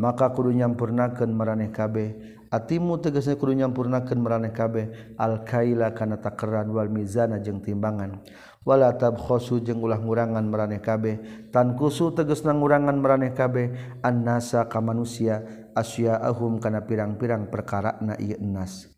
maka 0.00 0.32
kudu 0.32 0.56
nyampurnakeun 0.56 1.30
maraneh 1.30 1.70
kabeh. 1.70 2.40
Atimu 2.48 2.96
tegasna 2.96 3.36
kudu 3.36 3.52
nyampurnakeun 3.60 4.20
maraneh 4.24 4.56
kabeh. 4.56 5.14
Al 5.20 5.44
kaila 5.44 5.92
kana 5.92 6.16
takeran 6.16 6.72
wal 6.72 6.88
mizana 6.88 7.36
jeung 7.44 7.60
timbangan. 7.60 8.24
Wala 8.64 8.96
tabkhasu 8.96 9.60
jeung 9.60 9.84
ulah 9.84 10.00
ngurangan 10.00 10.48
maraneh 10.48 10.80
kabeh. 10.80 11.20
Tan 11.52 11.76
kusu 11.76 12.16
tegasna 12.16 12.56
ngurangan 12.56 12.96
maraneh 12.96 13.36
kabeh. 13.36 14.00
Annasa 14.00 14.64
ka 14.64 14.80
manusia 14.80 15.44
asyaahum 15.76 16.56
kana 16.56 16.88
pirang-pirang 16.88 17.52
perkara 17.52 18.00
na 18.00 18.16
ieu 18.16 18.40
nas. 18.40 18.88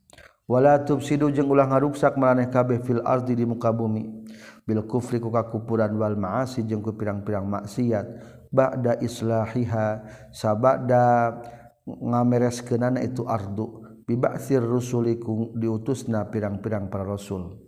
Wala 0.47 0.83
tubsidu 0.83 1.31
jeung 1.35 1.51
ulah 1.51 1.67
ngaruksak 1.71 2.15
maraneh 2.19 2.51
kabeh 2.51 2.83
fil 2.87 3.03
ardi 3.03 3.35
di 3.35 3.43
muka 3.47 3.75
bumi. 3.75 4.31
Bil 4.63 4.87
kufri 4.87 5.19
ku 5.19 5.31
kakupuran 5.35 5.91
wal 5.99 6.15
maasi 6.15 6.63
jeung 6.63 6.87
ku 6.87 6.95
pirang-pirang 6.95 7.51
maksiat. 7.51 8.39
ba'da 8.51 8.99
islahiha 8.99 10.03
sabada 10.35 11.39
ngamereskeunana 11.87 13.03
itu 13.03 13.25
ardu. 13.27 13.87
Biba'sir 14.11 14.59
rusulikum 14.59 15.55
diutusna 15.55 16.27
pirang-pirang 16.27 16.91
para 16.91 17.07
rasul. 17.07 17.63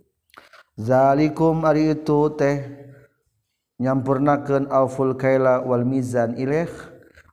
Zalikum 0.75 1.63
ari 1.63 1.95
itu 1.95 2.19
teh 2.35 2.67
nyampurnakeun 3.79 4.67
auful 4.67 5.15
kaila 5.15 5.63
wal 5.63 5.87
mizan 5.87 6.35
ilaih. 6.35 6.67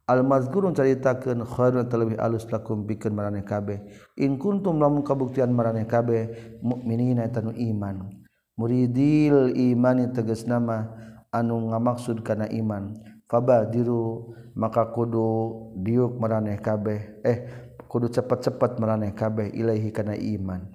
Al 0.07 0.27
mazkurun 0.27 0.75
caritakeun 0.75 1.47
khairun 1.47 1.87
talabih 1.87 2.19
alus 2.19 2.47
lakum 2.51 2.87
bikeun 2.87 3.15
maraneh 3.15 3.47
kabeh. 3.47 3.83
In 4.19 4.39
kuntum 4.39 4.79
lamun 4.79 5.07
kabuktian 5.07 5.55
maraneh 5.55 5.87
kabeh 5.87 6.59
mukminina 6.63 7.27
tanu 7.31 7.55
iman. 7.55 8.11
Muridil 8.59 9.55
imani 9.55 10.11
tegas 10.11 10.47
nama 10.47 10.87
anu 11.31 11.71
ngamaksud 11.71 12.27
kana 12.27 12.51
iman. 12.51 12.95
fabadiru 13.31 14.35
maka 14.59 14.91
kudu 14.91 15.71
diuk 15.79 16.19
meraneh 16.19 16.59
kabeh 16.59 17.23
eh 17.23 17.39
kudu 17.87 18.11
cepat-cepat 18.11 18.83
meraneh 18.83 19.15
kabeh 19.15 19.55
ilaihi 19.55 19.95
kana 19.95 20.19
iman. 20.19 20.67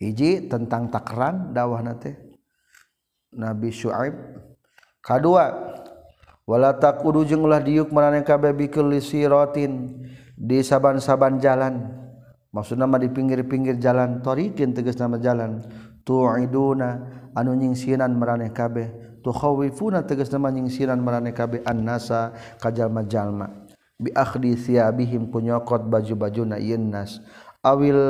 Hiji 0.00 0.48
tentang 0.48 0.88
takran 0.88 1.52
dakwah 1.52 1.80
nate 1.80 2.16
Nabi 3.32 3.68
Syuaib. 3.72 4.16
Kadua 5.00 5.72
wala 6.44 6.76
takudu 6.76 7.24
jeung 7.24 7.44
ulah 7.44 7.60
diuk 7.60 7.92
meraneh 7.92 8.24
kabeh 8.24 8.52
bikul 8.52 8.92
siratin 9.00 10.00
di 10.36 10.60
saban-saban 10.60 11.40
jalan. 11.40 11.96
Maksudna 12.50 12.88
mah 12.88 12.98
di 12.98 13.06
pinggir-pinggir 13.12 13.78
jalan 13.78 14.24
torikin 14.24 14.72
tegas 14.72 14.98
nama 14.98 15.20
jalan. 15.20 15.62
Tu'iduna 16.02 16.90
anu 17.36 17.52
nyingsinan 17.54 18.16
meraneh 18.16 18.50
kabeh. 18.50 19.09
tukhawifuna 19.20 20.04
tegas 20.04 20.32
nama 20.32 20.48
nyingsiran 20.48 21.00
marane 21.00 21.32
kabe 21.32 21.60
annasa 21.64 22.32
kajalma-jalma. 22.60 23.68
Bi 24.00 24.08
akhdi 24.16 24.56
thiyabihim 24.56 25.28
kunyokot 25.28 25.84
baju-baju 25.84 26.42
na 26.48 26.56
ieu 26.56 26.80
nas. 26.80 27.20
Awil 27.60 28.00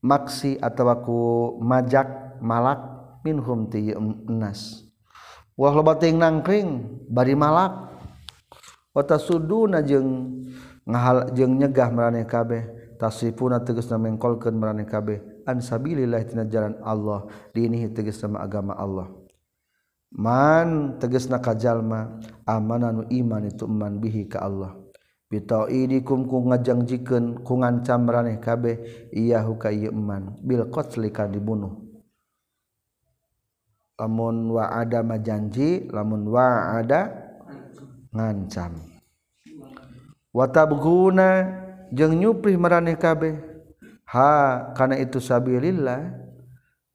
maksi 0.00 0.56
atawa 0.56 1.04
ku 1.04 1.60
majak 1.60 2.40
malak 2.40 2.80
minhum 3.20 3.68
ti 3.68 3.92
nas. 4.32 4.88
Wah 5.52 5.72
loba 5.76 6.00
teuing 6.00 6.16
nangkring 6.16 6.68
bari 7.12 7.36
malak. 7.36 7.92
Wata 8.96 9.20
tasuduna 9.20 9.84
jeung 9.84 10.40
ngahal 10.88 11.36
jeung 11.36 11.60
nyegah 11.60 11.92
marane 11.92 12.24
kabeh 12.24 12.96
tasifuna 12.96 13.60
tegasna 13.60 14.00
mengkolkeun 14.00 14.56
marane 14.56 14.88
kabeh 14.88 15.44
an 15.44 15.60
sabilillah 15.60 16.24
tina 16.24 16.48
jalan 16.48 16.80
Allah. 16.80 17.28
Dinihi 17.52 17.92
tegas 17.92 18.16
sama 18.16 18.40
agama 18.40 18.72
Allah. 18.72 19.12
man 20.16 20.96
teges 20.96 21.28
na 21.28 21.36
kajallma 21.36 22.16
amananu 22.48 23.04
iman 23.12 23.44
itu 23.44 23.68
iman 23.68 24.00
bihi 24.00 24.24
ka 24.26 24.40
Allah. 24.40 24.72
Pito 25.26 25.66
idikum 25.66 26.24
ku 26.24 26.48
ngajangjiken 26.48 27.44
ku 27.44 27.58
ngancam 27.60 28.06
raneh 28.06 28.38
kabeh 28.38 29.10
iyahu 29.12 29.58
ka 29.60 29.68
iman 29.68 30.38
bil 30.40 30.70
qatli 30.72 31.12
dibunuh. 31.12 31.82
Lamun 34.00 34.52
wa 34.54 34.70
ada 34.70 35.02
majanji 35.02 35.88
lamun 35.90 36.30
wa 36.30 36.78
ada 36.78 37.10
ngancam. 38.14 38.76
Watabguna 40.30 41.28
jeung 41.90 42.14
nyuprih 42.16 42.54
maraneh 42.60 42.94
kabeh. 42.94 43.40
Ha 44.06 44.70
kana 44.78 44.94
itu 45.00 45.18
sabilillah. 45.18 46.25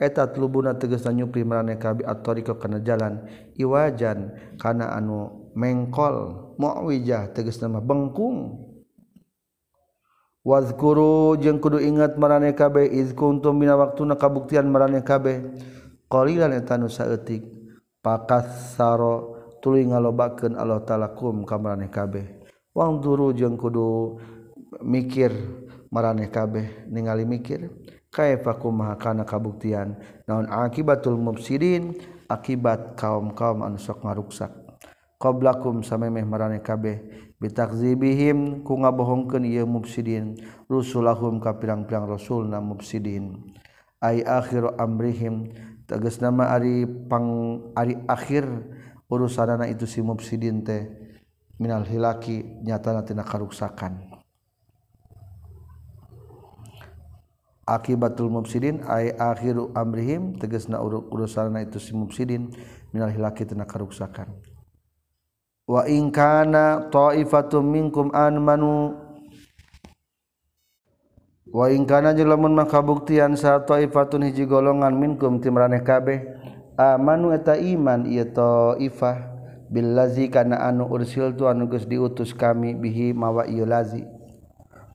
eta 0.01 0.25
lubuna 0.33 0.73
teges 0.73 1.05
nyupri 1.05 1.45
marane 1.45 1.77
kabi 1.77 2.01
atoriko 2.01 2.57
kana 2.57 2.81
jalan. 2.81 3.29
Iwajan 3.53 4.33
kana 4.57 4.97
anu 4.97 5.45
mengkol 5.53 6.57
muwijah 6.57 7.29
teges 7.37 7.61
nama 7.61 7.77
bengkung. 7.77 8.67
Wazkuru 10.41 11.37
jeung 11.37 11.61
kudu 11.61 11.77
ingat 11.77 12.17
marane 12.17 12.57
kabeh 12.57 12.89
iz 12.89 13.13
kuntum 13.13 13.61
mina 13.61 13.77
waktuna 13.77 14.17
kabuktian 14.17 14.65
marane 14.73 15.05
kabeh 15.05 15.53
qalilan 16.09 16.49
eta 16.57 16.81
nu 16.81 16.89
saeutik 16.89 17.45
pakasaro 18.01 19.37
tuluy 19.61 19.85
ngalobakeun 19.85 20.57
Allah 20.57 20.81
taala 20.81 21.13
kum 21.13 21.45
ka 21.45 21.61
marane 21.61 21.93
kabe. 21.93 22.41
Wangduru 22.73 23.37
jeung 23.37 23.53
kudu 23.53 24.17
mikir 24.81 25.29
marane 25.93 26.25
kabeh 26.33 26.89
ningali 26.89 27.21
mikir. 27.29 27.69
kaifakum 28.11 28.75
maha 28.75 28.99
kana 28.99 29.23
kabuktian? 29.23 29.95
Naon 30.27 30.45
akibatul 30.51 31.15
mufsidin 31.15 31.95
akibat 32.27 32.99
kaum-kaum 32.99 33.63
anu 33.63 33.79
sok 33.79 34.03
ngaruksak. 34.03 34.51
Qablakum 35.17 35.81
samemeh 35.81 36.27
marane 36.27 36.59
kabeh. 36.59 37.01
Bitakzibihim 37.41 38.61
ku 38.61 38.77
ngabohongkeun 38.77 39.49
ieu 39.49 39.65
mufsidin 39.65 40.37
rusulahum 40.69 41.41
ka 41.41 41.57
pirang-pirang 41.57 42.05
rasulna 42.05 42.61
mufsidin 42.61 43.49
ay 44.03 44.21
akhiru 44.21 44.77
amrihim. 44.77 45.49
Tegas 45.89 46.21
nama 46.21 46.53
ari 46.53 46.85
pang 46.85 47.57
ari 47.73 47.97
akhir 48.05 48.45
urusanana 49.09 49.65
itu 49.67 49.89
si 49.89 50.05
mufsidin 50.05 50.61
teh. 50.61 50.85
Minal 51.57 51.85
hilaki 51.85 52.61
nyatana 52.65 53.05
tina 53.05 53.21
karuksakan. 53.21 54.10
akibatul 57.67 58.29
mufsidin 58.29 58.81
ay 58.89 59.13
akhiru 59.15 59.69
amrihim 59.77 60.37
tegasna 60.37 60.81
urusanna 60.81 61.61
itu 61.61 61.77
si 61.77 61.93
mufsidin 61.93 62.49
minal 62.89 63.13
hilaki 63.13 63.45
tina 63.45 63.63
karuksakan 63.63 64.29
wa 65.69 65.85
in 65.85 66.09
kana 66.09 66.89
ta'ifatum 66.89 67.63
minkum 67.63 68.09
amanu 68.11 68.97
wa 71.51 71.65
in 71.69 71.85
kana 71.85 72.11
jalamun 72.17 72.57
maka 72.57 72.81
buktian 72.81 73.37
sa 73.37 73.61
ta'ifatun 73.61 74.27
hiji 74.27 74.49
golongan 74.49 74.97
minkum 74.97 75.37
timraneh 75.39 75.85
kabeh 75.85 76.25
amanu 76.75 77.31
eta 77.31 77.55
iman 77.55 78.09
ieu 78.09 78.25
ta'ifah 78.25 79.31
billazi 79.71 80.27
kana 80.27 80.59
anu 80.67 80.89
ursil 80.89 81.31
tu 81.37 81.47
anu 81.47 81.69
geus 81.71 81.87
diutus 81.87 82.35
kami 82.35 82.75
bihi 82.75 83.15
mawa 83.15 83.47
ieu 83.47 83.63
lazi. 83.63 84.03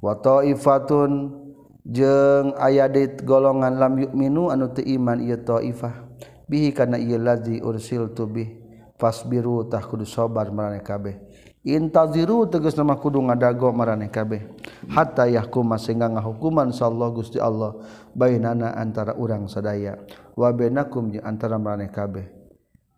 Wa 0.04 0.20
ta'ifatun 0.20 1.45
jeung 1.86 2.58
aya 2.58 2.90
dit 2.90 3.22
golongan 3.22 3.78
lam 3.78 3.94
yuk 4.02 4.12
minu 4.12 4.50
anu 4.50 4.74
teu 4.74 4.82
iman 4.82 5.22
ieu 5.22 5.38
taifah. 5.38 6.02
Bihi 6.46 6.70
kana 6.74 6.98
ieu 6.98 7.18
lazi 7.18 7.58
ursil 7.58 8.14
tubih 8.14 8.58
fasbiru 8.98 9.66
tah 9.66 9.82
kudu 9.82 10.06
sabar 10.06 10.50
marane 10.54 10.82
kabeh. 10.82 11.18
Intaziru 11.66 12.46
tegas 12.46 12.78
nama 12.78 12.94
kudu 12.94 13.18
ngadago 13.18 13.74
marane 13.74 14.06
kabeh. 14.06 14.46
Hatta 14.86 15.26
yahkuma 15.26 15.74
sehingga 15.74 16.06
ngahukuman 16.06 16.70
sallallahu 16.70 17.18
Gusti 17.18 17.42
Allah 17.42 17.74
bainana 18.14 18.78
antara 18.78 19.18
urang 19.18 19.50
sadaya. 19.50 19.98
Wa 20.38 20.54
bainakum 20.54 21.10
jeung 21.10 21.26
antara 21.26 21.58
marane 21.58 21.90
kabeh. 21.90 22.30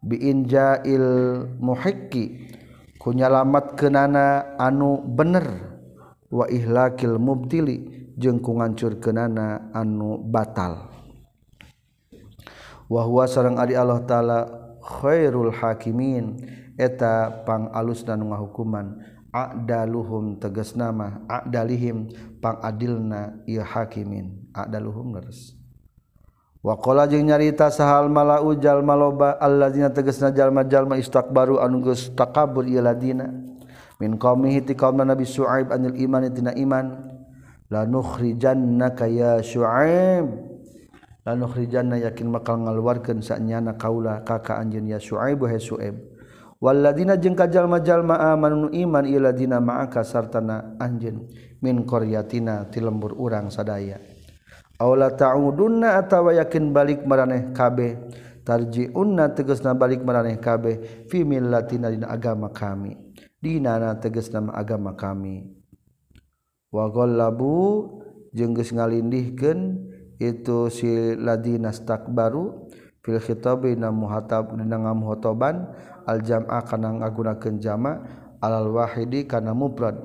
Biinja'il 0.04 1.08
muhiqqi 1.56 2.24
kunyalamat 3.00 3.72
kenana 3.80 4.52
anu 4.60 5.00
bener. 5.00 5.48
Wa 6.28 6.44
ihlakil 6.52 7.16
mubtili 7.16 8.07
jeung 8.18 8.42
ku 8.42 8.58
ngancurkeunana 8.58 9.70
anu 9.70 10.18
batal. 10.18 10.90
Wa 12.90 13.06
huwa 13.06 13.30
sareng 13.30 13.62
ari 13.62 13.78
Allah 13.78 14.02
taala 14.02 14.38
khairul 14.82 15.54
hakimin. 15.54 16.58
Eta 16.78 17.42
pang 17.42 17.74
alus 17.74 18.06
dan 18.06 18.22
ngahukuman 18.22 19.02
adaluhum 19.34 20.38
tegas 20.38 20.78
nama 20.78 21.26
adalihim 21.26 22.06
pang 22.38 22.54
adilna 22.62 23.34
ieu 23.50 23.66
hakimin 23.66 24.46
adaluhum 24.54 25.18
leres. 25.18 25.58
Wakola 26.62 27.10
jeung 27.10 27.26
nyarita 27.26 27.66
sahal 27.74 28.06
mala 28.06 28.46
ujal 28.46 28.86
maloba 28.86 29.34
alladzina 29.42 29.90
tegasna 29.90 30.30
jalma-jalma 30.30 31.02
istakbaru 31.02 31.58
anu 31.58 31.82
geus 31.82 32.14
takabur 32.14 32.62
ieu 32.62 32.78
ladina. 32.78 33.26
Min 33.98 34.14
qaumihi 34.14 34.62
ti 34.62 34.78
kaum 34.78 35.02
Nabi 35.02 35.26
Suaib 35.26 35.74
anil 35.74 35.98
iman 35.98 36.30
tina 36.30 36.54
iman. 36.54 37.17
lanukhrijanna 37.68 38.92
kaya 38.96 39.40
Syuaib. 39.44 40.26
Lanukhrijanna 41.28 42.00
yakin 42.00 42.32
bakal 42.32 42.64
ngaluarkeun 42.64 43.20
sanyana 43.20 43.76
kaula 43.76 44.24
kaka 44.24 44.56
anjeun 44.56 44.88
ya 44.88 44.96
Syuaib 44.96 45.44
he 45.44 45.60
Syuaib. 45.60 45.96
Waladina 46.58 47.14
jeung 47.14 47.38
kajalma-jalma 47.38 48.34
amanu 48.34 48.66
iman 48.74 49.06
iladina 49.06 49.62
ma'aka 49.62 50.02
sartana 50.02 50.74
anjeun 50.82 51.30
min 51.62 51.86
qaryatina 51.86 52.66
ti 52.66 52.82
lembur 52.82 53.14
urang 53.14 53.46
sadaya. 53.52 54.00
Aula 54.78 55.10
ta'udunna 55.14 55.98
atawa 56.02 56.34
yakin 56.34 56.74
balik 56.74 57.06
maraneh 57.06 57.54
kabeh. 57.54 57.98
Tarjiunna 58.42 59.36
tegasna 59.36 59.76
balik 59.76 60.00
maraneh 60.00 60.40
kabeh 60.40 61.06
fi 61.12 61.20
millatina 61.20 61.92
dina 61.92 62.08
agama 62.08 62.48
kami. 62.48 62.96
Dinana 63.38 63.94
tegas 64.00 64.32
nama 64.32 64.56
agama 64.56 64.96
kami. 64.96 65.57
wagol 66.68 67.16
jeung 67.16 68.52
jengges 68.54 68.76
ngalindihken 68.76 69.88
itu 70.18 70.68
si 70.68 71.14
ladinastak 71.16 72.10
baru 72.10 72.68
fil 73.00 73.22
khitabi 73.22 73.78
na 73.78 73.88
muhatab 73.94 74.52
dina 74.58 74.76
ngamuhotoban 74.76 75.70
al 76.04 76.18
jam'a 76.20 76.60
kana 76.66 76.98
ngagunakeun 77.00 77.62
jama' 77.62 78.04
alal 78.42 78.74
wahidi 78.74 79.24
kana 79.24 79.54
mufrad. 79.54 79.96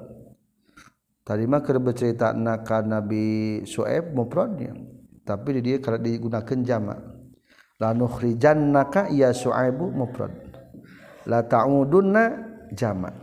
Tadi 1.23 1.47
mah 1.47 1.63
keur 1.63 1.79
beceritana 1.79 2.61
ka 2.67 2.83
nabi 2.83 3.63
suaib 3.63 4.11
mufradnya 4.11 4.75
tapi 5.23 5.59
di 5.59 5.71
dieu 5.71 5.79
kana 5.79 5.97
digunakeun 5.99 6.61
jama' 6.67 6.99
la 7.79 7.91
nukhrijannaka 7.91 9.11
ya 9.11 9.33
suaibu 9.33 9.91
mufrad. 9.91 10.31
La 11.23 11.43
ta'udunna 11.43 12.23
jama' 12.75 13.15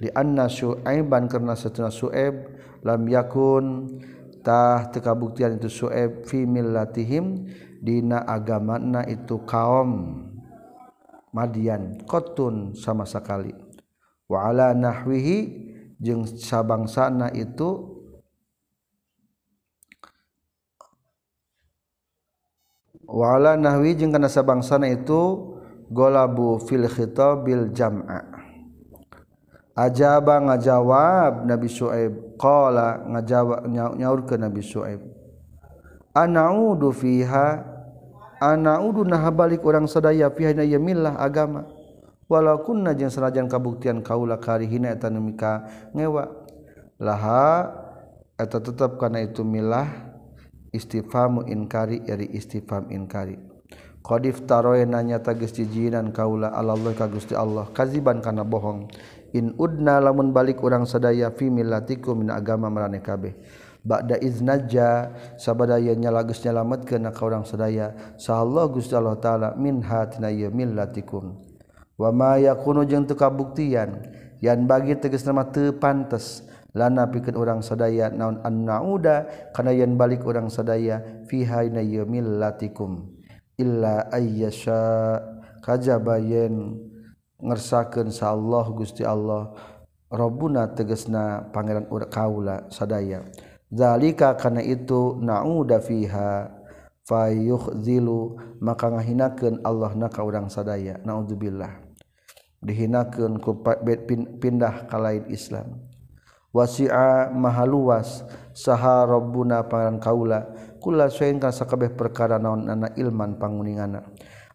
li 0.00 0.08
anna 0.12 0.48
suaiban 0.48 1.28
karena 1.28 1.56
satuna 1.56 1.88
suaib 1.88 2.59
lam 2.84 3.02
yakun 3.08 3.98
tah 4.40 4.88
tekabuktian 4.88 5.60
itu 5.60 5.68
Su'aib 5.68 6.24
fi 6.24 6.48
millatihim 6.48 7.48
dina 7.80 8.24
agamana 8.24 9.04
itu 9.08 9.40
kaum. 9.44 10.24
Madian 11.30 12.02
kotun 12.10 12.74
sama 12.74 13.06
sekali. 13.06 13.54
Wa 14.26 14.50
ala 14.50 14.74
nahwihi 14.74 15.38
jeung 16.00 16.24
sabangsana 16.26 17.30
itu 17.36 18.00
wala 23.10 23.58
nahwi 23.58 23.98
jeung 23.98 24.14
kana 24.14 24.30
sabangsana 24.30 24.86
itu 24.88 25.54
golabu 25.90 26.62
fil 26.62 26.86
khitabil 26.86 27.74
jam'a 27.74 28.39
ajaba 29.80 30.36
ngajawab 30.44 31.48
Nabi 31.48 31.68
Suaib 31.72 32.36
qala 32.36 33.00
ngajawab 33.08 33.64
nyaur 33.96 34.28
ke 34.28 34.36
Nabi 34.36 34.60
Suaib 34.60 35.00
anaudu 36.12 36.92
fiha 36.92 37.64
anaudu 38.40 39.04
nah 39.04 39.22
balik 39.30 39.62
orang 39.62 39.84
sadaya 39.86 40.32
fiha 40.32 40.56
na 40.56 40.64
yamillah 40.64 41.20
agama. 41.20 41.68
Walau 42.30 42.62
kunna 42.62 42.94
jeung 42.94 43.10
sanajan 43.10 43.50
kabuktian 43.50 44.06
kaula 44.06 44.38
karihina 44.38 44.94
eta 44.94 45.10
nu 45.10 45.18
mika 45.18 45.66
ngewa. 45.90 46.30
Laha 47.02 47.74
eta 48.38 48.62
tetep 48.62 49.02
kana 49.02 49.26
itu 49.26 49.42
milah 49.42 50.14
istifhamu 50.70 51.42
inkari 51.50 52.06
iri 52.06 52.30
istifham 52.30 52.86
inkari. 52.94 53.34
Qad 54.00 54.24
iftaroyna 54.24 55.02
nyata 55.02 55.34
geus 55.34 55.52
jijinan 55.52 56.14
kaula 56.14 56.54
Allah 56.54 56.78
ka 56.94 57.10
Gusti 57.10 57.34
Allah. 57.34 57.66
Kaziban 57.74 58.22
kana 58.22 58.46
bohong. 58.46 58.86
in 59.34 59.54
udna 59.58 60.02
lamun 60.02 60.34
balik 60.34 60.62
urang 60.62 60.86
sadaya 60.86 61.30
fi 61.34 61.50
millatikum 61.50 62.22
min 62.24 62.28
agama 62.30 62.66
marane 62.70 62.98
kabeh. 62.98 63.34
Ba'da 63.80 64.20
iznaja 64.20 65.16
sabadaya 65.40 65.96
nyala 65.96 66.20
geus 66.28 66.44
nyalametkeun 66.44 67.08
ka 67.16 67.22
urang 67.24 67.48
sadaya. 67.48 67.96
Sahallahu 68.20 68.76
Gusti 68.76 68.92
Allah 68.92 69.16
taala 69.16 69.48
min 69.56 69.80
hatina 69.80 70.28
ieu 70.28 70.52
millatikum. 70.52 71.40
Wa 71.96 72.12
ma 72.12 72.36
yakunu 72.36 72.84
jeung 72.84 73.08
teu 73.08 73.16
kabuktian 73.16 74.04
yan 74.44 74.68
bagi 74.68 75.00
tegas 75.00 75.24
nama 75.24 75.48
teu 75.48 75.72
pantes 75.72 76.44
lana 76.76 77.08
pikeun 77.08 77.36
urang 77.40 77.60
sadaya 77.64 78.12
naon 78.12 78.44
an 78.44 78.68
nauda 78.68 79.24
kana 79.56 79.72
yan 79.72 79.96
balik 79.96 80.28
urang 80.28 80.52
sadaya 80.52 81.24
fi 81.24 81.48
hayna 81.48 81.80
ieu 81.80 82.04
millatikum. 82.04 83.16
Illa 83.56 84.12
ayyasha 84.12 85.20
kajabayen 85.64 86.80
ngersakeun 87.40 88.12
sa 88.12 88.32
Allah 88.36 88.64
Gusti 88.72 89.04
Allah. 89.04 89.52
Rabbuna 90.10 90.74
tegesna 90.74 91.50
pangeran 91.54 91.86
ur 91.86 92.10
kaula 92.10 92.66
sadaya. 92.68 93.22
Zalika 93.70 94.34
kana 94.34 94.58
itu 94.58 95.14
nauda 95.22 95.78
fiha 95.78 96.50
fayukhzilu 97.06 98.34
maka 98.58 98.90
ngahinakeun 98.90 99.62
Allah 99.62 99.94
na 99.94 100.10
ka 100.10 100.26
urang 100.26 100.50
sadaya. 100.50 100.98
Naudzubillah. 101.06 101.78
Dihinakeun 102.60 103.38
ku 103.38 103.62
pindah 104.42 104.90
ka 104.90 104.98
lain 104.98 105.30
Islam. 105.30 105.78
Wasi'a 106.50 107.30
maha 107.30 107.62
luas 107.62 108.26
saha 108.50 109.06
rabbuna 109.06 109.70
pangeran 109.70 110.02
kaula. 110.02 110.50
Kula 110.82 111.06
saeun 111.06 111.38
ka 111.38 111.54
sakabeh 111.54 111.94
perkara 111.94 112.42
naon 112.42 112.66
ana 112.66 112.90
ilman 112.96 113.36
panguningana 113.36 114.00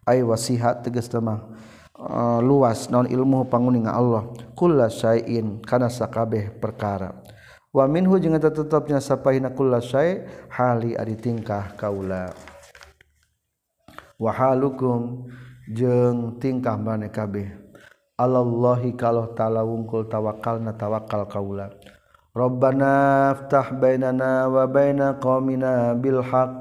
Ay 0.04 0.26
wasiha 0.26 0.84
tegas 0.84 1.08
mah. 1.18 1.48
Uh, 1.96 2.44
luas 2.44 2.92
naon 2.92 3.08
ilmu 3.08 3.48
panguninga 3.48 3.96
Allah. 3.96 4.28
Kula 4.52 4.92
sayin 4.92 5.64
kana 5.64 5.88
sakabeh 5.88 6.52
perkara. 6.60 7.16
Wa 7.72 7.88
minhu 7.88 8.20
jeung 8.20 8.36
eta 8.36 8.52
tetepnya 8.52 9.00
sapahina 9.00 9.56
kula 9.56 9.80
say 9.80 10.28
hali 10.52 10.92
ari 11.00 11.16
tingkah 11.16 11.72
kaula. 11.80 12.36
Wa 14.20 14.32
halukum 14.36 15.32
jeung 15.72 16.36
tingkah 16.36 16.76
mane 16.76 17.08
kabeh. 17.08 17.52
Allahi 18.16 18.96
kalau 18.96 19.32
ta'ala 19.36 19.64
wungkul 19.64 20.08
tawakalna 20.08 20.76
tawakal 20.76 21.28
kaula. 21.28 21.72
Rabbana 22.36 23.32
bainana 23.80 24.52
wa 24.52 24.68
baina 24.68 25.16
bilhaq 25.96 26.52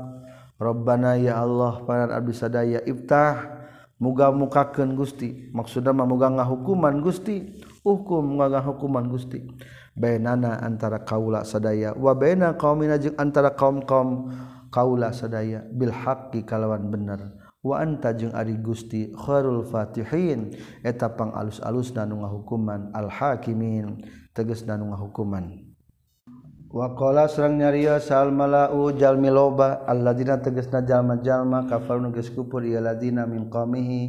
bil 0.59 1.19
ya 1.19 1.35
Allah 1.43 1.73
panan 1.83 2.11
abdi 2.15 2.31
sadaya 2.31 2.79
ibtah 2.87 3.54
muga 4.05 4.29
mukaken 4.29 4.93
Gusti. 4.93 5.49
Maksud 5.57 5.89
memugangga 5.89 6.45
hukuman 6.45 7.01
Gusti. 7.01 7.57
Hukum 7.81 8.37
nga 8.37 8.61
hukuman 8.61 9.09
Gusti. 9.09 9.41
Benana 9.97 10.61
antara 10.61 11.01
kaula 11.01 11.41
sadaya. 11.49 11.97
Wabena 11.97 12.53
kaum 12.61 12.85
minjung 12.85 13.17
antara 13.17 13.57
kaum-kaum 13.57 14.29
kaula 14.69 15.17
sadaya. 15.17 15.65
Bilhaqi 15.65 16.45
kalawan 16.45 16.93
bener. 16.93 17.33
Wa 17.65 17.81
anta 17.81 18.13
jeung 18.13 18.37
ari 18.37 18.61
Gusti 18.61 19.09
khairul 19.17 19.65
fatihin. 19.65 20.53
Etapang 20.85 21.33
alus-alus 21.33 21.97
danunga 21.97 22.29
hukuman 22.29 22.93
al 22.93 23.09
hakimin. 23.09 24.05
Tegas 24.37 24.69
nanu 24.69 24.93
hukuman 24.93 25.64
Wakola 26.75 27.31
serang 27.31 27.63
nyaryo 27.63 28.03
sal 28.03 28.35
malau 28.35 28.91
jalmi 28.99 29.31
loba 29.31 29.87
alladina 29.87 30.43
tegesna 30.43 30.83
jalma 30.83 31.23
jalma 31.23 31.71
kafar 31.71 32.03
nuges 32.03 32.35
kupur 32.35 32.67
ya 32.67 32.83
ladina 32.83 33.31
min 33.31 33.47
qamihi 33.47 34.03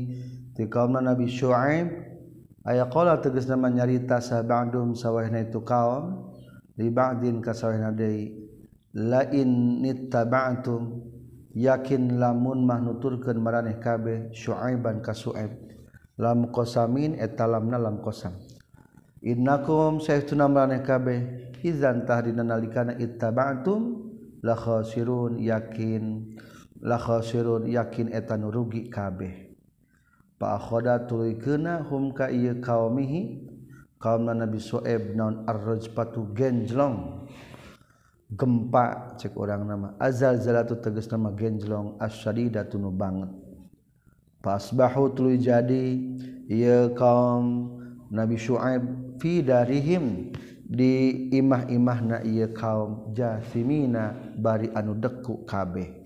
ti 0.58 0.66
kaum 0.66 0.98
Nabi 0.98 1.30
Syuaib. 1.30 1.94
Aya 2.66 2.90
teges 3.22 3.46
nama 3.46 3.70
nyarita 3.70 4.18
sabadum 4.18 4.98
sawahna 4.98 5.46
itu 5.46 5.62
kaum 5.62 6.34
li 6.82 6.90
ba'din 6.90 7.38
ka 7.38 7.54
sawahna 7.54 7.94
la 8.98 9.22
in 9.30 9.86
nittaba'tum 9.86 11.06
yakin 11.54 12.18
lamun 12.18 12.66
mah 12.66 12.82
nuturkeun 12.82 13.46
maraneh 13.46 13.78
kabeh 13.78 14.34
Syuaiban 14.34 15.06
ka 15.06 15.14
Suaib. 15.14 15.54
Lam 16.18 16.50
qasamin 16.50 17.14
eta 17.14 17.46
lamna 17.46 17.78
lam 17.78 18.02
qasam. 18.02 18.34
Innakum 19.22 20.02
saytuna 20.02 20.50
maraneh 20.50 20.82
kabeh 20.82 21.54
izantah 21.66 22.22
dinalikana 22.22 22.94
ittabatum 23.02 24.14
lakhoirun 24.46 25.42
yakin 25.42 26.38
lakhoirun 26.86 27.66
yakin 27.66 28.14
etan 28.14 28.46
rugi 28.46 28.86
kabeh. 28.94 29.58
Pakhoda 30.38 31.02
tulikna 31.08 31.82
humka 31.82 32.30
iya 32.30 32.54
kaumihi 32.60 33.50
kaum 33.98 34.28
Nabi 34.28 34.62
Soeb 34.62 35.18
naon 35.18 35.48
arroj 35.50 35.90
patu 35.96 36.30
genjlong. 36.36 37.26
Gempa 38.30 39.16
cek 39.16 39.34
orang 39.38 39.64
nama. 39.64 39.88
Azal 39.98 40.38
zalatu 40.44 40.76
tegas 40.78 41.08
nama 41.08 41.32
genjlong 41.32 41.96
asyadidatunu 42.04 42.92
banget. 42.92 43.32
Pasbahu 44.44 45.16
tuluy 45.16 45.40
jadi 45.40 45.98
ieu 46.52 46.92
kaum 46.94 47.80
Nabi 48.12 48.36
Syuaib 48.36 48.84
fi 49.18 49.42
darihim. 49.42 50.36
di 50.66 51.30
imah-imah 51.30 52.00
na 52.02 52.18
ia 52.26 52.50
kaum 52.50 53.14
jasimina 53.14 54.34
bari 54.34 54.74
anu 54.74 54.98
deku 54.98 55.46
kabeh. 55.46 56.06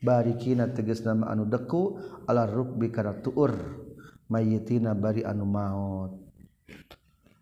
Barikina 0.00 0.72
teges 0.72 1.04
nama 1.04 1.28
anu 1.28 1.44
deku 1.44 2.00
ala 2.24 2.48
rukbi 2.48 2.88
kana 2.88 3.20
tuur. 3.20 3.52
Mayitina 4.32 4.96
bari 4.96 5.24
anu 5.24 5.44
maut. 5.44 6.12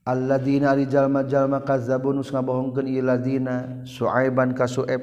Alladina 0.07 0.71
rijalma 0.75 1.27
jalma 1.27 1.63
kazzabun 1.67 2.23
us 2.23 2.31
ngabohongkeun 2.31 2.87
ieu 2.87 3.03
ladina 3.03 3.83
suaiban 3.83 4.55
ka 4.55 4.67
suaib. 4.67 5.03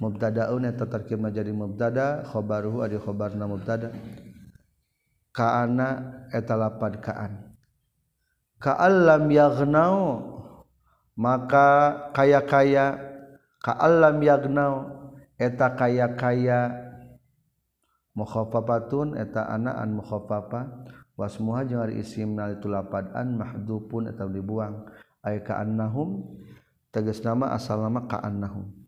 Mubtadaun 0.00 0.64
eta 0.68 0.88
tarkib 0.88 1.22
jadi 1.32 1.52
mubtada 1.52 2.24
khabaruhu 2.28 2.84
adi 2.84 2.96
khabarna 3.00 3.44
mubtada. 3.44 3.92
Kaana 5.32 5.88
eta 6.32 6.56
lapad 6.56 7.04
kaan. 7.04 7.52
Ka'allam 8.58 9.28
yaghnau 9.28 9.94
maka 11.14 11.66
kaya-kaya 12.14 12.98
kaalam 13.62 14.18
yagnau 14.20 14.74
eta 15.38 15.74
kaya-kaya 15.74 16.74
mukhafafatun 18.14 19.18
eta 19.18 19.46
anaan 19.50 19.98
mukhafafa. 19.98 20.86
Wasmuha 21.14 21.62
jeung 21.70 21.78
ari 21.78 22.02
isim 22.02 22.34
nalitu 22.34 22.66
lapadan 22.66 23.38
mahdhupun 23.38 24.10
eta 24.10 24.26
dibuang. 24.26 24.82
Ay 25.22 25.40
ka'annahum 25.46 26.26
tegas 26.90 27.22
nama 27.22 27.54
asal 27.54 27.80
nama 27.80 28.04
ka'annahum 28.10 28.84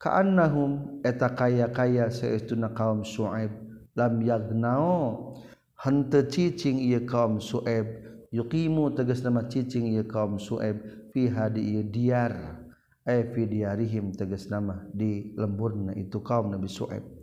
ka'annahum 0.00 1.00
eta 1.02 1.32
kaya-kaya 1.32 2.12
saestuna 2.12 2.72
kaum 2.72 3.02
suaib. 3.04 3.52
Lam 3.96 4.20
yagnau 4.20 5.32
henteu 5.80 6.28
cicing 6.28 6.80
ieu 6.84 7.04
kaum 7.08 7.40
suaib. 7.40 8.04
Yuqimu 8.32 8.92
tegas 8.92 9.24
nama 9.24 9.48
cicing 9.48 9.92
ieu 9.92 10.04
kaum 10.04 10.36
suaib. 10.36 10.80
Fi 11.16 11.32
hadi 11.32 11.80
ieu 11.80 11.84
diar 11.88 12.60
ay 13.08 13.32
fi 13.32 13.48
diarihim 13.48 14.12
tegas 14.12 14.52
nama 14.52 14.84
di 14.92 15.32
lemburna 15.32 15.96
itu 15.96 16.20
kaum 16.20 16.52
Nabi 16.52 16.68
Syuaib 16.68 17.16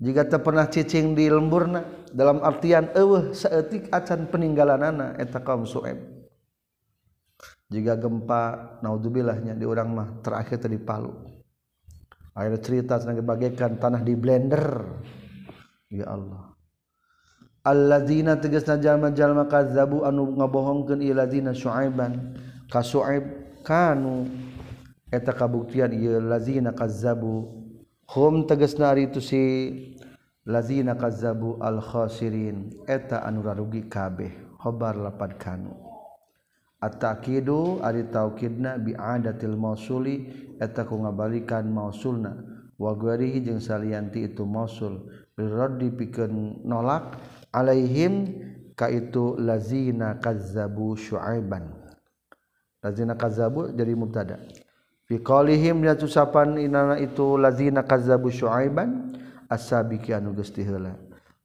jika 0.00 0.24
tak 0.24 0.48
pernah 0.48 0.64
cicing 0.64 1.12
di 1.12 1.28
lemburna 1.28 1.84
dalam 2.08 2.40
artian 2.40 2.88
eueuh 2.96 3.36
saeutik 3.36 3.92
acan 3.92 4.32
peninggalan 4.32 4.80
anak 4.80 5.20
eta 5.20 5.44
kaum 5.44 5.68
Su'aib. 5.68 6.00
Jika 7.68 8.00
gempa 8.00 8.42
naudzubilahnya 8.80 9.52
di 9.54 9.68
orang 9.68 9.88
mah 9.92 10.08
terakhir 10.24 10.64
tadi 10.64 10.80
Palu. 10.80 11.12
Air 12.32 12.56
cerita 12.64 12.96
senang 12.96 13.20
bagaikan 13.20 13.76
tanah 13.76 14.00
di 14.00 14.16
blender. 14.16 14.64
Ya 15.92 16.08
Allah 16.08 16.49
allazina 17.64 18.40
tegasna 18.40 18.80
jalma-jalma 18.80 19.44
kadzabu 19.44 20.04
anu 20.04 20.36
ngabohongkeun 20.36 21.00
ieu 21.04 21.14
lazina 21.14 21.52
syuaiban. 21.52 22.36
Ka 22.70 22.80
syuaib 22.80 23.24
kanu 23.66 24.30
eta 25.12 25.32
kabuktian 25.34 25.92
ieu 25.92 26.20
lazina 26.22 26.72
kazzabu 26.72 27.50
hum 28.14 28.46
tegasna 28.46 28.94
ari 28.94 29.10
itu 29.10 29.20
si 29.20 29.42
lazina 30.46 30.94
kazzabu 30.94 31.60
al 31.60 31.82
khasirin 31.82 32.72
eta 32.88 33.26
anu 33.26 33.42
rarugi 33.44 33.90
kabeh. 33.90 34.32
Khabar 34.60 34.92
lapad 34.96 35.40
kanu. 35.40 35.72
At-taqidu 36.80 37.80
ari 37.84 38.08
taukidna 38.08 38.76
bi 38.80 38.92
adatil 38.96 39.56
mausuli 39.56 40.28
eta 40.60 40.84
ku 40.84 41.00
ngabalikan 41.00 41.68
mausulna. 41.68 42.36
Wa 42.80 42.96
ghairihi 42.96 43.44
jeung 43.44 43.60
salianti 43.60 44.24
itu 44.24 44.48
mausul. 44.48 45.04
Raddi 45.36 45.88
pikeun 45.92 46.64
nolak 46.64 47.16
alaihim 47.52 48.34
kaitu 48.74 49.36
lazina 49.38 50.16
kazzabu 50.18 50.96
syu'aiban. 50.96 51.70
Lazina 52.80 53.14
kazzabu 53.14 53.70
jadi 53.76 53.92
mubtada. 53.92 54.40
Fi 55.04 55.20
qalihim 55.20 55.84
ya 55.84 55.98
ucapan 55.98 56.56
inana 56.56 56.96
itu 56.96 57.36
lazina 57.36 57.82
kazzabu 57.82 58.30
syu'aiban 58.30 59.12
as-sabiqi 59.50 60.14
anu 60.14 60.32
geus 60.32 60.54
tiheula 60.54 60.94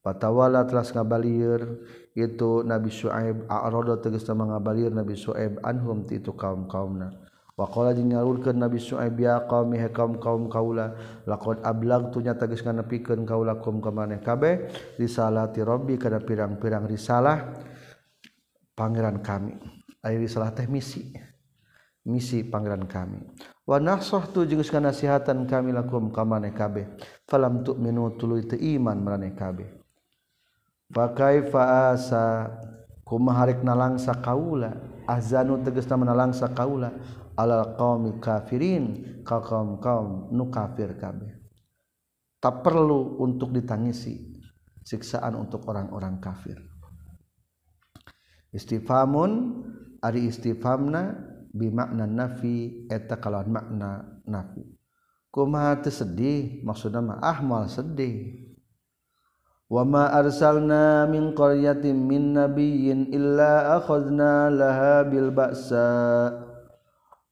patawala 0.05 0.69
telas 0.69 0.93
ngabalieur 0.93 1.81
itu 2.13 2.61
nabi 2.61 2.93
syu'aib 2.93 3.49
a'rada 3.49 3.97
tegas 3.97 4.29
mangabalieur 4.29 4.93
nabi 4.93 5.17
syu'aib 5.17 5.57
anhum 5.65 6.05
ti 6.05 6.21
itu 6.21 6.29
kaum-kaumna. 6.29 7.24
Wakola 7.55 7.95
jing 7.95 8.11
nyalurkeun 8.11 8.59
Nabi 8.59 8.83
Syuaib 8.83 9.15
ya 9.15 9.47
qaumi 9.47 9.79
he 9.79 9.87
kaum 9.87 10.19
kaum 10.19 10.51
kaula 10.51 10.91
laqad 11.23 11.63
ablag 11.63 12.11
tu 12.11 12.19
nya 12.19 12.35
tegas 12.35 12.59
nganepikeun 12.59 13.23
kaula 13.23 13.63
kum 13.63 13.79
ka 13.79 13.95
maneh 13.95 14.19
kabeh 14.19 14.67
risalati 14.99 15.63
rabbi 15.63 15.95
kana 15.95 16.19
pirang-pirang 16.19 16.83
risalah 16.83 17.55
pangeran 18.75 19.23
kami. 19.23 19.55
Ari 20.03 20.19
risalah 20.19 20.51
teh 20.51 20.67
misi 20.67 21.15
misi 22.03 22.43
pangeran 22.43 22.85
kami. 22.91 23.23
Wa 23.65 23.79
nasahtu 23.81 24.45
jeung 24.45 24.61
geus 24.61 24.75
nasihatan 24.75 25.47
kami 25.47 25.71
lakum 25.71 26.11
ka 26.11 26.27
maneh 26.27 26.51
kabeh. 26.51 26.85
Falam 27.23 27.63
tu'minu 27.65 28.19
tulu 28.19 28.37
itu 28.37 28.59
iman 28.77 28.99
maneh 28.99 29.31
kabeh. 29.31 29.65
Fa 30.93 31.09
kaifa 31.15 31.89
asa? 31.95 32.51
Kumaha 33.05 33.49
rek 33.49 33.61
nalangsa 33.63 34.17
kaula? 34.21 34.75
Azanu 35.07 35.61
tegasna 35.61 35.97
menalangsa 35.97 36.49
kaula. 36.53 36.93
Alal 37.35 37.75
qaumi 37.75 38.17
kafirin 38.23 38.85
ka 39.23 39.43
kaum 39.43 39.79
kaum 39.79 40.31
nu 40.31 40.47
kafir 40.51 40.95
kabeh. 40.95 41.35
Tak 42.39 42.63
perlu 42.63 43.19
untuk 43.19 43.51
ditangisi 43.51 44.35
siksaan 44.85 45.33
untuk 45.33 45.65
orang-orang 45.65 46.21
kafir. 46.21 46.61
Istifamun 48.53 49.65
ari 49.99 50.29
istifamna 50.29 51.17
bimakna 51.51 52.05
nafi 52.05 52.87
eta 52.87 53.17
kalawan 53.17 53.51
makna 53.51 54.21
nafi. 54.29 54.63
Kumaha 55.33 55.83
teu 55.83 55.91
sedih? 55.91 56.63
Maksudna 56.63 57.03
mah 57.03 57.19
ahmal 57.19 57.67
sedih. 57.67 58.45
Wa 59.65 59.81
ma 59.81 60.13
arsalna 60.13 61.09
min 61.09 61.33
qaryatin 61.33 61.97
min 61.97 62.37
nabiyyin 62.37 63.09
illa 63.09 63.81
akhadna 63.81 64.53
laha 64.53 65.03
bil 65.09 65.33
ba'sa 65.33 65.89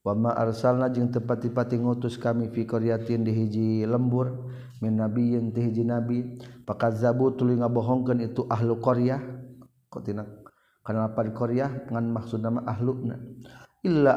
wa 0.03 0.13
ma 0.19 0.31
arsalna 0.35 0.91
jeung 0.91 1.07
teu 1.09 1.23
pati-pati 1.23 1.79
ngutus 1.79 2.19
kami 2.19 2.51
fi 2.51 2.67
qaryatin 2.67 3.23
di 3.23 3.31
hiji 3.31 3.87
lembur 3.87 4.51
min 4.83 4.99
nabiyyin 4.99 5.55
ti 5.55 5.63
hiji 5.63 5.87
nabi. 5.87 6.43
Pakazzabu 6.67 7.39
tuluy 7.39 7.55
ngabohongkeun 7.55 8.19
itu 8.19 8.43
ahlu 8.51 8.83
qaryah. 8.83 9.23
Kotina 9.87 10.27
kana 10.83 11.07
di 11.07 11.31
qaryah? 11.31 11.87
Ngan 11.87 12.05
maksudna 12.11 12.51
mah 12.51 12.67
ahluna 12.67 13.15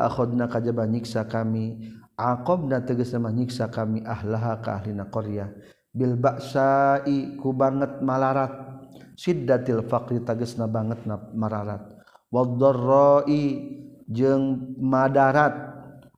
akhodna 0.03 0.51
kajba 0.51 0.91
nyiksa 0.91 1.31
kami. 1.31 1.95
Aob 2.17 2.67
na 2.67 2.81
teges 2.83 3.13
nama 3.13 3.29
nyiksa 3.29 3.69
kami 3.69 4.01
ahlaha 4.01 4.65
ka 4.65 4.81
ahlina 4.81 5.05
Korea 5.13 5.53
Bilbaksa 5.93 7.05
ku 7.39 7.53
banget 7.53 8.01
malarat. 8.01 8.51
Sidatil 9.17 9.85
faqri 9.85 10.25
tages 10.25 10.57
na 10.57 10.65
banget 10.65 11.05
na 11.05 11.21
mararat. 11.37 11.85
Waldorroi 12.33 13.45
jeng 14.09 14.77
Madarat 14.81 15.76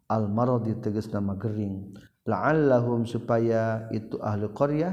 Almaro 0.09 0.59
di 0.65 0.73
teges 0.81 1.13
nama 1.13 1.37
Gering. 1.37 1.93
Laalahum 2.25 3.05
supaya 3.05 3.89
itu 3.93 4.17
ahli 4.21 4.49
Korea 4.53 4.93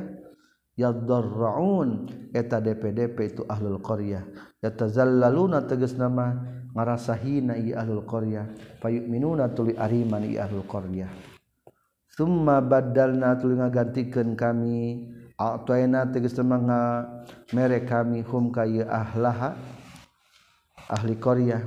yadorraun 0.76 2.12
eta 2.36 2.60
DPDP 2.60 3.32
itu 3.32 3.48
ahlul 3.48 3.80
Korea 3.80 4.24
yatazalla 4.60 5.32
luna 5.32 5.64
teges 5.64 5.96
nama 5.96 6.36
ngarasa 6.76 7.16
hina 7.16 7.56
i 7.56 7.72
ahlul 7.72 8.04
qaryah. 8.04 8.52
Fayu'minuna 8.84 9.56
tuli 9.56 9.80
ariman 9.80 10.28
i 10.28 10.36
ahlul 10.36 10.68
qaryah. 10.68 11.08
Summa 12.12 12.60
badalna 12.60 13.40
tuli 13.40 13.56
ngagantikeun 13.56 14.36
kami. 14.36 15.08
A'tayna 15.36 16.16
tegas 16.16 16.40
mangga 16.40 17.04
mere 17.52 17.84
kami 17.84 18.24
hum 18.24 18.56
ka 18.56 18.64
ahlaha 18.68 19.56
ahli 20.92 21.16
qaryah. 21.20 21.64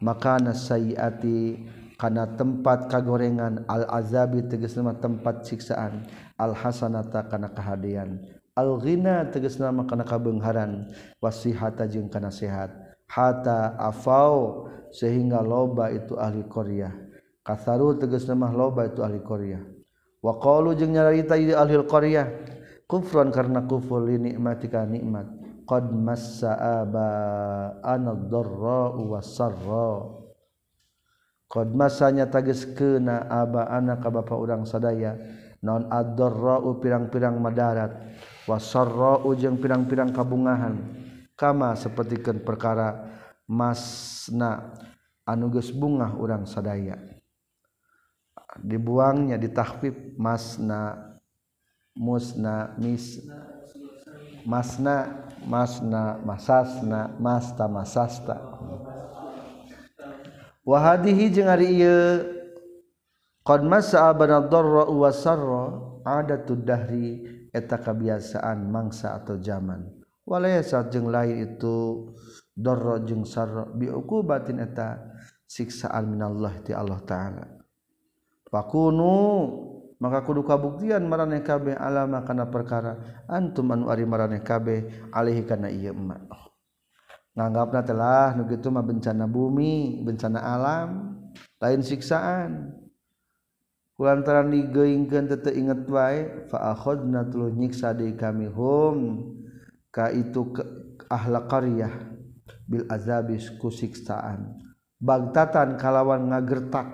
Makana 0.00 0.56
sayiati 0.56 1.68
kana 2.00 2.24
tempat 2.32 2.88
kagorengan 2.88 3.68
al 3.68 3.84
azabi 3.92 4.40
tegas 4.48 4.72
nama 4.80 4.96
tempat 4.96 5.44
siksaan. 5.44 6.08
Al 6.40 6.56
hasanata 6.56 7.28
kana 7.28 7.52
kahadian 7.52 8.24
al 8.56 8.80
ghina 8.80 9.28
tegas 9.28 9.60
nama 9.60 9.84
kana 9.84 10.08
kabeungharan 10.08 10.88
wasihata 11.20 11.84
jeung 11.84 12.08
kana 12.08 12.32
sehat. 12.32 12.72
Hata 13.04 13.76
afau 13.76 14.72
sehingga 14.88 15.44
loba 15.44 15.92
itu 15.92 16.16
ahli 16.16 16.48
Korea 16.48 16.88
kasaru 17.44 18.00
tegas 18.00 18.24
nama 18.24 18.48
loba 18.48 18.88
itu 18.88 19.04
ahli 19.04 19.20
Korea 19.20 19.60
wa 20.24 20.40
qalu 20.40 20.72
jeung 20.72 20.96
nyarita 20.96 21.36
ahli 21.36 21.76
Korea 21.84 22.24
kufran 22.88 23.28
karena 23.28 23.68
kufur 23.68 24.08
li 24.08 24.16
nikmatika 24.16 24.88
nikmat. 24.88 25.36
Qad 25.70 25.86
massa 25.94 26.58
aba 26.82 27.78
ana 27.86 28.18
dharra 28.18 28.90
wa 28.90 29.22
sarra 29.22 30.18
masanya 31.50 32.30
tages 32.30 32.62
kena 32.62 33.26
aba 33.26 33.66
anak 33.66 34.06
ka 34.06 34.08
bapa 34.10 34.38
urang 34.38 34.62
sadaya 34.62 35.18
non 35.60 35.90
adorrau 35.90 36.78
pirang-pirang 36.78 37.36
madarat 37.36 37.92
wasro 38.48 39.22
jeung 39.36 39.60
pirang-pirang 39.60 40.10
kabungahan. 40.10 40.76
Kama 41.36 41.72
sepertikan 41.72 42.36
perkara 42.44 43.08
masna 43.48 44.76
anuges 45.24 45.72
bungah 45.72 46.12
urang 46.20 46.44
sadaya. 46.44 47.00
Dibuangnya 48.60 49.40
ditahfif 49.40 50.20
masna 50.20 51.16
musna 51.96 52.76
mis 52.76 53.24
masna 54.44 55.28
masna 55.48 56.20
masasna 56.20 57.08
masta 57.16 57.64
masasta. 57.64 58.36
wahadihi 60.64 61.32
jeung 61.32 61.48
ari 61.48 61.80
ieu. 61.80 62.38
Qad 63.40 63.64
massa 63.64 64.12
abanadarra 64.12 64.84
wa 64.92 65.10
sarra 65.10 65.64
adatud 66.04 66.60
dahri 66.62 67.24
eta 67.50 67.80
kebiasaan 67.80 68.68
mangsa 68.68 69.16
atau 69.16 69.40
zaman. 69.40 69.88
Walaysa 70.28 70.86
jeung 70.92 71.08
lain 71.08 71.48
itu 71.48 72.08
darra 72.52 73.00
jeung 73.00 73.24
sarra 73.24 73.64
biuqubatin 73.64 74.60
eta 74.60 75.00
siksaan 75.48 76.14
minallah 76.14 76.52
ti 76.62 76.76
Allah 76.76 77.00
taala. 77.02 77.46
Fakunu 78.46 79.16
maka 79.98 80.20
kudu 80.22 80.44
kabuktian 80.44 81.02
maraneh 81.08 81.40
kabeh 81.40 81.74
alama 81.74 82.22
kana 82.22 82.46
perkara 82.52 83.24
antum 83.26 83.72
anu 83.72 83.88
ari 83.88 84.04
maraneh 84.04 84.44
kabeh 84.44 85.10
alaihi 85.16 85.48
kana 85.48 85.72
ieu 85.72 85.96
emak. 85.96 86.49
nganggapna 87.34 87.80
telah 87.86 88.34
nu 88.34 88.46
gitu 88.50 88.74
mah 88.74 88.82
bencana 88.82 89.24
bumi 89.30 90.02
bencana 90.02 90.40
alam 90.40 90.88
lain 91.60 91.80
siksaan. 91.84 92.74
Kulantaran 94.00 94.48
digeingkeun 94.48 95.28
teu 95.28 95.52
inget 95.52 95.84
wae 95.92 96.48
fa 96.48 96.72
akhadna 96.72 97.28
tuluh 97.28 97.52
nyiksa 97.52 97.92
deui 97.92 98.16
kami 98.16 98.48
hum 98.48 99.28
ka 99.92 100.08
itu 100.08 100.56
ke 100.56 100.64
ahla 101.12 101.44
qaryah 101.44 102.16
bil 102.64 102.88
azabis 102.88 103.52
ku 103.60 103.68
siksaan. 103.68 104.56
Bagtatan 105.00 105.76
kalawan 105.76 106.32
ngagertak. 106.32 106.88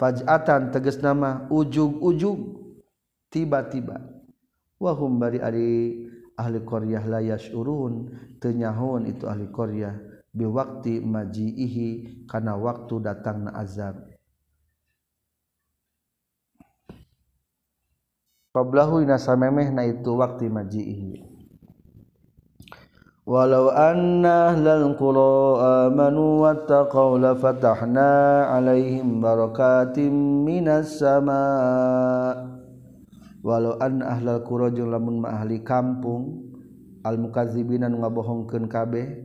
Faj'atan 0.00 0.72
tegas 0.72 0.96
nama 1.04 1.44
ujug-ujug. 1.52 2.60
Tiba-tiba. 3.28 4.00
Wahum 4.80 5.20
bari 5.20 5.44
ari 5.44 5.70
ahli 6.40 6.64
qaryah 6.64 7.04
la 7.04 7.20
yashurun. 7.20 8.08
Tenyahun 8.40 9.06
itu 9.12 9.28
ahli 9.28 9.52
qaryah. 9.52 9.94
Biwakti 10.32 11.04
majiihi 11.04 12.24
kana 12.24 12.56
waktu 12.56 13.02
datangna 13.04 13.52
azab. 13.52 14.08
Qablahu 18.50 19.06
ina 19.06 19.14
samemeh 19.14 19.70
na 19.70 19.86
itu 19.86 20.10
waktu 20.16 20.50
majiihi. 20.50 21.30
Walau 23.30 23.70
anna 23.70 24.50
ahlal 24.50 24.98
qura 24.98 25.86
amanu 25.86 26.42
wattaqaw 26.42 27.14
la 27.14 27.38
fatahna 27.38 28.50
alaihim 28.50 29.22
barakatim 29.22 30.42
minas 30.42 30.98
sama 30.98 31.46
walau 33.40 33.76
an 33.80 34.04
ahlal 34.04 34.44
qura 34.44 34.68
jeung 34.72 34.92
lamun 34.92 35.24
ma 35.24 35.40
ahli 35.40 35.64
kampung 35.64 36.52
al 37.04 37.16
mukadzibinan 37.16 37.96
ngabohongkeun 37.96 38.68
kabeh 38.68 39.24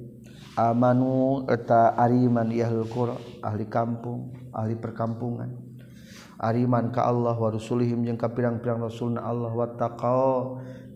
amanu 0.56 1.44
eta 1.52 2.00
ariman 2.00 2.48
di 2.48 2.64
ahlul 2.64 2.88
qura 2.88 3.16
ahli 3.44 3.68
kampung 3.68 4.32
ahli 4.56 4.80
perkampungan. 4.80 5.52
Ariman 6.36 6.92
ka 6.92 7.08
Allah 7.08 7.32
wa 7.32 7.48
rasulihim 7.48 8.04
jeung 8.04 8.20
ka 8.20 8.28
pirang-pirang 8.28 8.84
rasulna 8.84 9.24
Allah 9.24 9.56
wa 9.56 9.68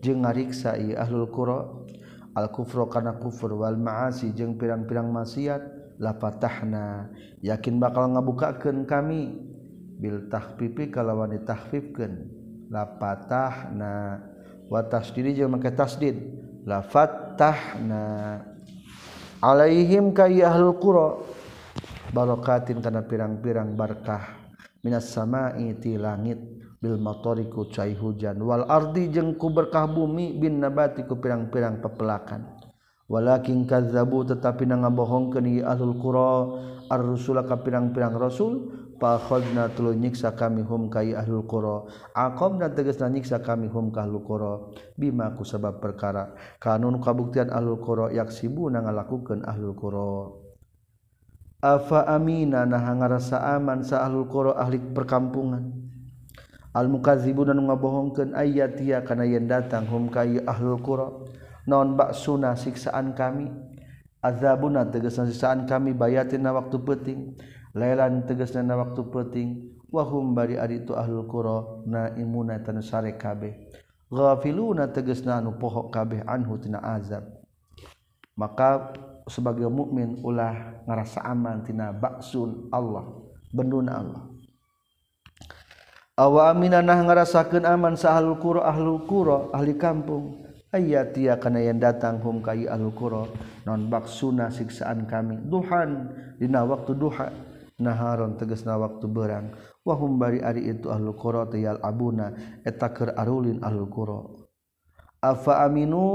jeung 0.04 0.24
ngariksa 0.24 0.76
ieu 0.76 0.96
ahlul 0.96 1.28
qura. 1.32 1.80
Al 2.30 2.46
kufra 2.54 2.86
kana 2.86 3.18
kufur 3.18 3.52
wal 3.58 3.74
ma'asi 3.74 4.30
jeung 4.36 4.54
pirang-pirang 4.60 5.10
maksiat 5.10 5.96
la 5.98 6.14
fatahna. 6.16 7.10
Yakin 7.42 7.82
bakal 7.82 8.12
ngabukakeun 8.14 8.86
kami 8.86 9.34
bil 10.00 10.28
tahfifi 10.28 10.88
kalawan 10.92 11.34
ditahfifkeun. 11.36 12.39
lapatah 12.70 13.74
na 13.74 14.22
watasdiri 14.70 15.34
jeung 15.34 15.50
make 15.50 15.74
tasdid. 15.74 16.16
La 16.62 16.86
fatahna. 16.86 18.38
Alaihim 19.42 20.14
ka 20.14 20.30
ahlul 20.30 20.78
qura. 20.78 21.18
Barakatin 22.14 22.82
kana 22.82 23.06
pirang-pirang 23.06 23.74
berkah 23.74 24.38
minas 24.86 25.10
sama'i 25.10 25.74
ti 25.82 25.98
langit. 25.98 26.38
Bil 26.80 26.96
matari 26.96 27.44
ku 27.52 27.68
cai 27.68 27.92
hujan. 27.92 28.40
Wal 28.40 28.64
ardi 28.64 29.12
jeung 29.12 29.36
ku 29.36 29.52
berkah 29.52 29.84
bumi. 29.84 30.38
Bin 30.38 30.62
nabati 30.62 31.04
ku 31.04 31.18
pirang-pirang 31.18 31.82
pepelakan. 31.84 32.56
Walakin 33.10 33.66
kadzabu 33.66 34.22
tetapi 34.22 34.70
na 34.70 34.78
ngabohongkeun 34.86 35.66
ahlul 35.66 35.98
qura. 35.98 36.32
Ar-rusula 36.90 37.44
ka 37.44 37.58
pirang-pirang 37.60 38.14
rasul. 38.16 38.79
pakhadna 39.00 39.72
tuluy 39.72 39.96
nyiksa 39.96 40.36
kami 40.36 40.60
hum 40.60 40.92
ka 40.92 41.00
ahlul 41.00 41.48
qura 41.48 41.88
aqamna 42.12 42.68
tegasna 42.68 43.08
nyiksa 43.08 43.40
kami 43.40 43.66
hum 43.72 43.88
ka 43.88 44.04
ahlul 44.04 44.20
qura 44.20 44.52
bima 45.00 45.32
ku 45.32 45.42
sabab 45.42 45.80
perkara. 45.80 46.36
Kanun 46.60 47.00
kabuktian 47.00 47.48
ahlul 47.48 47.80
qura 47.80 48.12
yaksibu 48.12 48.68
ngalakukeun 48.68 49.48
ahlul 49.48 49.72
qura 49.72 50.36
afa 51.64 52.08
amina 52.08 52.68
nah 52.68 52.84
ngarasa 52.84 53.56
aman 53.56 53.80
sa 53.80 54.04
ahlul 54.04 54.28
qura 54.28 54.60
ahli 54.60 54.76
perkampungan. 54.76 55.72
Al 56.76 56.86
mukazibuna 56.86 57.56
nu 57.56 57.66
ngabohongkeun 57.66 58.36
ayatia 58.36 59.02
kana 59.02 59.24
yen 59.24 59.48
datang 59.48 59.88
hum 59.88 60.12
ka 60.12 60.28
ahlul 60.28 60.78
qura 60.84 61.08
non 61.64 61.96
baksuna 61.96 62.52
siksaan 62.54 63.16
kami? 63.16 63.48
Azabuna 64.20 64.84
tegasna 64.84 65.24
siksaan 65.24 65.64
kami 65.64 65.96
bayatina 65.96 66.52
waktu 66.52 66.76
penting. 66.84 67.40
Lelan 67.70 68.26
teges 68.26 68.50
na 68.58 68.74
waktu 68.74 69.06
peting 69.06 69.48
wahum 69.94 70.34
bari 70.34 70.58
ari 70.58 70.82
itu 70.82 70.94
ahlul 70.94 71.26
qura 71.30 71.58
na 71.86 72.10
imuna 72.18 72.58
tan 72.58 72.82
sare 72.82 73.14
kabeh. 73.14 73.54
Ghafiluna 74.10 74.90
teges 74.90 75.22
anu 75.22 75.54
pohok 75.54 75.94
kabeh 75.94 76.26
anhu 76.26 76.58
tina 76.58 76.82
azab. 76.82 77.30
Maka 78.34 78.90
sebagai 79.30 79.70
mukmin 79.70 80.18
ulah 80.26 80.82
ngerasa 80.82 81.22
aman 81.22 81.62
tina 81.62 81.94
baksun 81.94 82.66
Allah 82.74 83.06
benduna 83.54 83.92
Allah. 84.02 84.22
Awa 86.18 86.50
amina 86.50 86.82
nah 86.82 86.98
ngarasakeun 86.98 87.62
aman 87.62 87.94
sa 87.94 88.18
ahlul 88.18 88.42
qura 88.42 88.66
ahlul 88.66 89.06
qura 89.06 89.54
ahli 89.54 89.78
kampung. 89.78 90.42
Ayatia 90.70 91.34
kana 91.38 91.62
yang 91.62 91.82
datang 91.82 92.22
hum 92.22 92.42
kai 92.42 92.66
ahlul 92.66 92.94
qura 92.94 93.22
non 93.62 93.86
baksuna 93.86 94.50
siksaan 94.50 95.06
kami. 95.06 95.38
Duhan 95.46 96.10
dina 96.38 96.66
waktu 96.66 96.98
duha 96.98 97.30
naharon 97.80 98.36
tegesna 98.36 98.76
waktu 98.76 99.08
berang. 99.08 99.56
Wahum 99.82 100.20
bari 100.20 100.44
ari 100.44 100.68
itu 100.68 100.92
ahlul 100.92 101.16
qura 101.16 101.48
tiyal 101.48 101.80
abuna 101.80 102.36
eta 102.62 102.92
keur 102.92 103.16
arulin 103.16 103.64
ahlul 103.64 103.88
qura. 103.88 104.20
Afa 105.24 105.64
aminu 105.64 106.06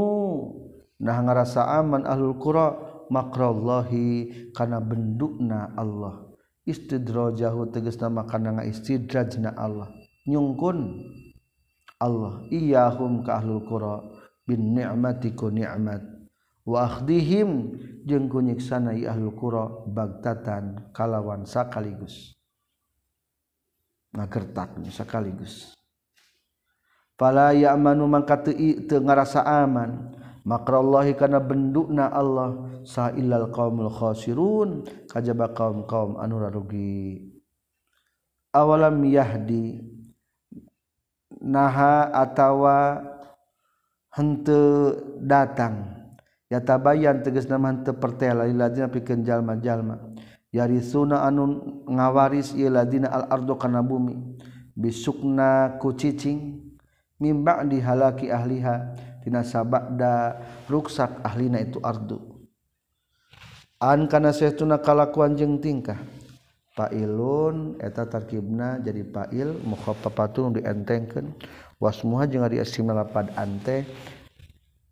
nah 1.02 1.18
ngarasa 1.20 1.66
aman 1.82 2.06
ahlul 2.08 2.38
qura 2.40 2.78
makrallahi 3.12 4.50
kana 4.56 4.80
bendukna 4.80 5.74
Allah. 5.76 6.32
Istidrojahu 6.66 7.70
tegesna 7.70 8.10
makana 8.10 8.62
ngaistidrajna 8.62 9.54
Allah. 9.54 9.90
Nyungkun 10.26 10.78
Allah. 12.02 12.42
Iyahum 12.50 13.22
ka 13.22 13.42
ahlul 13.42 13.66
qura 13.66 14.02
bin 14.46 14.74
ni'mati 14.74 15.38
ku 15.38 15.54
ni'mat. 15.54 16.15
wahdihim 16.66 17.78
jeung 18.04 18.26
kunyiksana 18.26 18.92
ahlul 18.92 19.38
qura 19.38 19.70
bagtatan 19.86 20.90
kalawan 20.92 21.46
sakaligus. 21.46 22.34
Nagertak 24.12 24.82
sakaligus. 24.90 25.78
Fala 27.16 27.56
ya'manu 27.56 28.10
mangka 28.10 28.44
teu 28.44 29.00
ngarasa 29.00 29.46
aman. 29.46 30.12
Makrallahi 30.46 31.18
kana 31.18 31.42
bendukna 31.42 32.06
Allah 32.14 32.78
sa'ilal 32.86 33.50
qaumul 33.50 33.90
khasirun 33.90 34.86
kajaba 35.10 35.50
kaum-kaum 35.58 36.22
anu 36.22 36.38
rugi 36.38 37.34
awalam 38.54 39.02
yahdi 39.10 39.82
naha 41.42 42.14
atawa 42.14 43.02
henteu 44.14 45.02
datang. 45.18 45.95
ya 46.52 46.62
tabayan 46.62 47.26
teges 47.26 47.50
naman 47.50 47.82
tepertela 47.82 48.46
ladina 48.46 48.88
pikeun 48.88 49.26
jalma-jalma 49.26 50.14
yari 50.54 50.80
suna 50.80 51.26
anun 51.26 51.84
ngawaris 51.90 52.56
ieu 52.56 52.72
ladina 52.72 53.12
al 53.12 53.28
ardu 53.28 53.58
kana 53.60 53.84
bumi. 53.84 54.38
Bisukna 54.76 55.80
ku 55.80 55.96
cicing 55.96 56.60
mimba 57.16 57.64
dihalaki 57.64 58.28
ahliha 58.28 58.92
tina 59.24 59.40
sabada 59.40 60.36
ruksak 60.68 61.24
ahlina 61.24 61.64
itu 61.64 61.80
ardu 61.80 62.20
an 63.80 64.12
kana 64.12 64.36
saestuna 64.36 64.84
kalakuan 64.84 65.40
jeung 65.40 65.64
tingkah? 65.64 65.96
Pailun 66.76 67.80
eta 67.80 68.04
tarkibna 68.04 68.84
jadi 68.84 69.08
pail 69.08 69.56
mukhafafatun 69.64 70.60
dientengkeun. 70.60 71.32
Wasmuha 71.80 72.28
jeung 72.28 72.44
ari 72.44 72.60
asimna 72.60 72.92
lapad 72.92 73.32
ante 73.40 73.88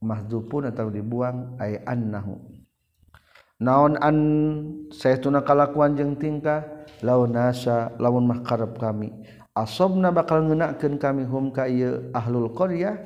mahzupun 0.04 0.68
atau 0.68 0.92
dibuang 0.92 1.56
ay 1.58 1.80
annahu. 1.88 2.36
Naon 3.64 3.96
an 4.04 4.18
saytuna 4.92 5.40
kalakuan 5.40 5.96
jeung 5.96 6.20
tingkah? 6.20 6.68
Laun 7.00 7.32
nasa 7.32 7.96
lamun 7.96 8.28
mah 8.28 8.44
karep 8.44 8.76
kami. 8.76 9.12
Asobna 9.56 10.12
bakal 10.12 10.44
ngeunakeun 10.44 11.00
kami 11.00 11.24
hum 11.24 11.56
ka 11.56 11.72
ieu 11.72 12.12
ahlul 12.12 12.52
qaryah? 12.52 13.00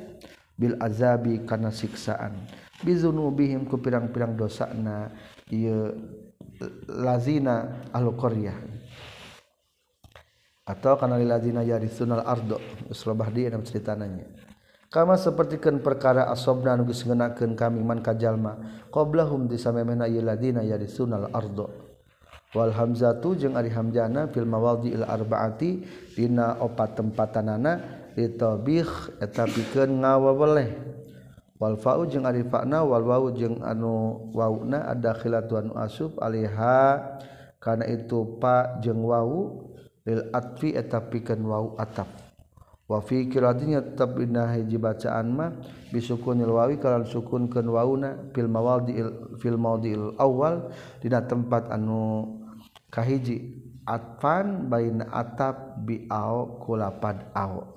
Bil 0.58 0.74
azabi 0.82 1.46
kana 1.46 1.70
siksaan. 1.70 2.34
Bizunubihim 2.82 3.70
ku 3.70 3.78
pirang-pirang 3.78 4.34
dosana 4.34 5.14
ieu 5.54 5.94
lazina 6.90 7.86
ahlul 7.94 8.18
qaryah. 8.18 8.58
Atau 10.66 10.98
kana 10.98 11.22
lazina 11.22 11.62
yarisunal 11.62 12.26
ardo. 12.26 12.58
Uslobah 12.90 13.30
dia 13.30 13.54
dalam 13.54 13.62
ceritananya 13.62 14.47
kama 14.88 15.20
sepertikan 15.20 15.84
perkara 15.84 16.32
asobna 16.32 16.76
nu 16.80 16.88
geus 16.88 17.04
ngeunakeun 17.04 17.60
kami 17.60 17.84
man 17.84 18.00
ka 18.00 18.16
jalma 18.16 18.56
qablahum 18.88 19.52
disamemehna 19.52 20.08
ieu 20.08 20.24
ladina 20.24 20.64
yarisunal 20.64 21.28
ardo 21.36 21.68
wal 22.56 22.72
hamzatu 22.72 23.36
jeung 23.36 23.60
ari 23.60 23.68
hamzana 23.68 24.32
fil 24.32 24.48
mawadhi'il 24.48 25.04
arbaati 25.04 25.84
dina 26.16 26.56
opat 26.64 26.96
tempatanana 26.96 27.84
litabikh 28.16 29.20
eta 29.20 29.44
pikeun 29.46 30.00
ngawaweleh 30.00 30.70
wal 31.60 31.76
fa'u 31.76 32.08
jeung 32.08 32.24
ari 32.24 32.48
fa'na 32.48 32.88
wal 32.88 33.04
wawu 33.04 33.36
jeung 33.36 33.60
anu 33.62 34.32
wauna 34.32 34.88
adakhilatu 34.88 35.60
anu 35.60 35.72
asub 35.76 36.16
alaiha 36.24 37.04
kana 37.60 37.84
itu 37.90 38.40
pa 38.40 38.80
jeung 38.80 39.04
wawu 39.04 39.68
lil 40.08 40.32
atfi 40.32 40.72
eta 40.72 41.04
pikeun 41.04 41.44
wawu 41.44 41.76
atap. 41.76 42.27
Wafi 42.88 43.28
kiratinya 43.28 43.84
tetap 43.84 44.16
inna 44.18 44.48
hiji 44.56 44.80
bacaan 44.80 45.28
mah 45.36 45.52
bisukunil 45.92 46.56
wawi 46.56 46.80
kalan 46.80 47.04
sukunkeun 47.04 47.68
wauna 47.68 48.32
fil 48.32 48.48
mawadi 48.48 49.04
fil 49.44 49.60
maudil 49.60 50.16
awal 50.16 50.72
dina 51.04 51.20
tempat 51.28 51.68
anu 51.68 52.40
kahiji 52.88 53.60
atfan 53.84 54.72
baina 54.72 55.08
atap 55.12 55.84
bi 55.84 56.08
ao 56.08 56.64
kulapad 56.64 57.28
ao. 57.36 57.76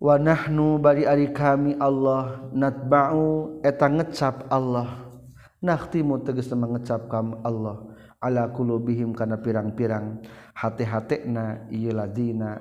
Wa 0.00 0.16
nahnu 0.16 0.80
bari 0.80 1.04
ari 1.04 1.28
kami 1.28 1.76
Allah 1.76 2.48
natba'u 2.56 3.60
eta 3.60 3.84
ngecap 3.84 4.48
Allah. 4.48 5.12
Nakhtimu 5.60 6.24
tegasna 6.24 6.56
mengecap 6.56 7.04
kami 7.12 7.36
Allah 7.44 7.84
ala 8.20 8.52
qulubihim 8.52 9.16
kana 9.16 9.40
pirang-pirang 9.40 10.20
hati-hati 10.60 11.24
na 11.24 11.64
ladina 11.72 12.60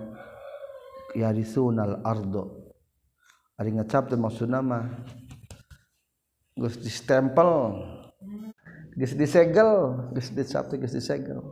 yarisunal 1.11 1.99
ardo. 2.07 2.71
Ari 3.59 3.75
ngecap 3.75 4.07
teh 4.07 4.15
maksudna 4.15 4.63
mah 4.63 4.87
geus 6.55 6.79
distempel 6.79 7.75
geus 8.95 9.15
disegel 9.19 9.99
geus 10.15 10.31
dicap 10.31 10.71
teh 10.71 10.79
geus 10.79 10.95
disegel. 10.95 11.43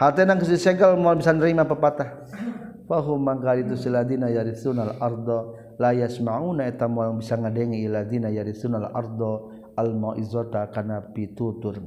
Hatena 0.00 0.32
geus 0.40 0.48
disegel 0.48 0.96
moal 0.96 1.20
bisa 1.20 1.36
nerima 1.36 1.68
pepatah. 1.68 2.24
Fahum 2.88 3.20
mangkal 3.20 3.60
itu 3.60 3.76
siladina 3.76 4.32
yarisunal 4.32 4.96
ardo. 4.96 5.60
La 5.76 5.92
yasmauna 5.92 6.64
eta 6.72 6.88
moal 6.88 7.20
bisa 7.20 7.36
ngadengi 7.36 7.84
iladina 7.84 8.32
yarisunal 8.32 8.88
ardo. 8.96 9.52
Al 9.76 9.92
mauizata 9.92 10.68
kana 10.72 11.04
pitutur. 11.12 11.80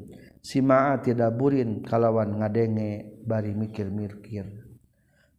simaa 0.45 1.01
tidak 1.01 1.33
burin 1.33 1.81
kalawan 1.81 2.37
ngadenge 2.37 3.25
bari 3.25 3.57
mikir-mikir. 3.57 4.45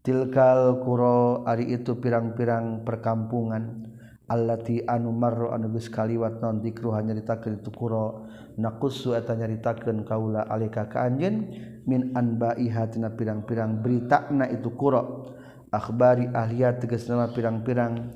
Tilkal 0.03 0.83
kuro 0.83 1.47
ari 1.47 1.71
itu 1.71 1.99
pirang-pirang 2.03 2.83
perkampungan 2.83 3.87
allati 4.27 4.83
anu 4.83 5.15
marro 5.15 5.55
anu 5.55 5.71
geus 5.71 5.87
kaliwat 5.87 6.43
non 6.43 6.59
dikruha 6.59 7.07
nyaritakeun 7.07 7.63
itu 7.63 7.71
kuro 7.71 8.27
naqussu 8.59 9.15
eta 9.15 9.39
nyaritakeun 9.39 10.03
kaula 10.03 10.51
alika 10.51 10.91
ka 10.91 11.07
anjeun 11.07 11.55
min 11.87 12.11
anba'iha 12.11 12.91
tina 12.91 13.15
pirang-pirang 13.15 13.79
beritana 13.83 14.51
itu 14.51 14.75
kuro. 14.75 15.31
Akhbari 15.71 16.31
ahliya 16.31 16.79
tegasna 16.83 17.31
pirang-pirang 17.31 18.15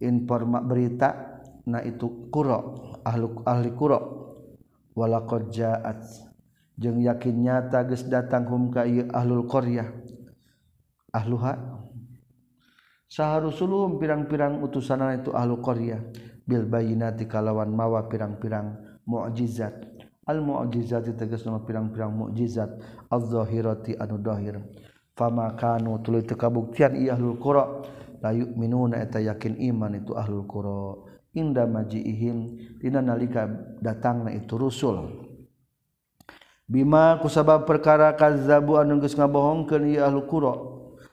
informa 0.00 0.60
berita 0.60 1.40
na 1.68 1.80
itu 1.80 2.28
kuro 2.32 2.92
ahli 3.04 3.28
ahli 3.44 3.70
kuro. 3.76 4.25
walakot 4.96 5.52
jaat. 5.52 6.00
Jeung 6.76 7.00
yakin 7.00 7.40
nyata 7.40 7.84
geus 7.88 8.04
datang 8.08 8.48
hum 8.48 8.72
ka 8.72 8.84
ieu 8.88 9.08
ahlul 9.12 9.44
qaryah. 9.48 9.88
Ahluha. 11.12 11.56
Saharusuluhum 13.08 13.96
pirang-pirang 13.96 14.60
utusanana 14.60 15.16
itu 15.20 15.32
ahlul 15.32 15.64
qaryah. 15.64 16.00
Bil 16.44 16.68
bayinati 16.68 17.24
kalawan 17.28 17.72
mawa 17.72 18.08
pirang-pirang 18.08 19.00
mukjizat 19.06 19.82
al 20.26 20.42
mukjizat 20.42 21.10
tegas 21.14 21.46
nama 21.46 21.62
pirang-pirang 21.62 22.10
mukjizat 22.10 22.70
az-zahirati 23.10 23.94
anu 23.98 24.18
dahir 24.18 24.58
fama 25.14 25.54
kanu 25.54 25.98
tuluy 26.02 26.22
teu 26.22 26.38
kabuktian 26.38 26.94
ieu 26.98 27.10
ahlul 27.14 27.38
qura. 27.38 27.82
La 28.22 28.32
yu'minuna 28.32 29.00
eta 29.00 29.20
yakin 29.20 29.60
iman 29.60 29.96
itu 30.00 30.16
ahlul 30.16 30.48
qura. 30.48 31.05
inda 31.36 31.68
majiihim 31.68 32.56
tina 32.80 33.04
nalika 33.04 33.44
datangna 33.84 34.32
itu 34.32 34.56
rusul 34.56 35.26
Bima 36.66 37.14
kusabab 37.22 37.62
perkara 37.62 38.10
kazzabu 38.18 38.74
anu 38.74 38.98
geus 38.98 39.14
ngabohongkeun 39.14 39.86
ieu 39.86 40.02
ahlu 40.02 40.26
qura. 40.26 40.54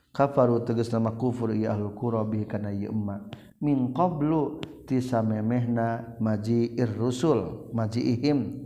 Kafaru 0.10 0.66
tegas 0.66 0.90
nama 0.90 1.14
kufur 1.14 1.54
ieu 1.54 1.70
ahlu 1.70 1.94
qura 1.94 2.26
bihi 2.26 2.50
kana 2.50 2.74
ieu 2.74 2.90
emma. 2.90 3.22
Min 3.62 3.94
qablu 3.94 4.58
tisamemehna 4.90 6.18
majiir 6.18 6.90
rusul 6.98 7.70
majiihim 7.70 8.66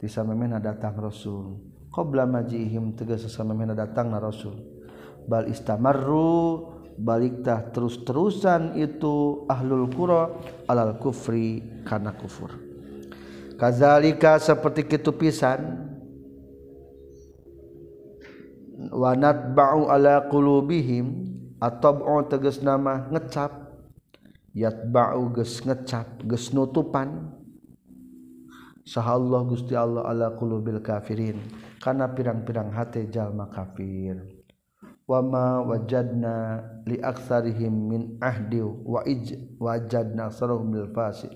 tisamemehna 0.00 0.56
datang 0.56 0.96
rasul. 0.96 1.60
Qabla 1.92 2.24
majiihim 2.24 2.96
tegas 2.96 3.28
sasamemehna 3.28 3.76
datangna 3.76 4.16
rasul. 4.16 4.56
Bal 5.28 5.52
istamarru 5.52 6.81
baliktah 6.98 7.72
terus-terusan 7.72 8.76
itu 8.78 9.44
ahlul 9.46 9.88
qura 9.92 10.32
alal 10.68 10.96
kufri 10.98 11.62
kana 11.86 12.12
kufur. 12.16 12.52
Kazalika 13.56 14.42
seperti 14.42 14.88
kitu 14.88 15.14
pisan 15.14 15.92
wanat 18.90 19.54
ba'u 19.54 19.86
ala 19.86 20.26
qulubihim 20.26 21.30
atau 21.62 22.18
tegas 22.26 22.58
nama 22.58 23.06
ngecap 23.06 23.70
yatba'u 24.50 25.30
geus 25.30 25.62
ngecap 25.62 26.26
geus 26.26 26.50
nutupan 26.50 27.30
sahallahu 28.82 29.54
Gusti 29.54 29.78
Allah 29.78 30.02
ala 30.10 30.34
qulubil 30.34 30.82
kafirin 30.82 31.38
kana 31.78 32.10
pirang-pirang 32.10 32.74
hate 32.74 33.06
jalma 33.06 33.46
kafir 33.46 34.41
wama 35.06 35.62
wajadna 35.66 36.62
li 36.86 36.98
aktsarihim 36.98 37.74
min 37.90 38.02
ahdi 38.22 38.62
wa 38.62 39.02
ij 39.06 39.38
wajadna 39.58 40.30
sarahum 40.30 40.70
bil 40.70 40.88
fasiq 40.90 41.30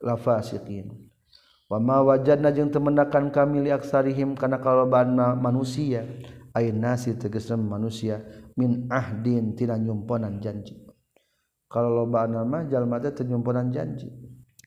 la 0.00 0.16
fasiqin. 0.16 0.92
Wama 1.72 2.04
wajadna 2.04 2.52
jeung 2.52 2.68
temendakan 2.68 3.32
kami 3.32 3.64
li 3.64 3.70
aktsarihim 3.72 4.36
kana 4.36 4.60
kaloban 4.60 5.16
manusia 5.40 6.04
ayin 6.52 6.84
nasi 6.84 7.16
tegasna 7.16 7.56
manusia 7.56 8.20
min 8.60 8.84
ahdin 8.92 9.56
tina 9.56 9.80
nyumponan 9.80 10.36
janji. 10.44 10.76
Kalau 11.72 12.04
loba 12.04 12.28
nama 12.28 12.68
jalma 12.68 13.00
teh 13.00 13.16
tenyumpunan 13.16 13.72
janji. 13.72 14.12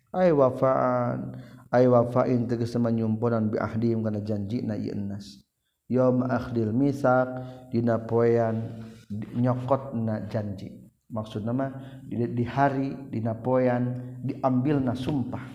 Ay 0.09 0.33
wafaan 0.33 1.37
ay 1.69 1.85
wafain 1.85 2.49
tegas 2.49 2.73
sama 2.73 2.89
nyumpunan 2.89 3.53
bi 3.53 3.61
ahdim 3.61 4.01
kana 4.01 4.25
janji 4.25 4.65
na 4.65 4.73
ieu 4.73 4.97
nas 4.97 5.44
yom 5.89 6.25
akhdil 6.25 6.73
misak 6.73 7.29
dina 7.69 8.01
poean 8.01 8.85
nyokot 9.11 9.93
na 9.93 10.25
janji. 10.25 10.71
Maksud 11.05 11.45
nama 11.45 11.69
di, 12.01 12.17
di 12.33 12.43
hari 12.43 12.91
dina 13.13 13.37
poean 13.37 14.17
diambil 14.25 14.81
na 14.81 14.97
sumpah. 14.97 15.45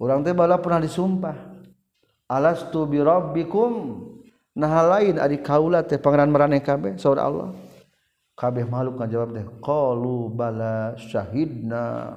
Orang 0.00 0.24
teh 0.24 0.32
bala 0.32 0.56
pernah 0.62 0.80
disumpah 0.80 1.36
alastu 2.30 2.86
bi 2.86 3.02
rabbikum? 3.02 4.06
Nah 4.56 4.72
lain 4.86 5.18
ari 5.18 5.42
kaula 5.42 5.82
teh 5.82 5.98
pangeran 5.98 6.30
marane 6.30 6.62
kabeh 6.62 6.96
saudara 6.96 7.26
Allah. 7.26 7.48
Kabeh 8.38 8.64
makhluk 8.64 8.96
ngajawab 9.02 9.28
teh 9.34 9.46
qalu 9.60 10.32
bala 10.32 10.94
syahidna. 10.96 12.16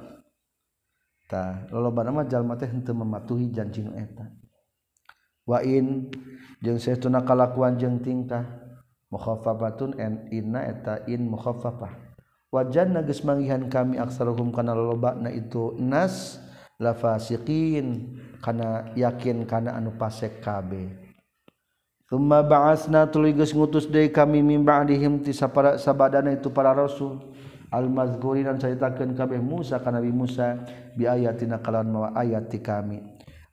Tah 1.28 1.66
loba 1.74 2.06
nama 2.06 2.24
jalma 2.24 2.54
teh 2.56 2.70
henteu 2.70 2.94
mematuhi 2.94 3.50
janji 3.52 3.84
nu 3.84 3.92
eta. 3.92 4.24
Wa 5.44 5.60
in 5.60 6.08
jeung 6.64 6.80
seuna 6.80 7.20
kalakuan 7.20 7.76
jeung 7.76 8.00
tingkah 8.00 8.48
mukhaffafatun 9.12 10.00
en 10.00 10.24
inna 10.32 10.64
eta 10.64 11.04
in 11.04 11.28
mukhaffafah 11.28 11.92
wajan 12.48 12.96
geus 13.04 13.20
manggihan 13.20 13.68
kami 13.68 14.00
aksaruhum 14.00 14.48
kana 14.54 14.72
loba 14.72 15.12
na 15.12 15.28
itu 15.28 15.76
nas 15.76 16.40
la 16.80 16.96
fasiqin 16.96 18.16
kana 18.42 18.90
yakin 18.98 19.46
kana 19.46 19.78
anu 19.78 19.94
pasek 19.94 20.42
kabe. 20.42 21.02
Tumma 22.04 22.44
ba'asna 22.44 23.08
tuluy 23.08 23.32
geus 23.32 23.56
ngutus 23.56 23.88
deui 23.88 24.12
kami 24.12 24.44
mim 24.44 24.62
ba'dihim 24.62 25.24
ti 25.24 25.32
sabadana 25.34 26.30
itu 26.34 26.50
para 26.52 26.74
rasul. 26.74 27.32
Al 27.74 27.90
mazkurin 27.90 28.46
dan 28.46 28.60
ceritakeun 28.62 29.18
kabeh 29.18 29.42
Musa 29.42 29.82
kana 29.82 29.98
Nabi 29.98 30.14
Musa 30.14 30.62
bi 30.94 31.10
ayatina 31.10 31.58
kalawan 31.58 31.90
mawa 31.90 32.08
ayat 32.14 32.46
ti 32.46 32.62
kami. 32.62 33.02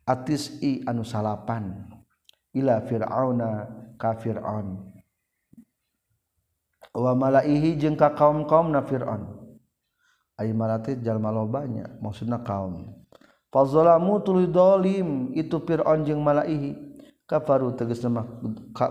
Atis 0.06 0.62
i 0.62 0.86
anu 0.86 1.02
salapan. 1.02 1.90
ila 2.56 2.82
fir'auna 2.84 3.50
ka 3.96 4.16
fir'aun. 4.18 4.92
Wa 6.92 7.16
malaihi 7.16 7.80
jeung 7.80 7.96
ka 7.96 8.12
kaum-kaum 8.12 8.72
na 8.72 8.84
fir'aun. 8.84 9.40
Ay 10.36 10.52
malati 10.52 10.98
jalma 11.00 11.32
lobanya 11.32 11.88
maksudna 12.02 12.42
kaum. 12.42 12.98
Fazalamu 13.52 14.20
tuluy 14.26 14.48
dolim 14.50 15.32
itu 15.38 15.62
fir'aun 15.62 16.04
jeung 16.04 16.20
malaihi. 16.20 16.90
Kafaru 17.30 17.72
tegasna 17.80 18.10
mah 18.12 18.28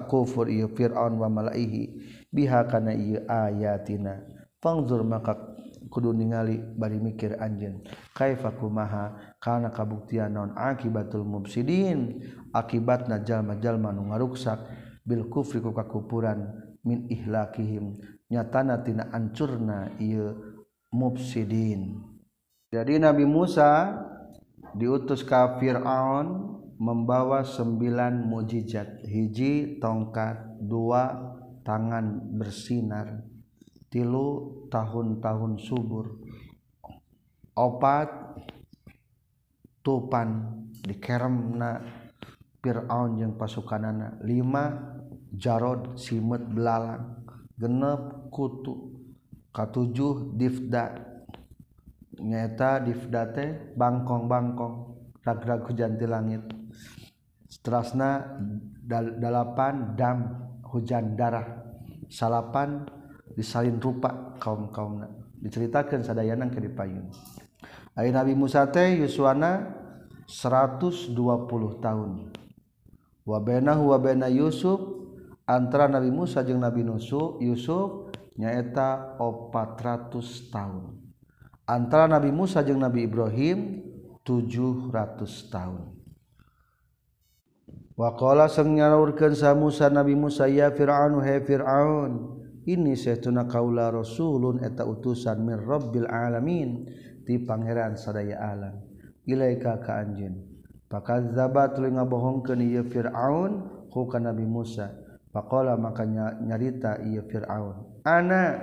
kufur 0.09 0.49
ieu 0.49 0.71
fir'aun 0.73 1.21
wa 1.21 1.29
malaihi. 1.29 2.01
Biha 2.33 2.65
kana 2.65 2.97
ieu 2.97 3.21
ayatina. 3.29 4.25
Fangzur 4.65 5.05
maka 5.05 5.50
kudu 5.91 6.15
ningali 6.15 6.63
bari 6.79 7.03
mikir 7.03 7.37
anjen 7.43 7.83
kaifakumaha 8.15 9.37
karena 9.43 9.75
kabuktian 9.75 10.33
non 10.33 10.55
akibatul 10.57 11.27
mubsidin 11.27 12.23
akibat 12.55 13.11
najal 13.11 13.45
jalma 13.59 13.91
nu 13.93 14.09
ngaruksak 14.09 14.59
bil 15.05 15.27
kufri 15.27 15.59
ku 15.61 15.75
kakupuran 15.75 16.55
min 16.87 17.11
ihlakihim. 17.11 17.99
Nyatana 18.31 18.87
tina 18.87 19.11
ancurna 19.11 19.91
ieu 19.99 20.39
mubsidin 20.95 22.11
jadi 22.71 23.03
Nabi 23.03 23.27
Musa 23.27 23.99
diutus 24.79 25.27
ka 25.27 25.59
Fir'aun 25.59 26.55
membawa 26.79 27.43
sembilan 27.43 28.31
mujizat 28.31 29.03
hiji 29.03 29.83
tongkat 29.83 30.63
dua 30.63 31.11
tangan 31.67 32.31
bersinar. 32.39 33.27
Tilu 33.91 34.65
tahun-tahun 34.71 35.59
subur. 35.59 36.23
Opat 37.59 38.09
tupan 39.83 40.55
dikeremna 40.87 41.83
Fir'aun 42.63 43.19
yang 43.19 43.35
pasukanana. 43.35 44.23
Lima 44.23 44.97
jarod 45.35 45.99
simut 45.99 46.47
belalang. 46.47 47.27
Genep 47.59 48.31
kutu. 48.33 48.97
Katujuh 49.51 50.39
difda. 50.39 50.95
Nyata 52.21 52.81
difda 52.87 53.35
teh 53.35 53.75
bangkong-bangkong. 53.75 54.75
Rag-rag 55.21 55.69
hujan 55.69 56.01
di 56.01 56.07
langit. 56.09 56.47
Seterusnya 57.51 58.41
delapan 59.19 59.99
dam 59.99 60.19
hujan 60.71 61.19
darah. 61.19 61.67
Salapan 62.09 63.00
disalin 63.41 63.81
rupa 63.81 64.37
kaum-kaum 64.37 65.01
diceritakan 65.41 66.05
sadayanan 66.05 66.53
ke 66.53 66.61
dipayun. 66.61 67.09
Ayo 67.97 68.13
Nabi 68.13 68.37
Musa 68.37 68.69
teh 68.69 69.01
Yuswana 69.01 69.73
120 70.29 71.17
tahun. 71.81 72.11
Wabenahu 73.25 73.97
wabena 73.97 74.29
Yusuf 74.29 74.79
antara 75.49 75.89
Nabi 75.89 76.13
Musa 76.13 76.45
jeung 76.45 76.61
Nabi 76.61 76.85
Nusu 76.85 77.41
Yusuf 77.41 78.13
nyaeta 78.37 79.17
400 79.19 80.53
tahun. 80.53 81.01
Antara 81.65 82.07
Nabi 82.07 82.31
Musa 82.31 82.61
jeung 82.61 82.79
Nabi 82.79 83.09
Ibrahim 83.09 83.81
700 84.23 84.93
tahun. 85.51 85.97
Waqala 88.01 88.49
sang 88.49 88.73
nyaurkeun 88.73 89.37
sa 89.37 89.53
Musa 89.53 89.93
Nabi 89.93 90.17
Musa 90.17 90.49
ya 90.49 90.73
Fir'aun 90.73 91.21
he 91.21 91.37
Fir'aun 91.45 92.40
ini 92.71 92.95
seuna 92.95 93.51
kaula 93.51 93.91
Rasulun 93.91 94.63
eta 94.63 94.87
utusan 94.87 95.43
min 95.43 95.59
rabbil 95.59 96.07
alamin. 96.07 96.87
Ti 97.27 97.37
Pangeran 97.43 97.99
sadaya 97.99 98.39
alam. 98.41 98.75
Ilaika 99.27 99.83
ka 99.83 100.03
anjeun. 100.03 100.35
Pakazzabat 100.91 101.79
tuluy 101.79 101.95
ngabohongkeun 101.95 102.61
ieu 102.67 102.83
Firaun 102.87 103.87
ku 103.93 104.11
ka 104.11 104.19
Nabi 104.19 104.43
Musa. 104.43 104.91
Faqala 105.31 105.79
makanya 105.79 106.35
nyarita 106.43 106.99
ieu 107.07 107.23
Firaun 107.31 108.03
ana 108.03 108.59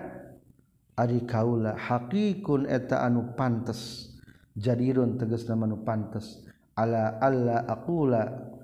ari 0.98 1.24
kaula 1.24 1.78
haqiqun 1.78 2.68
eta 2.68 3.06
anu 3.06 3.38
pantes. 3.38 4.12
Jadirun 4.58 5.16
tegasna 5.22 5.56
anu 5.56 5.86
pantes. 5.86 6.44
Ala 6.76 7.22
alla 7.22 7.66
aqula 7.70 8.57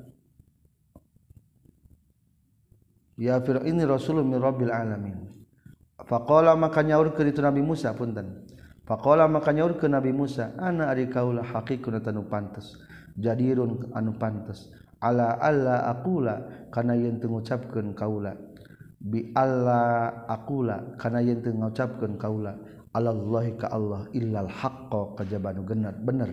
ya 3.18 3.42
fir 3.42 3.64
ini 3.66 3.84
rasulun 3.86 4.28
min 4.28 4.40
rabbil 4.42 4.72
alamin. 4.72 5.18
Faqala 6.04 6.58
maka 6.58 6.84
nyaur 6.84 7.16
ke 7.16 7.24
itu 7.24 7.40
nabi 7.40 7.62
Musa 7.64 7.94
punten. 7.96 8.44
Pakola 8.84 9.32
maka 9.32 9.56
nyaur 9.56 9.80
ke 9.80 9.88
Nabi 9.88 10.12
Musa 10.12 10.52
anak 10.60 10.92
ari 10.92 11.08
kaulah 11.08 11.48
hakiku 11.48 11.88
tanu 12.04 12.28
pantes 12.28 12.76
jadirun 13.16 13.96
anu 13.96 14.12
pantes. 14.20 14.68
Ala 15.00 15.40
alla 15.40 15.88
akula 15.88 16.68
kana 16.68 16.96
yen 16.96 17.20
teu 17.20 17.32
ngucapkeun 17.32 17.96
kaula. 17.96 18.36
Bi 19.00 19.32
alla 19.36 20.28
akula 20.28 21.00
kana 21.00 21.24
yen 21.24 21.40
teu 21.40 21.56
ngucapkeun 21.56 22.20
kaula 22.20 22.60
alallahi 22.92 23.56
ka 23.56 23.72
Allah 23.72 24.12
illal 24.12 24.52
haqqo 24.52 25.16
kajaba 25.16 25.56
nu 25.56 25.64
genat 25.64 26.04
bener. 26.04 26.32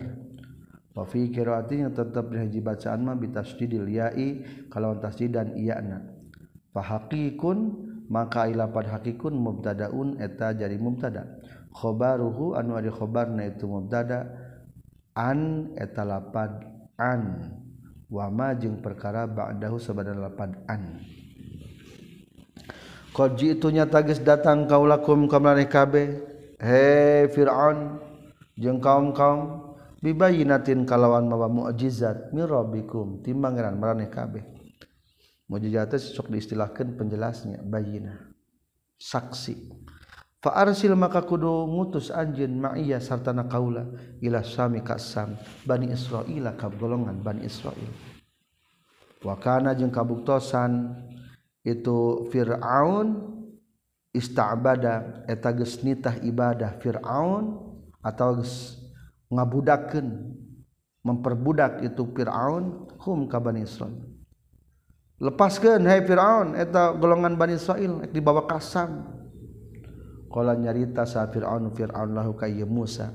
Wa 0.91 1.07
fi 1.07 1.31
qiraatinya 1.31 1.95
tetep 1.95 2.35
di 2.35 2.37
hiji 2.39 2.59
bacaan 2.59 3.07
mah 3.07 3.15
bitasdidil 3.15 3.87
ya'i 3.87 4.43
kalau 4.67 4.99
tasdidan 4.99 5.55
iyana 5.55 6.03
fahakikun 6.71 7.91
maka 8.11 8.51
ilapad 8.51 8.91
haqiqun 8.91 9.31
mubtadaun 9.31 10.19
eta 10.19 10.51
jadi 10.51 10.75
mubtada. 10.75 11.39
Khobaruhu 11.71 12.59
anu 12.59 12.75
ari 12.75 12.91
khobarna 12.91 13.47
itu 13.47 13.63
mubtada 13.63 14.27
an 15.15 15.71
eta 15.79 16.03
lapad 16.03 16.67
an. 16.99 17.55
Wa 18.11 18.27
ma 18.27 18.51
jeung 18.51 18.83
perkara 18.83 19.23
ba'dahu 19.23 19.79
sabada 19.79 20.11
lapad 20.11 20.59
an. 20.67 20.99
Qad 23.15 23.39
jitunya 23.39 23.87
tagis 23.87 24.19
datang 24.19 24.67
kaulakum 24.67 25.31
ka 25.31 25.39
maneh 25.39 25.71
kabeh. 25.71 26.19
He 26.59 27.27
fir'aun 27.31 28.03
jeung 28.59 28.83
kaum-kaum 28.83 29.71
bibayinatin 30.03 30.83
kalawan 30.83 31.31
mawa 31.31 31.47
mukjizat 31.47 32.35
mirabikum 32.35 33.23
timbangan 33.23 33.79
maraneh 33.79 34.11
kabeh. 34.11 34.43
mujizat 35.51 35.99
sok 35.99 36.31
diistilahkan 36.31 36.95
penjelasnya 36.95 37.59
bayina 37.67 38.31
saksi. 38.95 39.75
Fa 40.41 40.57
arsil 40.57 40.95
maka 40.97 41.21
kudu 41.21 41.69
ngutus 41.69 42.09
anjeun 42.09 42.57
ma'iya 42.57 42.97
sartana 42.97 43.45
kaula 43.45 43.85
ila 44.23 44.41
sami 44.41 44.81
kasam 44.81 45.37
bani 45.67 45.93
israil 45.93 46.49
ka 46.55 46.71
golongan 46.71 47.19
bani 47.19 47.45
israil. 47.45 47.91
Wa 49.21 49.37
kana 49.37 49.77
jeung 49.77 49.93
kabuktosan 49.93 50.97
itu 51.61 52.25
fir'aun 52.33 53.37
ista'bada 54.17 55.27
eta 55.29 55.53
geus 55.53 55.85
nitah 55.85 56.17
ibadah 56.25 56.73
fir'aun 56.81 57.61
atau 58.01 58.41
geus 58.41 58.81
ngabudakeun 59.29 60.09
memperbudak 61.05 61.85
itu 61.85 62.01
fir'aun 62.17 62.89
hum 62.97 63.29
ka 63.29 63.37
bani 63.37 63.61
israil. 63.61 64.20
lepaskan 65.21 65.85
hai 65.85 66.01
Firaun 66.01 66.57
eta 66.57 66.97
golongan 66.97 67.37
Bani 67.37 67.61
Israil 67.61 68.01
ek 68.01 68.11
dibawa 68.11 68.49
kasam 68.49 69.05
qala 70.33 70.57
nyarita 70.57 71.05
sa 71.05 71.29
Firaun 71.29 71.69
Firaun 71.77 72.17
lahu 72.17 72.33
kayya 72.33 72.65
Musa 72.65 73.13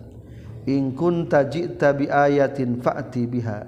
in 0.67 0.93
kunta 0.99 1.47
ji'ta 1.47 1.95
bi 1.95 2.11
ayatin 2.11 2.83
fa'ti 2.83 3.25
biha. 3.25 3.59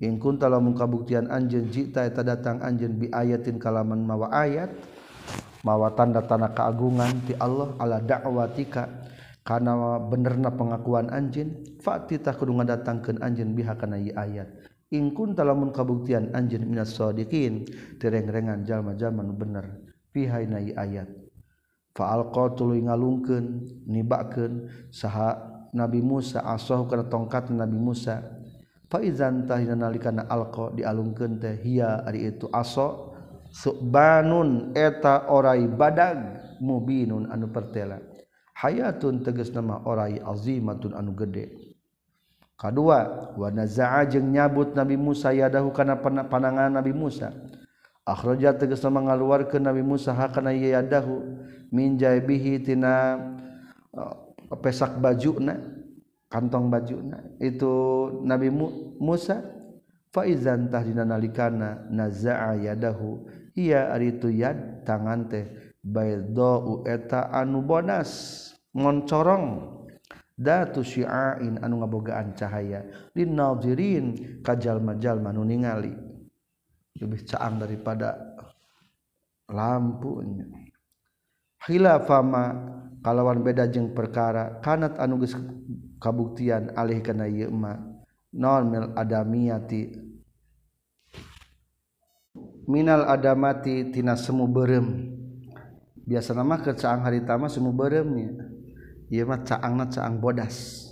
In 0.00 0.16
kunta 0.16 0.48
lamun 0.48 0.72
kabuktian 0.72 1.28
anjeun 1.28 1.68
ji'ta 1.68 2.08
eta 2.08 2.24
datang 2.24 2.62
anjeun 2.64 2.96
bi 2.96 3.06
ayatin 3.12 3.60
kalaman 3.60 4.00
mawa 4.00 4.32
ayat 4.32 4.72
mawa 5.60 5.92
tanda 5.92 6.24
tanda 6.24 6.48
keagungan 6.56 7.20
ti 7.28 7.36
Allah 7.36 7.76
ala 7.76 8.00
da'watika. 8.00 8.88
Kana 9.44 9.98
benerna 10.00 10.54
pengakuan 10.54 11.12
anjeun 11.12 11.80
fa'ti 11.84 12.22
tah 12.22 12.32
kudu 12.32 12.56
ngatdatangkeun 12.56 13.20
anjeun 13.20 13.52
biha 13.52 13.76
kana 13.76 14.00
ayat. 14.00 14.48
ingkun 14.90 15.38
talamun 15.38 15.70
kabuktian 15.70 16.34
anjin 16.34 16.66
minas 16.66 16.98
sodikin 16.98 17.64
tereng-rengan 18.02 18.66
jalma-jalma 18.66 19.22
nu 19.22 19.34
bener 19.38 19.90
pihai 20.10 20.50
nai 20.50 20.74
ayat. 20.74 21.06
Faalqa 21.94 22.54
tuluy 22.54 22.82
ngalungkeun 22.86 23.66
nibakeun 23.86 24.70
saha 24.90 25.50
Nabi 25.70 26.02
Musa 26.02 26.42
asoh 26.42 26.86
kana 26.90 27.06
tongkat 27.06 27.50
Nabi 27.54 27.78
Musa. 27.78 28.22
Fa 28.90 28.98
idzan 28.98 29.46
tahina 29.46 29.78
nalikana 29.78 30.26
alqa 30.26 30.74
dialungkeun 30.74 31.38
teh 31.38 31.54
hiya 31.62 32.02
ari 32.02 32.26
itu 32.26 32.50
aso 32.50 33.14
subbanun 33.54 34.74
eta 34.74 35.30
orai 35.30 35.66
badag 35.70 36.42
mubinun 36.58 37.30
anu 37.30 37.50
pertela. 37.54 38.02
Hayatun 38.58 39.22
tegas 39.22 39.54
nama 39.54 39.82
orai 39.86 40.18
azimatun 40.18 40.94
anu 40.98 41.14
gede. 41.14 41.59
kedua 42.60 43.32
Wanazaa 43.40 44.04
jeung 44.04 44.36
nyabut 44.36 44.76
Nabi 44.76 45.00
Musa 45.00 45.32
yadahu 45.32 45.72
kana 45.72 45.96
panangan 46.28 46.68
Nabi 46.68 46.92
Musa. 46.92 47.32
Akhraja 48.04 48.52
tegas 48.52 48.84
ngaluarkeun 48.84 49.64
Nabi 49.64 49.80
Musa 49.80 50.12
hakana 50.12 50.52
yadahu 50.52 51.40
min 51.72 51.96
jaibihi 51.96 52.60
tina 52.60 53.16
uh, 53.96 54.34
pesak 54.60 55.00
bajuna 55.00 55.56
kantong 56.28 56.68
bajuna. 56.68 57.24
Itu 57.40 57.72
Nabi 58.28 58.52
Musa 59.00 59.40
faizan 60.12 60.68
tahdina 60.68 61.08
nalikana 61.08 61.88
nazaa 61.88 62.60
yadahu 62.60 63.24
iya 63.56 63.94
aritu 63.94 64.28
yad 64.28 64.84
tangan 64.84 65.32
teh 65.32 65.48
baydau 65.80 66.84
eta 66.84 67.32
anu 67.32 67.64
bonas 67.64 68.52
ngoncorong. 68.76 69.79
datu 70.40 70.80
syi'ain 70.80 71.60
anu 71.60 71.84
ngabogaan 71.84 72.32
cahaya. 72.32 72.88
Lin 73.12 73.36
nadzirin 73.36 74.40
kajal 74.40 74.80
majal 74.80 75.20
nu 75.20 75.44
ningali. 75.44 75.92
Lebih 76.96 77.20
caang 77.28 77.60
daripada 77.60 78.16
lampunya. 79.52 80.48
Khilafama 81.60 82.44
kalawan 83.04 83.44
beda 83.44 83.68
jeung 83.68 83.92
perkara. 83.92 84.64
Kanat 84.64 84.96
anu 84.96 85.20
geus 85.20 85.36
kabuktian 86.00 86.72
alih 86.72 87.04
kana 87.04 87.28
ieu 87.28 87.52
ma. 87.52 87.76
Non 88.32 88.64
mil 88.72 88.96
adamiyati. 88.96 90.08
Minal 92.70 93.04
adamati 93.04 93.92
tina 93.92 94.16
semu 94.16 94.48
berem. 94.48 95.18
Biasa 96.06 96.32
nama 96.32 96.58
kecaang 96.62 97.02
harita 97.02 97.34
mah 97.34 97.50
semu 97.50 97.74
beremnya. 97.74 98.59
ieu 99.10 99.26
mah 99.26 99.42
caangna 99.42 99.90
caang 99.90 100.22
bodas. 100.22 100.86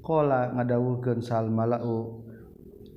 Qala 0.00 0.54
ngadawuhkeun 0.54 1.18
sal 1.18 1.50
malau 1.50 2.22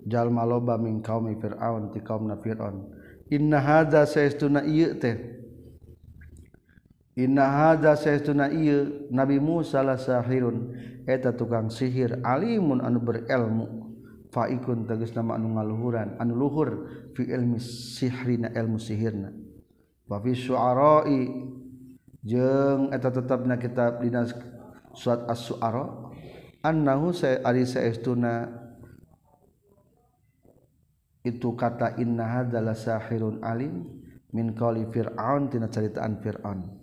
jalma 0.05 0.45
loba 0.45 0.77
min 0.77 1.01
qaumi 1.01 1.33
fir'aun 1.41 1.89
ti 1.89 1.99
qaumna 2.05 2.37
fir'aun. 2.37 2.85
Inna 3.33 3.57
hadza 3.57 4.05
saistuna 4.05 4.61
ieu 4.61 4.93
teh. 5.01 5.17
Inna 7.17 7.45
hadza 7.49 7.97
saistuna 7.97 8.53
ieu 8.53 9.09
nabi 9.09 9.41
Musa 9.41 9.81
la 9.81 9.97
sahirun. 9.97 10.77
Eta 11.09 11.33
tukang 11.33 11.73
sihir 11.73 12.21
alimun 12.21 12.85
anu 12.85 13.01
berilmu. 13.01 13.65
Faikun 14.29 14.85
tegas 14.85 15.17
nama 15.17 15.41
anu 15.41 15.57
ngaluhuran 15.57 16.21
anu 16.21 16.37
luhur 16.37 16.69
fi 17.17 17.25
ilmi 17.33 17.57
sihrina 17.57 18.53
ilmu 18.53 18.77
sihirna. 18.77 19.33
Wa 20.05 20.21
fi 20.21 20.37
syu'ara'i 20.37 21.21
jeung 22.25 22.91
eta 22.91 23.09
tetapna 23.11 23.55
kitab 23.55 24.03
dina 24.03 24.27
surat 24.91 25.23
as-syu'ara 25.29 26.11
annahu 26.65 27.15
sa 27.15 27.39
ari 27.45 27.63
saestuna 27.63 28.47
itu 31.23 31.55
kata 31.55 31.99
inna 31.99 32.25
hadza 32.25 32.59
la 32.63 32.75
sahirun 32.75 33.43
alim 33.43 33.87
min 34.31 34.55
qali 34.55 34.87
fir'aun 34.87 35.51
tina 35.51 35.67
caritaan 35.67 36.19
fir'aun. 36.23 36.79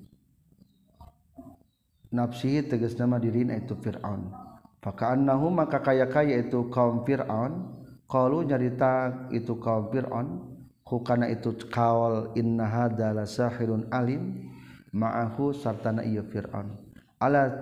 Nafsi 2.17 2.63
tegas 2.63 2.95
nama 2.97 3.19
dirina 3.19 3.59
itu 3.59 3.75
Fir'aun. 3.77 4.31
Fakaannahu 4.79 5.51
maka 5.51 5.83
kaya-kaya 5.83 6.39
itu 6.39 6.71
kaum 6.71 7.03
Fir'aun 7.03 7.83
qalu 8.07 8.47
nyarita 8.47 9.27
itu 9.35 9.59
kaum 9.59 9.91
Fir'aun 9.91 10.55
hukana 10.87 11.27
itu 11.27 11.51
kawal 11.67 12.31
inna 12.39 12.65
hadza 12.71 13.11
la 13.11 13.27
sahirun 13.27 13.91
alim 13.91 14.55
ma'ahu 14.97 15.53
sartana 15.53 16.01
ieu 16.09 16.25
Fir'aun. 16.25 16.73
Ala 17.21 17.61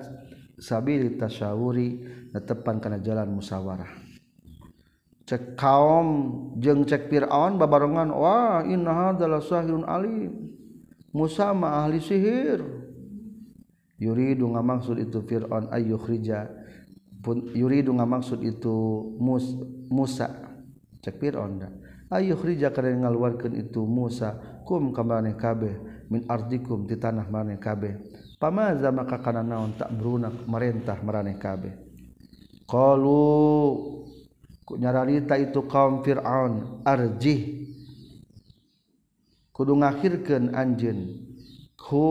sabili 0.54 1.18
tasyawuri 1.18 2.06
netepan 2.30 2.78
kana 2.78 3.02
jalan 3.02 3.34
musyawarah 3.34 4.14
cek 5.24 5.56
kaum 5.56 6.08
jeung 6.60 6.84
cek 6.84 7.08
Fir'aun 7.08 7.56
babarengan 7.56 8.12
wah 8.12 8.60
inna 8.64 8.92
hadza 8.92 9.24
la 9.24 9.40
sahirun 9.40 9.84
alim. 9.88 10.52
Musa 11.14 11.54
ma 11.54 11.84
ahli 11.84 12.02
sihir. 12.02 12.60
Yuridu 13.96 14.50
ngamaksud 14.50 14.98
itu 15.00 15.22
Fir'aun 15.24 15.70
ayyukhrija 15.70 16.50
pun 17.24 17.54
yuridu 17.56 17.94
ngamaksud 17.94 18.42
itu 18.44 18.74
Mus, 19.16 19.54
Musa. 19.88 20.28
Cek 21.00 21.16
Fir'aun 21.22 21.62
da 21.62 21.68
ayyukhrija 22.12 22.74
kana 22.74 22.92
ngaluarkeun 22.92 23.56
itu 23.56 23.80
Musa. 23.88 24.60
Kum 24.64 24.92
kamane 24.92 25.36
kabeh 25.36 25.76
min 26.14 26.22
ardikum 26.30 26.86
di 26.86 26.94
tanah 26.94 27.26
maraneh 27.26 27.58
kabeh 27.58 27.98
pamaza 28.38 28.94
maka 28.94 29.18
kana 29.18 29.42
naon 29.42 29.74
tak 29.74 29.90
beruna 29.90 30.30
merentah 30.46 31.02
maraneh 31.02 31.34
kabeh 31.34 31.74
qalu 32.70 33.34
nyararita 34.64 35.36
itu 35.36 35.60
kaum 35.68 36.00
fir'aun 36.00 36.80
arjih. 36.88 37.68
Kudu 39.54 39.76
ngakhirkeun 39.76 40.50
anjeun 40.50 41.14
ku 41.78 42.04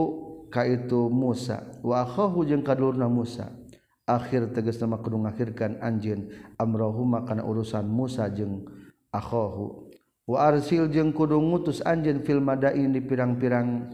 ka 0.47 0.63
itu 0.63 1.11
Musa 1.11 1.65
wa 1.83 2.05
akhahu 2.05 2.47
jeung 2.47 2.63
kadulurna 2.63 3.09
Musa. 3.11 3.51
Akhir 4.07 4.51
tegas 4.55 4.79
nama 4.79 5.01
kudu 5.01 5.19
ngakhirkan 5.27 5.81
anjeun. 5.83 6.31
Amrahuma 6.55 7.27
kana 7.27 7.43
urusan 7.43 7.83
Musa 7.83 8.31
jeung 8.31 8.63
akhahu. 9.11 9.82
Waarsil 10.23 10.87
jeung 10.87 11.11
kudu 11.11 11.35
ngutus 11.35 11.83
anjen 11.83 12.23
filmadain 12.23 12.95
di 12.95 13.03
pirang-pirang 13.03 13.91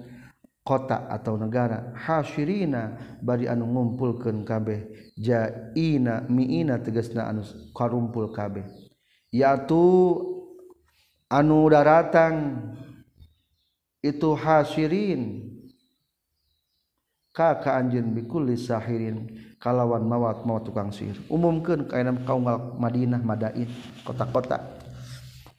kota 0.62 1.10
atau 1.10 1.34
negara. 1.42 1.90
Hasyirina 1.98 3.18
bari 3.26 3.50
anu 3.50 3.66
ngumpulkeun 3.66 4.46
kabeh. 4.46 5.14
Jaina 5.18 6.30
miina 6.30 6.78
tegasna 6.78 7.34
anu 7.34 7.42
karumpul 7.74 8.30
kabeh. 8.30 8.62
Yaitu 9.34 9.82
anu 11.34 11.66
daratang 11.66 12.62
itu 14.06 14.30
hasirin 14.38 15.50
kakak 17.34 17.74
anjeun 17.74 18.14
bikulis 18.14 18.70
sahirin 18.70 19.34
kalawan 19.58 20.06
mawat 20.06 20.46
mawa 20.46 20.62
tukang 20.62 20.94
sihir. 20.94 21.18
Umumkeun 21.26 21.90
ka 21.90 22.06
kaum 22.30 22.46
Madinah 22.78 23.26
Madain 23.26 23.66
kota-kota. 24.06 24.79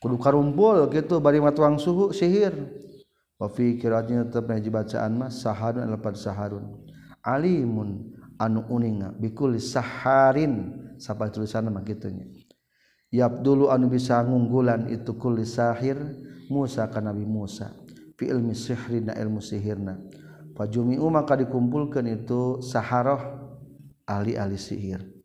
kudu 0.01 0.17
karumpul 0.17 0.89
gitu. 0.91 1.21
Bari 1.21 1.39
matuang 1.39 1.77
suhu 1.77 2.11
sihir. 2.11 2.57
Wa 3.37 3.49
fi 3.49 3.77
qiraatnya 3.77 4.29
tetep 4.29 4.49
hiji 4.53 4.69
bacaan 4.73 5.17
mah 5.17 5.31
saharun 5.31 5.87
lepat 5.89 6.17
saharun. 6.17 6.85
Alimun 7.21 8.17
anu 8.41 8.65
uninga 8.73 9.15
bikul 9.15 9.61
saharin. 9.61 10.77
Sapa 11.01 11.29
tulisan 11.33 11.69
mah 11.69 11.85
kitu 11.85 12.13
nya. 12.13 12.29
Yabdulu 13.11 13.69
anu 13.69 13.89
bisa 13.89 14.21
ngunggulan 14.23 14.87
itu 14.93 15.17
kulli 15.17 15.43
sahir 15.43 15.97
Musa 16.51 16.89
ka 16.91 17.01
Nabi 17.01 17.25
Musa. 17.25 17.73
Fi 18.19 18.29
ilmi 18.29 18.53
sihrina 18.53 19.17
ilmu 19.17 19.41
sihirna. 19.41 19.97
Fajumi'u 20.55 21.09
maka 21.09 21.41
dikumpulkan 21.41 22.05
itu 22.05 22.61
saharoh 22.61 23.23
ahli-ahli 24.05 24.61
sihir. 24.61 25.20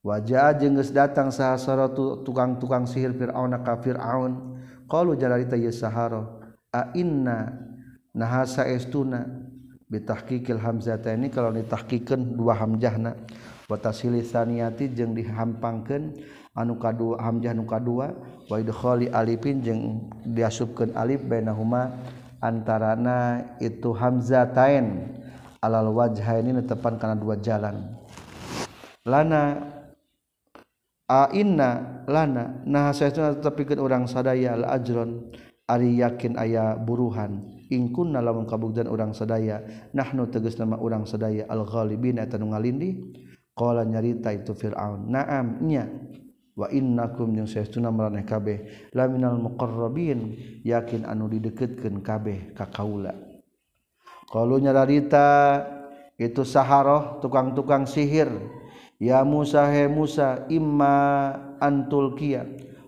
wajah 0.00 0.56
jengges 0.56 0.90
datang 0.92 1.28
sahasara 1.28 1.92
tukang-tukang 2.24 2.88
sihir 2.88 3.12
Fir'aun 3.16 3.52
kafir 3.60 4.00
qalu 4.00 4.36
kalau 4.90 5.12
jalarita 5.14 5.54
yesaharo 5.54 6.40
a 6.72 6.90
inna 6.96 7.52
nahasa 8.16 8.66
estuna 8.66 9.22
bitahqiqil 9.90 10.58
hamzata. 10.58 11.14
Ini 11.14 11.30
kalau 11.30 11.54
ditahqiqkeun 11.54 12.38
dua 12.38 12.58
hamzahna 12.58 13.14
wa 13.70 13.76
tasili 13.78 14.22
saniyati 14.26 14.90
jeung 14.90 15.14
dihampangkeun 15.14 16.18
anu 16.58 16.74
kadua 16.78 17.22
hamzah 17.22 17.54
anu 17.54 17.66
kadua 17.66 18.10
wa 18.50 18.56
idkhali 18.58 19.10
alifin 19.14 19.62
jeung 19.62 20.10
diasupkeun 20.26 20.94
alif 20.98 21.22
bainahuma 21.22 21.94
antarana 22.42 23.42
itu 23.62 23.94
hamzatain. 23.94 25.18
Alal 25.60 25.92
wajhaini 25.92 26.56
netepan 26.56 26.96
kana 26.96 27.12
dua 27.12 27.36
jalan. 27.36 27.84
Lana 29.04 29.60
inna 31.34 32.02
lana 32.06 32.62
nah 32.66 32.94
tepikeun 32.94 33.82
orang 33.82 34.06
sadaya 34.06 34.54
al 34.54 34.64
ajron 34.78 35.30
Ari 35.70 36.02
yakin 36.02 36.34
ayah 36.34 36.74
buruhan. 36.74 37.62
Ingkun 37.70 38.10
lamun 38.10 38.42
kabukdan 38.42 38.90
orang 38.90 39.14
sadaya 39.14 39.62
nahnu 39.94 40.26
tegas 40.26 40.58
nama 40.58 40.74
orang 40.74 41.06
sadaya 41.06 41.46
al-ghalibin 41.46 42.18
eta 42.18 42.34
nu 42.34 42.50
ngalindi 42.50 42.98
qala 43.54 43.86
nyarita 43.86 44.34
itu 44.34 44.50
Firaun 44.58 45.06
na'am 45.14 45.62
nya. 45.62 45.86
Wa 46.58 46.66
innakum 46.74 47.30
jeung 47.38 47.46
saestuna 47.46 47.94
maraneh 47.94 48.26
kabeh 48.26 48.90
laminal 48.90 49.38
muqarrabin. 49.38 50.34
Yakin 50.66 51.06
anu 51.06 51.30
dideketkeun 51.30 52.02
kabeh 52.02 52.50
ka 52.50 52.66
kaula. 52.66 53.14
Qalu 54.26 54.66
nyarita 54.66 55.28
itu 56.18 56.42
saharoh 56.42 57.22
tukang-tukang 57.22 57.86
sihir. 57.86 58.58
ya 59.00 59.24
Musa 59.24 59.66
he 59.72 59.88
Musa 59.88 60.44
imma 60.52 61.32
antul 61.58 62.14
kia 62.14 62.44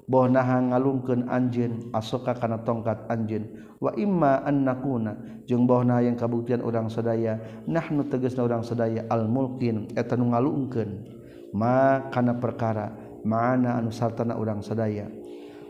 boh 0.07 0.29
naha 0.29 0.61
ngalungkeun 0.61 1.25
anjeun 1.33 1.89
asoka 1.97 2.37
kana 2.37 2.61
tongkat 2.61 3.09
anjeun. 3.09 3.49
Wa 3.83 3.91
imma 3.99 4.45
annakuna 4.47 5.43
jeung 5.49 5.65
boh 5.67 5.81
naha 5.83 6.07
yang 6.07 6.15
kabuktian 6.15 6.61
urang 6.63 6.87
sadaya 6.93 7.41
nahnu 7.67 8.07
tegasna 8.13 8.45
urang 8.47 8.63
sadaya 8.63 9.09
al 9.09 9.27
mulkin 9.27 9.89
eta 9.97 10.15
nu 10.15 10.31
ngalungkeun. 10.31 11.19
Ma 11.57 12.09
kana 12.13 12.37
perkara 12.37 12.93
mana 13.25 13.81
anu 13.81 13.89
sartana 13.89 14.37
urang 14.37 14.61
sadaya. 14.61 15.09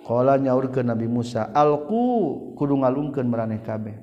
Qala 0.03 0.35
nyaurkeun 0.43 0.91
nabi 0.91 1.07
Musa 1.07 1.55
alqu 1.55 2.55
kudu 2.59 2.83
ngalungkeun 2.83 3.31
maraneh 3.31 3.63
kabeh. 3.63 3.95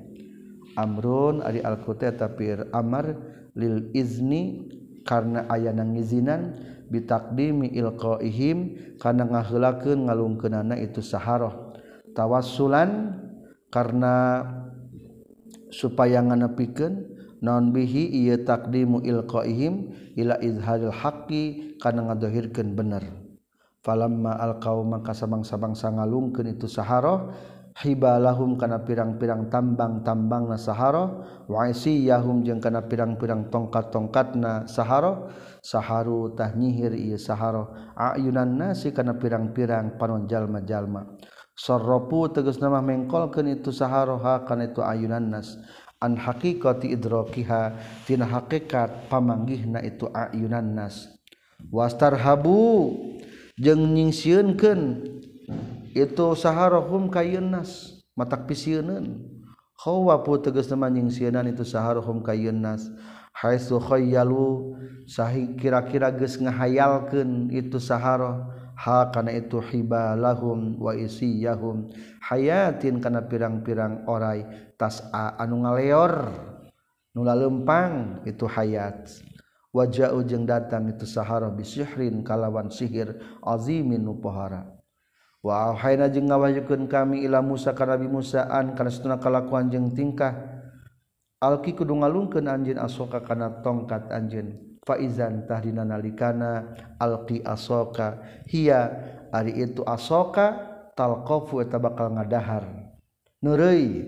Amrun 0.80 1.44
ari 1.44 1.60
alqu 1.60 1.92
tapi 2.00 2.56
amar 2.72 3.12
lil 3.52 3.92
izni 3.92 4.64
karena 5.04 5.48
aya 5.48 5.72
na 5.72 5.84
ngizinan 5.84 6.56
bitakdimi 6.90 7.70
ilqaihim 7.72 8.76
karena 8.98 9.24
ngaheulakeun 9.24 10.10
ngalungkeunana 10.10 10.76
itu 10.82 11.00
saharoh. 11.00 11.72
Tawassulan 12.12 13.14
karena 13.70 14.44
supaya 15.70 16.18
nganepikeun 16.20 17.06
naon 17.40 17.70
bihi 17.70 18.10
ieu 18.26 18.42
takdimu 18.42 19.00
ilqaihim 19.06 19.94
ila 20.18 20.36
izharil 20.42 20.92
haqqi 20.92 21.78
kana 21.78 22.10
ngadohirkeun 22.10 22.74
bener. 22.74 23.06
Falamma 23.80 24.36
alqau 24.36 24.84
maka 24.84 25.16
sabang-sabangsa 25.16 25.88
sangalungkeun 25.88 26.52
itu 26.52 26.68
saharoh 26.68 27.32
hibalahum 27.78 28.58
kana 28.58 28.82
pirang-pirang 28.82 29.46
tambang-tambang 29.46 30.50
na 30.50 30.58
sahara 30.58 31.06
waisiyahum 31.46 32.42
jeung 32.42 32.58
kana 32.58 32.82
pirang-pirang 32.82 33.46
tongkat-tongkat 33.52 34.34
na 34.34 34.66
sahara 34.66 35.30
saharu 35.62 36.34
tahnyihir 36.34 36.96
ieu 36.96 37.20
sahara. 37.20 37.92
Ayunan 37.94 38.58
nasi 38.58 38.90
kana 38.90 39.14
pirang-pirang 39.14 40.00
panon 40.00 40.26
jalma-jalma 40.26 41.06
sarrafu 41.60 42.32
tegas 42.32 42.56
nama 42.56 42.80
mengkolkeun 42.80 43.60
itu 43.60 43.68
sahara 43.68 44.16
ha 44.16 44.34
kana 44.48 44.72
itu 44.72 44.80
ayunan 44.80 45.28
nas. 45.28 45.60
An 46.00 46.16
haqiqati 46.16 46.96
idrakiha 46.96 47.76
tina 48.08 48.24
hakikat 48.24 49.12
pamanggihna 49.12 49.84
itu 49.84 50.08
ayunan 50.08 50.72
nas. 50.72 51.12
Wastarhabu 51.68 52.96
jeung 53.60 53.92
nyingsieunkeun 53.92 54.80
itu 55.96 56.26
saharohum 56.38 57.10
kayunnas 57.10 58.02
matak 58.14 58.46
pisiunan 58.46 59.18
khawa 59.74 60.22
pu 60.22 60.38
tegas 60.38 60.70
manjing 60.76 61.10
sienan 61.10 61.50
itu 61.50 61.66
saharohum 61.66 62.22
kayunas 62.22 62.86
haitsu 63.34 63.80
khayyalu 63.82 64.76
sahi 65.08 65.56
kira-kira 65.58 66.14
geus 66.14 66.38
ngahayalkeun 66.38 67.50
itu 67.50 67.82
saharoh 67.82 68.46
ha 68.80 69.12
kana 69.12 69.36
itu 69.36 69.60
hibalahum 69.60 70.80
wa 70.80 70.96
isiyahum. 70.96 71.92
Hayatin 72.24 73.02
kana 73.04 73.28
pirang-pirang 73.28 74.08
orai 74.08 74.72
tas'a 74.80 75.36
anu 75.36 75.68
ngaleor 75.68 76.32
nula 77.12 77.36
lempang 77.36 78.24
itu 78.24 78.48
hayat. 78.48 79.20
Wajah 79.70 80.10
ujung 80.18 80.50
datang 80.50 80.90
itu 80.90 81.06
sahara 81.06 81.46
bisihrin 81.46 82.26
kalawan 82.26 82.74
sihir 82.74 83.22
azimin 83.38 84.02
nupohara 84.02 84.79
Wahana 85.40 86.12
jeung 86.12 86.28
ngawayukan 86.28 86.84
kami 86.84 87.24
Ila 87.24 87.40
Musa 87.40 87.72
Nabi 87.72 88.12
Musaan 88.12 88.76
kana 88.76 88.92
satuna 88.92 89.16
kalakuan 89.16 89.72
jeung 89.72 89.96
tingkah. 89.96 90.36
Alki 91.40 91.72
kudu 91.72 91.96
ngalungkeun 91.96 92.44
anjeun 92.44 92.76
asoka 92.76 93.24
kana 93.24 93.64
tongkat 93.64 94.12
anjeun. 94.12 94.76
Faizan 94.84 95.48
tahdina 95.48 95.88
nalikana 95.88 96.76
alqi 97.00 97.40
asoka. 97.40 98.20
Hiya 98.52 98.92
ari 99.32 99.64
itu 99.64 99.80
asoka 99.88 100.60
talqafu 100.92 101.64
eta 101.64 101.80
bakal 101.80 102.12
ngadahar. 102.12 102.68
Neureuy 103.40 104.04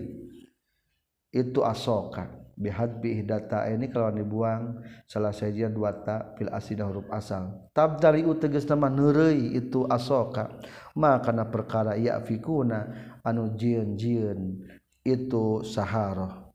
itu 1.33 1.59
asoka. 1.65 2.42
bihadbi 2.53 3.25
data 3.25 3.65
ini 3.69 3.89
kalau 3.89 4.13
dibuang 4.13 4.81
salah 5.09 5.33
saja 5.33 5.69
dua 5.69 5.91
ta 6.05 6.33
fil 6.37 6.53
asidah 6.53 6.85
huruf 6.85 7.09
asal. 7.09 7.69
Tabdari 7.73 8.21
uteges 8.23 8.69
nama 8.69 8.87
neurei 8.89 9.57
itu 9.57 9.85
asoka 9.89 10.53
maka 10.93 11.33
na 11.33 11.49
perkara 11.49 11.97
ya 11.97 12.21
fikuna 12.21 12.93
anu 13.25 13.53
jieun 13.57 13.97
jieun 13.97 14.61
itu 15.03 15.65
sahara 15.67 16.47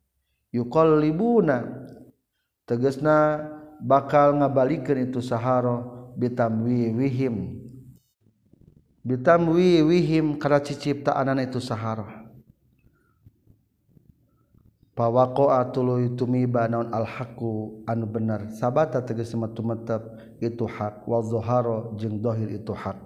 yuqallibuna 0.54 1.64
tegesna 2.64 3.44
bakal 3.82 4.40
ngabalikeun 4.40 5.12
itu 5.12 5.20
sahara 5.20 5.84
bitamwi 6.16 6.90
wihim 6.96 7.60
bitamwi 9.04 9.84
wihim 9.84 10.40
kana 10.40 10.58
ciciptaan 10.64 11.38
itu 11.44 11.60
sahara 11.62 12.17
pawako 14.98 15.54
atulu 15.54 16.02
tumiba 16.18 16.66
non 16.66 16.90
alhaku 16.90 17.86
anu 17.86 18.10
benar 18.10 18.50
sabata 18.50 18.98
tegas 19.06 19.30
metap 19.38 20.02
itu 20.42 20.66
hak. 20.66 21.06
Wal 21.06 21.22
jeng 21.94 22.18
dohir 22.18 22.50
itu 22.50 22.74
hak. 22.74 22.98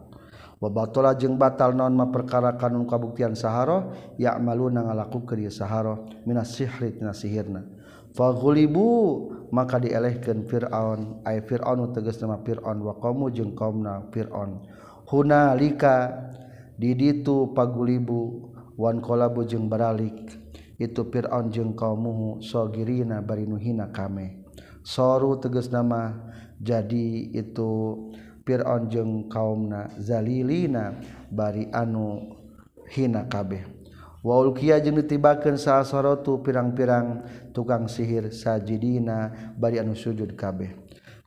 Wabatola 0.57 1.13
jeng 1.13 1.37
batal 1.37 1.77
non 1.77 1.93
ma 1.93 2.09
perkara 2.09 2.57
kanun 2.57 2.89
kabuktian 2.89 3.37
saharo 3.37 3.93
ya 4.17 4.41
malu 4.41 4.73
nangalaku 4.73 5.29
kerja 5.29 5.53
saharo 5.53 6.09
minas 6.25 6.57
sihri 6.57 6.97
tina 6.97 7.13
sihirna. 7.13 7.61
Maka 9.53 9.77
dielehkan 9.77 10.49
fir'aun. 10.49 11.21
Ay 11.29 11.45
fir'aun 11.45 11.93
tegas 11.93 12.17
nama 12.25 12.41
fir'aun 12.41 12.81
wa 12.81 12.97
jeng 12.97 13.29
jeung 13.37 13.53
qaumna 13.53 14.09
fir'aun. 14.09 14.65
Huna 15.13 15.53
lika 15.53 16.09
diditu 16.81 17.53
pagulibu 17.53 18.49
wan 18.81 19.05
kolabu 19.05 19.45
jeng 19.45 19.69
beralik 19.69 20.42
itu 20.83 21.07
Fir'aun 21.07 21.55
jeung 21.55 21.79
kaummuhu 21.79 22.43
sogirina 22.43 23.23
bari 23.23 23.47
nuhina 23.47 23.95
kame. 23.95 24.43
Soru 24.83 25.39
tegas 25.39 25.71
nama 25.71 26.11
jadi 26.59 27.31
itu 27.31 28.11
Fir'aun 28.43 28.91
jeung 28.91 29.31
kaumna 29.31 29.95
zalilina 30.03 30.99
bari 31.31 31.71
anu 31.71 32.35
hina 32.91 33.31
kabeh. 33.31 33.63
Waul 34.27 34.55
kia 34.59 34.83
jeung 34.83 34.99
ditibakeun 34.99 35.55
saha 35.55 35.87
sorotu 35.87 36.43
pirang-pirang 36.43 37.23
tukang 37.55 37.87
sihir 37.87 38.35
sajidina 38.35 39.55
bari 39.55 39.79
anu 39.79 39.95
sujud 39.95 40.35
kabeh. 40.35 40.82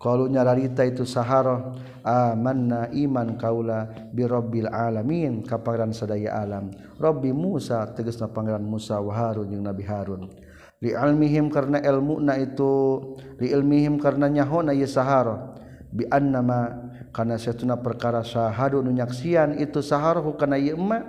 kalau 0.06 0.30
nyararita 0.30 0.86
itu 0.86 1.02
saharoh 1.02 1.74
amanna 2.06 2.94
iman 2.94 3.42
kaula 3.42 3.90
birobbil 4.14 4.70
alamin 4.70 5.42
kapangaran 5.42 5.90
sadaya 5.98 6.46
alam. 6.46 6.70
Robbi 7.02 7.34
Musa 7.34 7.90
tegesna 7.90 8.30
pangeran 8.30 8.62
Musa 8.62 9.02
wa 9.02 9.10
Harun 9.10 9.50
jeung 9.50 9.66
Nabi 9.66 9.82
Harun. 9.82 10.30
Li 10.78 10.94
almihim 10.94 11.50
karena 11.50 11.82
ilmuna 11.82 12.38
itu 12.38 13.02
li 13.42 13.50
ilmihim 13.50 13.98
karena 13.98 14.30
nyahona 14.30 14.78
ye 14.78 14.86
saharoh 14.86 15.58
bi 15.90 16.06
annama 16.14 16.94
kana 17.10 17.42
satuna 17.42 17.82
perkara 17.82 18.22
sahadu 18.22 18.86
nu 18.86 18.94
nyaksian 18.94 19.58
itu 19.58 19.82
saharoh 19.82 20.38
kana 20.38 20.62
ieu 20.62 20.78
emma 20.78 21.02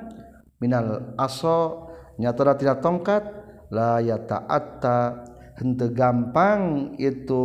minal 0.56 1.12
aso 1.20 1.92
nyatara 2.16 2.56
tidak 2.56 2.80
tongkat 2.80 3.28
la 3.68 4.00
yata'atta. 4.00 5.28
Henteu 5.56 5.88
gampang 5.88 6.92
itu 7.00 7.44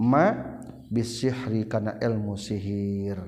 ma 0.00 0.56
bisihri 0.88 1.68
kana 1.68 2.00
ilmu 2.00 2.40
sihir. 2.40 3.20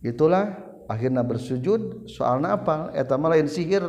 Itulah 0.00 0.54
akhirnya 0.86 1.26
bersujud. 1.26 2.06
Soalnya 2.06 2.54
apa? 2.54 2.94
Eta 2.94 3.18
mah 3.18 3.34
lain 3.34 3.50
sihir. 3.50 3.82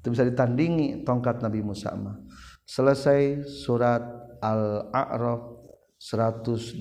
Itu 0.00 0.08
bisa 0.08 0.24
ditandingi 0.24 1.04
tongkat 1.04 1.44
Nabi 1.44 1.60
Musa 1.60 1.92
mah 1.92 2.16
selesai 2.64 3.44
surat 3.44 4.00
al-a'raf 4.40 5.68
122 6.00 6.80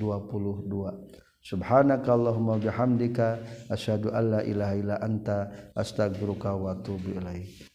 subhanakallahumma 1.44 2.56
bihamdika 2.56 3.44
asyhadu 3.68 4.16
alla 4.16 4.40
ilaha 4.48 4.74
illa 4.80 4.96
anta 5.04 5.52
astaghfiruka 5.76 6.56
wa 6.56 6.72
atubu 6.72 7.20
ilaik 7.20 7.68